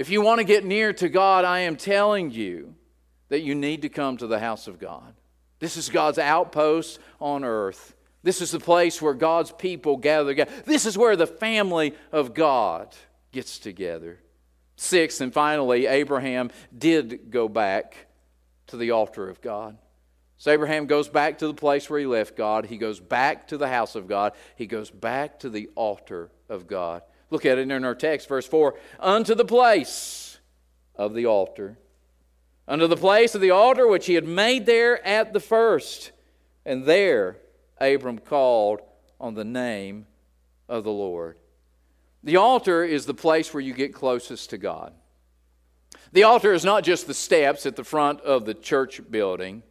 If 0.00 0.08
you 0.08 0.22
want 0.22 0.38
to 0.38 0.44
get 0.44 0.64
near 0.64 0.94
to 0.94 1.10
God, 1.10 1.44
I 1.44 1.58
am 1.58 1.76
telling 1.76 2.30
you 2.30 2.74
that 3.28 3.42
you 3.42 3.54
need 3.54 3.82
to 3.82 3.90
come 3.90 4.16
to 4.16 4.26
the 4.26 4.38
house 4.38 4.66
of 4.66 4.78
God. 4.78 5.12
This 5.58 5.76
is 5.76 5.90
God's 5.90 6.18
outpost 6.18 6.98
on 7.20 7.44
earth. 7.44 7.94
This 8.22 8.40
is 8.40 8.50
the 8.50 8.60
place 8.60 9.02
where 9.02 9.12
God's 9.12 9.52
people 9.52 9.98
gather 9.98 10.30
together. 10.30 10.50
This 10.64 10.86
is 10.86 10.96
where 10.96 11.16
the 11.16 11.26
family 11.26 11.94
of 12.12 12.32
God 12.32 12.96
gets 13.30 13.58
together. 13.58 14.18
Sixth, 14.76 15.20
and 15.20 15.34
finally, 15.34 15.84
Abraham 15.84 16.50
did 16.76 17.30
go 17.30 17.46
back 17.46 18.06
to 18.68 18.78
the 18.78 18.92
altar 18.92 19.28
of 19.28 19.42
God. 19.42 19.76
So 20.38 20.50
Abraham 20.50 20.86
goes 20.86 21.10
back 21.10 21.36
to 21.40 21.46
the 21.46 21.52
place 21.52 21.90
where 21.90 22.00
he 22.00 22.06
left 22.06 22.38
God. 22.38 22.64
He 22.64 22.78
goes 22.78 23.00
back 23.00 23.48
to 23.48 23.58
the 23.58 23.68
house 23.68 23.94
of 23.94 24.08
God. 24.08 24.32
He 24.56 24.64
goes 24.64 24.90
back 24.90 25.40
to 25.40 25.50
the 25.50 25.68
altar 25.74 26.30
of 26.48 26.66
God. 26.66 27.02
Look 27.30 27.46
at 27.46 27.58
it 27.58 27.70
in 27.70 27.84
our 27.84 27.94
text, 27.94 28.28
verse 28.28 28.46
4 28.46 28.74
unto 28.98 29.34
the 29.34 29.44
place 29.44 30.38
of 30.96 31.14
the 31.14 31.26
altar. 31.26 31.78
Unto 32.68 32.86
the 32.86 32.96
place 32.96 33.34
of 33.34 33.40
the 33.40 33.50
altar 33.50 33.86
which 33.86 34.06
he 34.06 34.14
had 34.14 34.26
made 34.26 34.66
there 34.66 35.04
at 35.06 35.32
the 35.32 35.40
first. 35.40 36.12
And 36.64 36.84
there 36.84 37.38
Abram 37.80 38.18
called 38.18 38.82
on 39.18 39.34
the 39.34 39.44
name 39.44 40.06
of 40.68 40.84
the 40.84 40.92
Lord. 40.92 41.36
The 42.22 42.36
altar 42.36 42.84
is 42.84 43.06
the 43.06 43.14
place 43.14 43.52
where 43.54 43.62
you 43.62 43.72
get 43.72 43.94
closest 43.94 44.50
to 44.50 44.58
God. 44.58 44.92
The 46.12 46.24
altar 46.24 46.52
is 46.52 46.64
not 46.64 46.84
just 46.84 47.06
the 47.06 47.14
steps 47.14 47.64
at 47.66 47.76
the 47.76 47.84
front 47.84 48.20
of 48.20 48.44
the 48.44 48.54
church 48.54 49.00
building. 49.10 49.62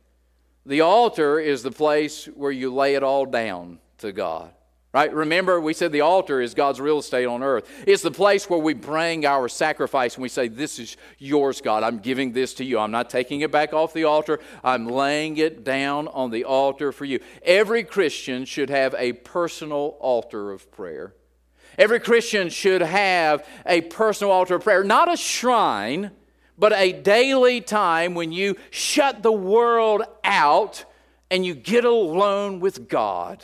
The 0.66 0.82
altar 0.82 1.40
is 1.40 1.64
the 1.64 1.72
place 1.72 2.26
where 2.26 2.52
you 2.52 2.74
lay 2.74 2.96
it 2.96 3.04
all 3.04 3.26
down 3.26 3.80
to 4.00 4.12
God. 4.12 4.52
Right? 4.92 5.14
Remember, 5.14 5.62
we 5.62 5.74
said 5.74 5.92
the 5.92 6.02
altar 6.02 6.42
is 6.42 6.56
God's 6.56 6.82
real 6.82 6.98
estate 6.98 7.28
on 7.28 7.44
earth. 7.44 7.70
It's 7.86 8.02
the 8.02 8.10
place 8.10 8.50
where 8.50 8.60
we 8.60 8.74
bring 8.74 9.24
our 9.24 9.48
sacrifice 9.48 10.16
and 10.16 10.24
we 10.24 10.30
say, 10.30 10.48
This 10.48 10.80
is 10.80 10.98
yours, 11.20 11.62
God. 11.62 11.84
I'm 11.84 12.00
giving 12.00 12.32
this 12.32 12.56
to 12.56 12.66
you. 12.66 12.80
I'm 12.80 12.90
not 12.90 13.08
taking 13.08 13.42
it 13.42 13.52
back 13.52 13.72
off 13.72 13.94
the 13.94 14.06
altar. 14.06 14.40
I'm 14.64 14.88
laying 14.88 15.38
it 15.38 15.64
down 15.64 16.08
on 16.08 16.32
the 16.32 16.44
altar 16.44 16.92
for 16.92 17.06
you. 17.06 17.20
Every 17.44 17.84
Christian 17.84 18.46
should 18.46 18.72
have 18.72 18.96
a 18.98 19.14
personal 19.14 19.96
altar 20.00 20.52
of 20.52 20.72
prayer. 20.72 21.14
Every 21.78 22.00
Christian 22.00 22.50
should 22.50 22.82
have 22.82 23.48
a 23.68 23.82
personal 23.82 24.32
altar 24.32 24.56
of 24.56 24.64
prayer, 24.64 24.84
not 24.84 25.14
a 25.14 25.16
shrine, 25.16 26.10
but 26.58 26.74
a 26.74 26.94
daily 26.94 27.62
time 27.62 28.16
when 28.16 28.32
you 28.32 28.56
shut 28.72 29.22
the 29.22 29.32
world 29.32 30.02
out 30.24 30.84
and 31.30 31.46
you 31.46 31.54
get 31.54 31.86
alone 31.86 32.60
with 32.60 32.90
God 32.90 33.44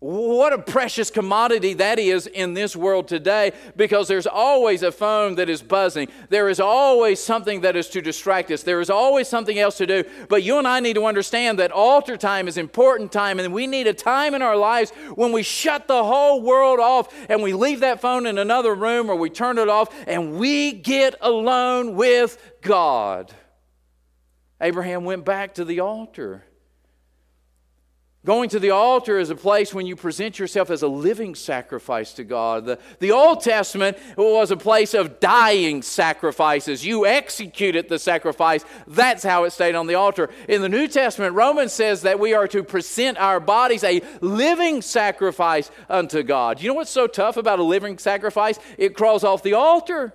What 0.00 0.54
a 0.54 0.58
precious 0.58 1.10
commodity 1.10 1.74
that 1.74 1.98
is 1.98 2.26
in 2.26 2.54
this 2.54 2.74
world 2.74 3.06
today 3.06 3.52
because 3.76 4.08
there's 4.08 4.26
always 4.26 4.82
a 4.82 4.90
phone 4.90 5.34
that 5.34 5.50
is 5.50 5.60
buzzing. 5.60 6.08
There 6.30 6.48
is 6.48 6.58
always 6.58 7.22
something 7.22 7.60
that 7.60 7.76
is 7.76 7.90
to 7.90 8.00
distract 8.00 8.50
us. 8.50 8.62
There 8.62 8.80
is 8.80 8.88
always 8.88 9.28
something 9.28 9.58
else 9.58 9.76
to 9.76 9.86
do. 9.86 10.04
But 10.30 10.42
you 10.42 10.56
and 10.56 10.66
I 10.66 10.80
need 10.80 10.94
to 10.94 11.04
understand 11.04 11.58
that 11.58 11.70
altar 11.70 12.16
time 12.16 12.48
is 12.48 12.56
important 12.56 13.12
time 13.12 13.38
and 13.38 13.52
we 13.52 13.66
need 13.66 13.86
a 13.86 13.92
time 13.92 14.34
in 14.34 14.40
our 14.40 14.56
lives 14.56 14.90
when 15.16 15.32
we 15.32 15.42
shut 15.42 15.86
the 15.86 16.02
whole 16.02 16.40
world 16.40 16.80
off 16.80 17.14
and 17.28 17.42
we 17.42 17.52
leave 17.52 17.80
that 17.80 18.00
phone 18.00 18.24
in 18.24 18.38
another 18.38 18.74
room 18.74 19.10
or 19.10 19.16
we 19.16 19.28
turn 19.28 19.58
it 19.58 19.68
off 19.68 19.94
and 20.06 20.38
we 20.38 20.72
get 20.72 21.14
alone 21.20 21.94
with 21.94 22.52
God. 22.62 23.34
Abraham 24.62 25.04
went 25.04 25.26
back 25.26 25.54
to 25.56 25.64
the 25.66 25.80
altar. 25.80 26.46
Going 28.22 28.50
to 28.50 28.58
the 28.58 28.70
altar 28.70 29.18
is 29.18 29.30
a 29.30 29.34
place 29.34 29.72
when 29.72 29.86
you 29.86 29.96
present 29.96 30.38
yourself 30.38 30.68
as 30.70 30.82
a 30.82 30.88
living 30.88 31.34
sacrifice 31.34 32.12
to 32.14 32.24
God. 32.24 32.66
The, 32.66 32.78
the 32.98 33.12
Old 33.12 33.40
Testament 33.40 33.96
was 34.14 34.50
a 34.50 34.58
place 34.58 34.92
of 34.92 35.20
dying 35.20 35.80
sacrifices. 35.80 36.84
You 36.84 37.06
executed 37.06 37.88
the 37.88 37.98
sacrifice. 37.98 38.62
That's 38.86 39.22
how 39.22 39.44
it 39.44 39.52
stayed 39.52 39.74
on 39.74 39.86
the 39.86 39.94
altar. 39.94 40.28
In 40.48 40.60
the 40.60 40.68
New 40.68 40.86
Testament, 40.86 41.34
Romans 41.34 41.72
says 41.72 42.02
that 42.02 42.20
we 42.20 42.34
are 42.34 42.46
to 42.48 42.62
present 42.62 43.16
our 43.16 43.40
bodies 43.40 43.84
a 43.84 44.02
living 44.20 44.82
sacrifice 44.82 45.70
unto 45.88 46.22
God. 46.22 46.60
You 46.60 46.68
know 46.68 46.74
what's 46.74 46.90
so 46.90 47.06
tough 47.06 47.38
about 47.38 47.58
a 47.58 47.62
living 47.62 47.96
sacrifice? 47.96 48.58
It 48.76 48.94
crawls 48.94 49.24
off 49.24 49.42
the 49.42 49.54
altar. 49.54 50.12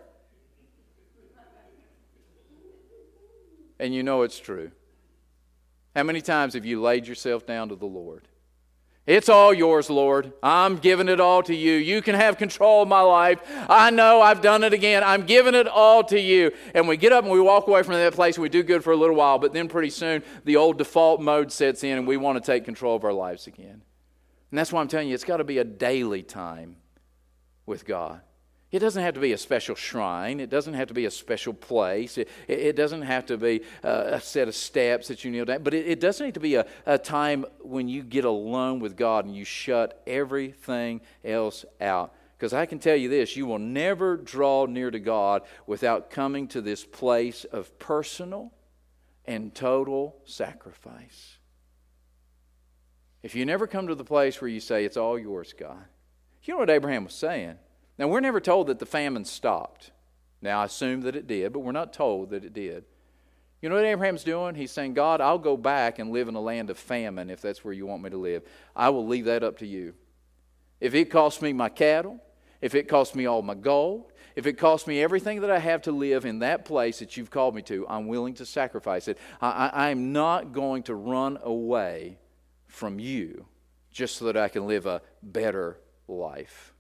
And 3.80 3.96
you 3.96 4.04
know 4.04 4.22
it's 4.22 4.40
true. 4.40 4.70
How 5.96 6.04
many 6.04 6.22
times 6.22 6.56
have 6.56 6.66
you 6.66 6.82
laid 6.82 7.08
yourself 7.08 7.46
down 7.46 7.70
to 7.70 7.76
the 7.76 7.86
Lord? 7.86 8.28
It's 9.08 9.30
all 9.30 9.54
yours, 9.54 9.90
Lord. 9.90 10.34
I'm 10.42 10.78
giving 10.78 11.10
it 11.10 11.20
all 11.20 11.44
to 11.44 11.56
you. 11.56 11.74
You 11.74 12.02
can 12.02 12.16
have 12.16 12.38
control 12.38 12.82
of 12.82 12.88
my 12.88 13.02
life. 13.02 13.40
I 13.70 13.92
know 13.92 14.20
I've 14.20 14.42
done 14.42 14.64
it 14.64 14.74
again. 14.74 15.04
I'm 15.04 15.28
giving 15.28 15.54
it 15.54 15.68
all 15.68 16.04
to 16.06 16.20
you. 16.20 16.52
And 16.74 16.88
we 16.88 16.98
get 16.98 17.14
up 17.14 17.24
and 17.24 17.32
we 17.32 17.40
walk 17.40 17.68
away 17.68 17.84
from 17.84 17.94
that 17.94 18.14
place. 18.14 18.40
We 18.40 18.50
do 18.50 18.64
good 18.64 18.84
for 18.84 18.94
a 18.94 18.98
little 18.98 19.16
while, 19.16 19.38
but 19.38 19.54
then 19.54 19.68
pretty 19.68 19.92
soon 19.92 20.24
the 20.44 20.56
old 20.56 20.80
default 20.80 21.22
mode 21.22 21.52
sets 21.52 21.84
in 21.84 22.00
and 22.00 22.08
we 22.08 22.18
want 22.18 22.44
to 22.44 22.52
take 22.52 22.66
control 22.66 22.96
of 22.96 23.04
our 23.04 23.14
lives 23.14 23.46
again. 23.46 23.84
And 24.50 24.60
that's 24.60 24.74
why 24.74 24.82
I'm 24.82 24.88
telling 24.88 25.08
you, 25.08 25.14
it's 25.14 25.24
got 25.24 25.38
to 25.38 25.44
be 25.44 25.60
a 25.60 25.64
daily 25.64 26.24
time 26.24 26.78
with 27.68 27.86
God. 27.86 28.22
It 28.72 28.80
doesn't 28.80 29.02
have 29.02 29.14
to 29.14 29.20
be 29.20 29.32
a 29.32 29.38
special 29.38 29.76
shrine. 29.76 30.40
It 30.40 30.50
doesn't 30.50 30.74
have 30.74 30.88
to 30.88 30.94
be 30.94 31.06
a 31.06 31.12
special 31.12 31.54
place. 31.54 32.18
It, 32.18 32.28
it 32.48 32.76
doesn't 32.76 33.04
have 33.04 33.26
to 33.28 33.38
be 33.38 33.62
uh, 33.84 34.04
a 34.08 34.22
set 34.22 34.48
of 34.48 34.56
steps 34.56 35.08
that 35.08 35.24
you 35.24 35.32
kneel 35.32 35.46
down. 35.46 35.64
But 35.64 35.74
it, 35.74 35.88
it 35.88 36.00
does 36.00 36.20
need 36.20 36.34
to 36.34 36.40
be 36.40 36.56
a, 36.56 36.66
a 36.86 36.98
time 36.98 37.46
when 37.62 37.88
you 37.88 38.04
get 38.04 38.26
alone 38.26 38.80
with 38.80 38.98
God 38.98 39.26
and 39.26 39.36
you 39.36 39.46
shut 39.46 40.02
everything 40.08 41.02
else 41.24 41.64
out. 41.80 42.14
Because 42.38 42.54
I 42.54 42.66
can 42.66 42.80
tell 42.80 42.96
you 42.96 43.08
this 43.08 43.38
you 43.38 43.46
will 43.46 43.60
never 43.60 44.18
draw 44.18 44.66
near 44.66 44.92
to 44.92 45.00
God 45.00 45.44
without 45.68 46.10
coming 46.10 46.48
to 46.50 46.62
this 46.62 46.84
place 46.84 47.46
of 47.46 47.78
personal 47.80 48.52
and 49.26 49.54
total 49.54 50.18
sacrifice. 50.26 51.38
If 53.24 53.36
you 53.36 53.46
never 53.46 53.68
come 53.68 53.88
to 53.88 53.96
the 53.96 54.04
place 54.04 54.42
where 54.42 54.50
you 54.50 54.60
say, 54.60 54.86
It's 54.86 54.98
all 54.98 55.18
yours, 55.18 55.54
God, 55.58 55.86
you 56.44 56.54
know 56.54 56.60
what 56.60 56.70
Abraham 56.70 57.06
was 57.06 57.16
saying? 57.16 57.58
Now, 57.98 58.08
we're 58.08 58.20
never 58.20 58.40
told 58.40 58.68
that 58.68 58.80
the 58.80 58.86
famine 58.86 59.26
stopped. 59.26 59.92
Now, 60.42 60.62
I 60.62 60.66
assume 60.66 61.02
that 61.02 61.16
it 61.16 61.28
did, 61.28 61.54
but 61.54 61.60
we're 61.60 61.72
not 61.72 61.94
told 61.94 62.30
that 62.32 62.44
it 62.44 62.54
did. 62.54 62.86
You 63.62 63.70
know 63.70 63.76
what 63.76 63.86
Abraham's 63.86 64.24
doing? 64.24 64.54
He's 64.54 64.72
saying, 64.72 64.94
God, 64.94 65.22
I'll 65.22 65.40
go 65.40 65.58
back 65.58 65.98
and 65.98 66.12
live 66.12 66.28
in 66.28 66.36
a 66.36 66.42
land 66.42 66.70
of 66.70 66.78
famine 66.78 67.30
if 67.30 67.42
that's 67.42 67.64
where 67.64 67.74
you 67.74 67.88
want 67.88 68.04
me 68.04 68.12
to 68.12 68.18
live. 68.18 68.44
I 68.76 68.90
will 68.90 69.08
leave 69.08 69.26
that 69.26 69.44
up 69.44 69.58
to 69.60 69.66
you. 69.66 69.96
If 70.80 70.94
it 70.94 71.10
costs 71.10 71.42
me 71.42 71.52
my 71.52 71.70
cattle, 71.70 72.20
if 72.62 72.76
it 72.76 72.88
costs 72.88 73.16
me 73.16 73.26
all 73.26 73.42
my 73.42 73.56
gold, 73.56 74.12
if 74.36 74.46
it 74.46 74.58
costs 74.60 74.88
me 74.88 75.02
everything 75.02 75.42
that 75.42 75.50
I 75.50 75.60
have 75.60 75.82
to 75.84 75.92
live 75.92 76.26
in 76.26 76.40
that 76.40 76.66
place 76.66 77.00
that 77.00 77.16
you've 77.16 77.32
called 77.32 77.56
me 77.56 77.62
to, 77.64 77.88
I'm 77.88 78.08
willing 78.08 78.34
to 78.36 78.46
sacrifice 78.46 79.08
it. 79.08 79.18
I, 79.42 79.90
am 79.90 80.12
not 80.12 80.52
going 80.52 80.84
to 80.84 80.94
run 80.94 81.40
away 81.42 82.20
from 82.68 83.00
you 83.00 83.46
just 83.92 84.18
so 84.18 84.26
that 84.26 84.38
I 84.38 84.50
can 84.50 84.68
live 84.68 84.86
a 84.86 85.02
better 85.24 85.80
life. 86.08 86.75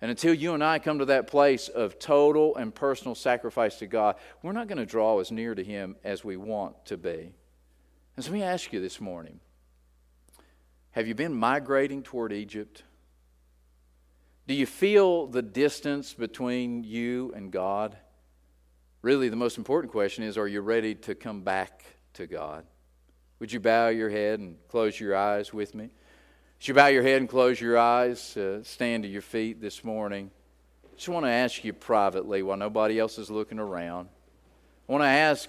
And 0.00 0.10
until 0.10 0.32
you 0.32 0.54
and 0.54 0.62
I 0.62 0.78
come 0.78 1.00
to 1.00 1.06
that 1.06 1.26
place 1.26 1.68
of 1.68 1.98
total 1.98 2.56
and 2.56 2.72
personal 2.72 3.14
sacrifice 3.14 3.76
to 3.76 3.86
God, 3.86 4.16
we're 4.42 4.52
not 4.52 4.68
going 4.68 4.78
to 4.78 4.86
draw 4.86 5.18
as 5.18 5.32
near 5.32 5.54
to 5.54 5.64
Him 5.64 5.96
as 6.04 6.24
we 6.24 6.36
want 6.36 6.86
to 6.86 6.96
be. 6.96 7.32
And 8.16 8.24
so 8.24 8.30
let 8.30 8.38
me 8.38 8.42
ask 8.42 8.72
you 8.72 8.80
this 8.80 9.00
morning 9.00 9.40
have 10.92 11.06
you 11.06 11.14
been 11.14 11.34
migrating 11.34 12.02
toward 12.02 12.32
Egypt? 12.32 12.82
Do 14.46 14.54
you 14.54 14.66
feel 14.66 15.26
the 15.26 15.42
distance 15.42 16.14
between 16.14 16.82
you 16.82 17.32
and 17.36 17.52
God? 17.52 17.96
Really, 19.02 19.28
the 19.28 19.36
most 19.36 19.58
important 19.58 19.92
question 19.92 20.24
is 20.24 20.38
are 20.38 20.48
you 20.48 20.60
ready 20.60 20.94
to 20.94 21.14
come 21.14 21.42
back 21.42 21.84
to 22.14 22.26
God? 22.26 22.64
Would 23.38 23.52
you 23.52 23.60
bow 23.60 23.88
your 23.88 24.10
head 24.10 24.40
and 24.40 24.56
close 24.68 24.98
your 24.98 25.14
eyes 25.14 25.52
with 25.52 25.74
me? 25.74 25.90
As 26.60 26.66
you 26.66 26.74
bow 26.74 26.88
your 26.88 27.04
head 27.04 27.18
and 27.18 27.28
close 27.28 27.60
your 27.60 27.78
eyes, 27.78 28.36
uh, 28.36 28.64
stand 28.64 29.04
to 29.04 29.08
your 29.08 29.22
feet 29.22 29.60
this 29.60 29.84
morning. 29.84 30.28
I 30.84 30.96
just 30.96 31.08
want 31.08 31.24
to 31.24 31.30
ask 31.30 31.62
you 31.62 31.72
privately 31.72 32.42
while 32.42 32.56
nobody 32.56 32.98
else 32.98 33.16
is 33.16 33.30
looking 33.30 33.60
around. 33.60 34.08
I 34.88 34.92
want 34.92 35.02
to 35.02 35.08
ask 35.08 35.48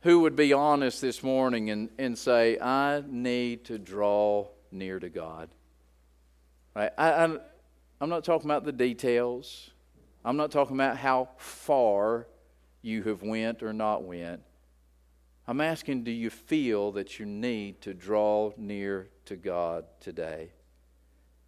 who 0.00 0.20
would 0.20 0.34
be 0.34 0.52
honest 0.52 1.00
this 1.00 1.22
morning 1.22 1.70
and, 1.70 1.88
and 1.98 2.18
say, 2.18 2.58
I 2.58 3.04
need 3.06 3.66
to 3.66 3.78
draw 3.78 4.48
near 4.72 4.98
to 4.98 5.08
God. 5.08 5.48
Right? 6.74 6.90
I, 6.98 7.12
I, 7.12 7.38
I'm 8.00 8.08
not 8.08 8.24
talking 8.24 8.50
about 8.50 8.64
the 8.64 8.72
details. 8.72 9.70
I'm 10.24 10.36
not 10.36 10.50
talking 10.50 10.74
about 10.74 10.96
how 10.96 11.28
far 11.36 12.26
you 12.82 13.04
have 13.04 13.22
went 13.22 13.62
or 13.62 13.72
not 13.72 14.02
went. 14.02 14.42
I'm 15.50 15.60
asking, 15.60 16.04
do 16.04 16.12
you 16.12 16.30
feel 16.30 16.92
that 16.92 17.18
you 17.18 17.26
need 17.26 17.80
to 17.80 17.92
draw 17.92 18.52
near 18.56 19.08
to 19.24 19.34
God 19.34 19.84
today? 19.98 20.52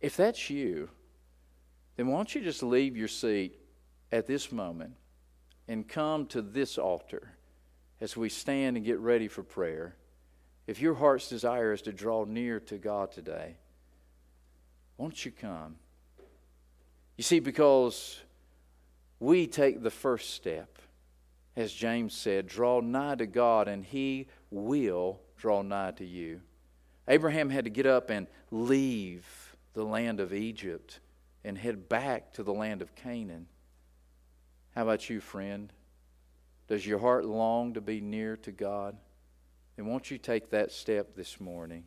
If 0.00 0.16
that's 0.16 0.50
you, 0.50 0.90
then 1.94 2.08
why 2.08 2.16
don't 2.16 2.34
you 2.34 2.40
just 2.40 2.64
leave 2.64 2.96
your 2.96 3.06
seat 3.06 3.60
at 4.10 4.26
this 4.26 4.50
moment 4.50 4.94
and 5.68 5.86
come 5.86 6.26
to 6.26 6.42
this 6.42 6.78
altar 6.78 7.36
as 8.00 8.16
we 8.16 8.28
stand 8.28 8.76
and 8.76 8.84
get 8.84 8.98
ready 8.98 9.28
for 9.28 9.44
prayer? 9.44 9.94
If 10.66 10.80
your 10.80 10.94
heart's 10.94 11.28
desire 11.28 11.72
is 11.72 11.82
to 11.82 11.92
draw 11.92 12.24
near 12.24 12.58
to 12.58 12.78
God 12.78 13.12
today, 13.12 13.54
won't 14.96 15.24
you 15.24 15.30
come? 15.30 15.76
You 17.16 17.22
see, 17.22 17.38
because 17.38 18.18
we 19.20 19.46
take 19.46 19.80
the 19.80 19.92
first 19.92 20.34
step 20.34 20.71
as 21.56 21.72
James 21.72 22.14
said, 22.14 22.46
draw 22.46 22.80
nigh 22.80 23.16
to 23.16 23.26
God, 23.26 23.68
and 23.68 23.84
he 23.84 24.28
will 24.50 25.20
draw 25.36 25.62
nigh 25.62 25.90
to 25.92 26.04
you. 26.04 26.40
Abraham 27.08 27.50
had 27.50 27.64
to 27.64 27.70
get 27.70 27.86
up 27.86 28.10
and 28.10 28.26
leave 28.50 29.56
the 29.74 29.84
land 29.84 30.20
of 30.20 30.32
Egypt 30.32 31.00
and 31.44 31.58
head 31.58 31.88
back 31.88 32.32
to 32.34 32.42
the 32.42 32.52
land 32.52 32.80
of 32.80 32.94
Canaan. 32.94 33.46
How 34.74 34.82
about 34.82 35.10
you, 35.10 35.20
friend? 35.20 35.72
Does 36.68 36.86
your 36.86 37.00
heart 37.00 37.24
long 37.24 37.74
to 37.74 37.80
be 37.80 38.00
near 38.00 38.36
to 38.38 38.52
God? 38.52 38.96
Then 39.76 39.86
won't 39.86 40.10
you 40.10 40.18
take 40.18 40.50
that 40.50 40.72
step 40.72 41.14
this 41.16 41.40
morning? 41.40 41.84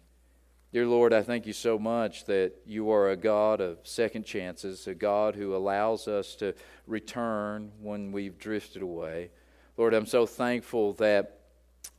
Dear 0.73 0.85
Lord, 0.85 1.13
I 1.13 1.21
thank 1.21 1.47
you 1.47 1.53
so 1.53 1.79
much 1.79 2.25
that 2.25 2.53
you 2.65 2.91
are 2.91 3.09
a 3.09 3.15
God 3.15 3.61
of 3.61 3.79
second 3.83 4.25
chances, 4.25 4.87
a 4.87 4.93
God 4.93 5.35
who 5.35 5.55
allows 5.55 6.07
us 6.07 6.35
to 6.35 6.53
return 6.85 7.71
when 7.79 8.11
we've 8.11 8.37
drifted 8.37 8.81
away. 8.81 9.31
Lord, 9.77 9.93
I'm 9.93 10.05
so 10.05 10.25
thankful 10.25 10.93
that 10.93 11.39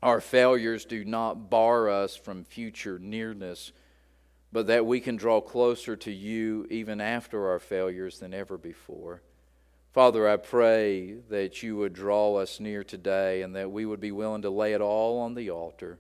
our 0.03 0.21
failures 0.21 0.87
do 0.87 1.05
not 1.05 1.51
bar 1.51 1.91
us 1.91 2.17
from 2.17 2.45
future 2.45 2.99
nearness, 2.99 3.73
but 4.51 4.69
that 4.69 4.87
we 4.87 4.99
can 5.01 5.17
draw 5.17 5.43
closer 5.43 5.95
to 5.97 6.11
you 6.11 6.67
even 6.71 7.03
after 7.03 7.51
our 7.51 7.59
failures 7.59 8.19
than 8.19 8.33
ever 8.33 8.57
before. 8.57 9.21
Father, 9.93 10.27
I 10.27 10.37
pray 10.37 11.15
that 11.29 11.63
you 11.63 11.77
would 11.77 11.93
draw 11.93 12.37
us 12.37 12.61
near 12.61 12.83
today 12.83 13.43
and 13.43 13.55
that 13.57 13.71
we 13.71 13.85
would 13.85 14.01
be 14.01 14.13
willing 14.13 14.43
to 14.43 14.51
lay 14.51 14.73
it 14.73 14.81
all 14.81 15.19
on 15.21 15.35
the 15.35 15.51
altar, 15.51 15.99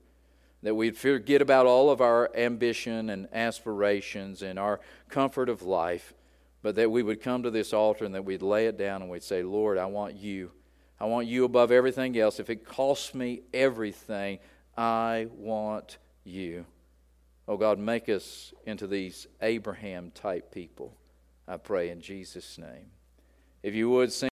that 0.62 0.74
we'd 0.74 0.96
forget 0.96 1.42
about 1.42 1.66
all 1.66 1.90
of 1.90 2.00
our 2.00 2.30
ambition 2.34 3.10
and 3.10 3.28
aspirations 3.34 4.40
and 4.40 4.58
our 4.58 4.80
comfort 5.10 5.50
of 5.50 5.62
life, 5.62 6.14
but 6.62 6.74
that 6.76 6.90
we 6.90 7.02
would 7.02 7.20
come 7.20 7.42
to 7.42 7.50
this 7.50 7.74
altar 7.74 8.06
and 8.06 8.14
that 8.14 8.24
we'd 8.24 8.42
lay 8.42 8.66
it 8.66 8.78
down 8.78 9.02
and 9.02 9.10
we'd 9.10 9.22
say, 9.22 9.42
Lord, 9.42 9.76
I 9.76 9.86
want 9.86 10.14
you. 10.16 10.52
I 10.99 11.05
want 11.05 11.26
you 11.26 11.44
above 11.44 11.70
everything 11.70 12.18
else. 12.18 12.40
If 12.40 12.49
it 12.49 12.64
costs 12.64 13.14
me 13.14 13.42
everything, 13.53 14.38
I 14.76 15.28
want 15.30 15.99
you. 16.24 16.64
Oh 17.49 17.57
God, 17.57 17.78
make 17.78 18.09
us 18.09 18.53
into 18.64 18.86
these 18.86 19.26
Abraham 19.40 20.11
type 20.11 20.53
people. 20.53 20.97
I 21.47 21.59
pray 21.59 21.90
in 21.90 22.01
Jesus' 22.01 22.59
name. 22.59 22.90
If 23.62 23.74
you 23.74 23.90
would 23.90 24.12
sing. 24.12 24.24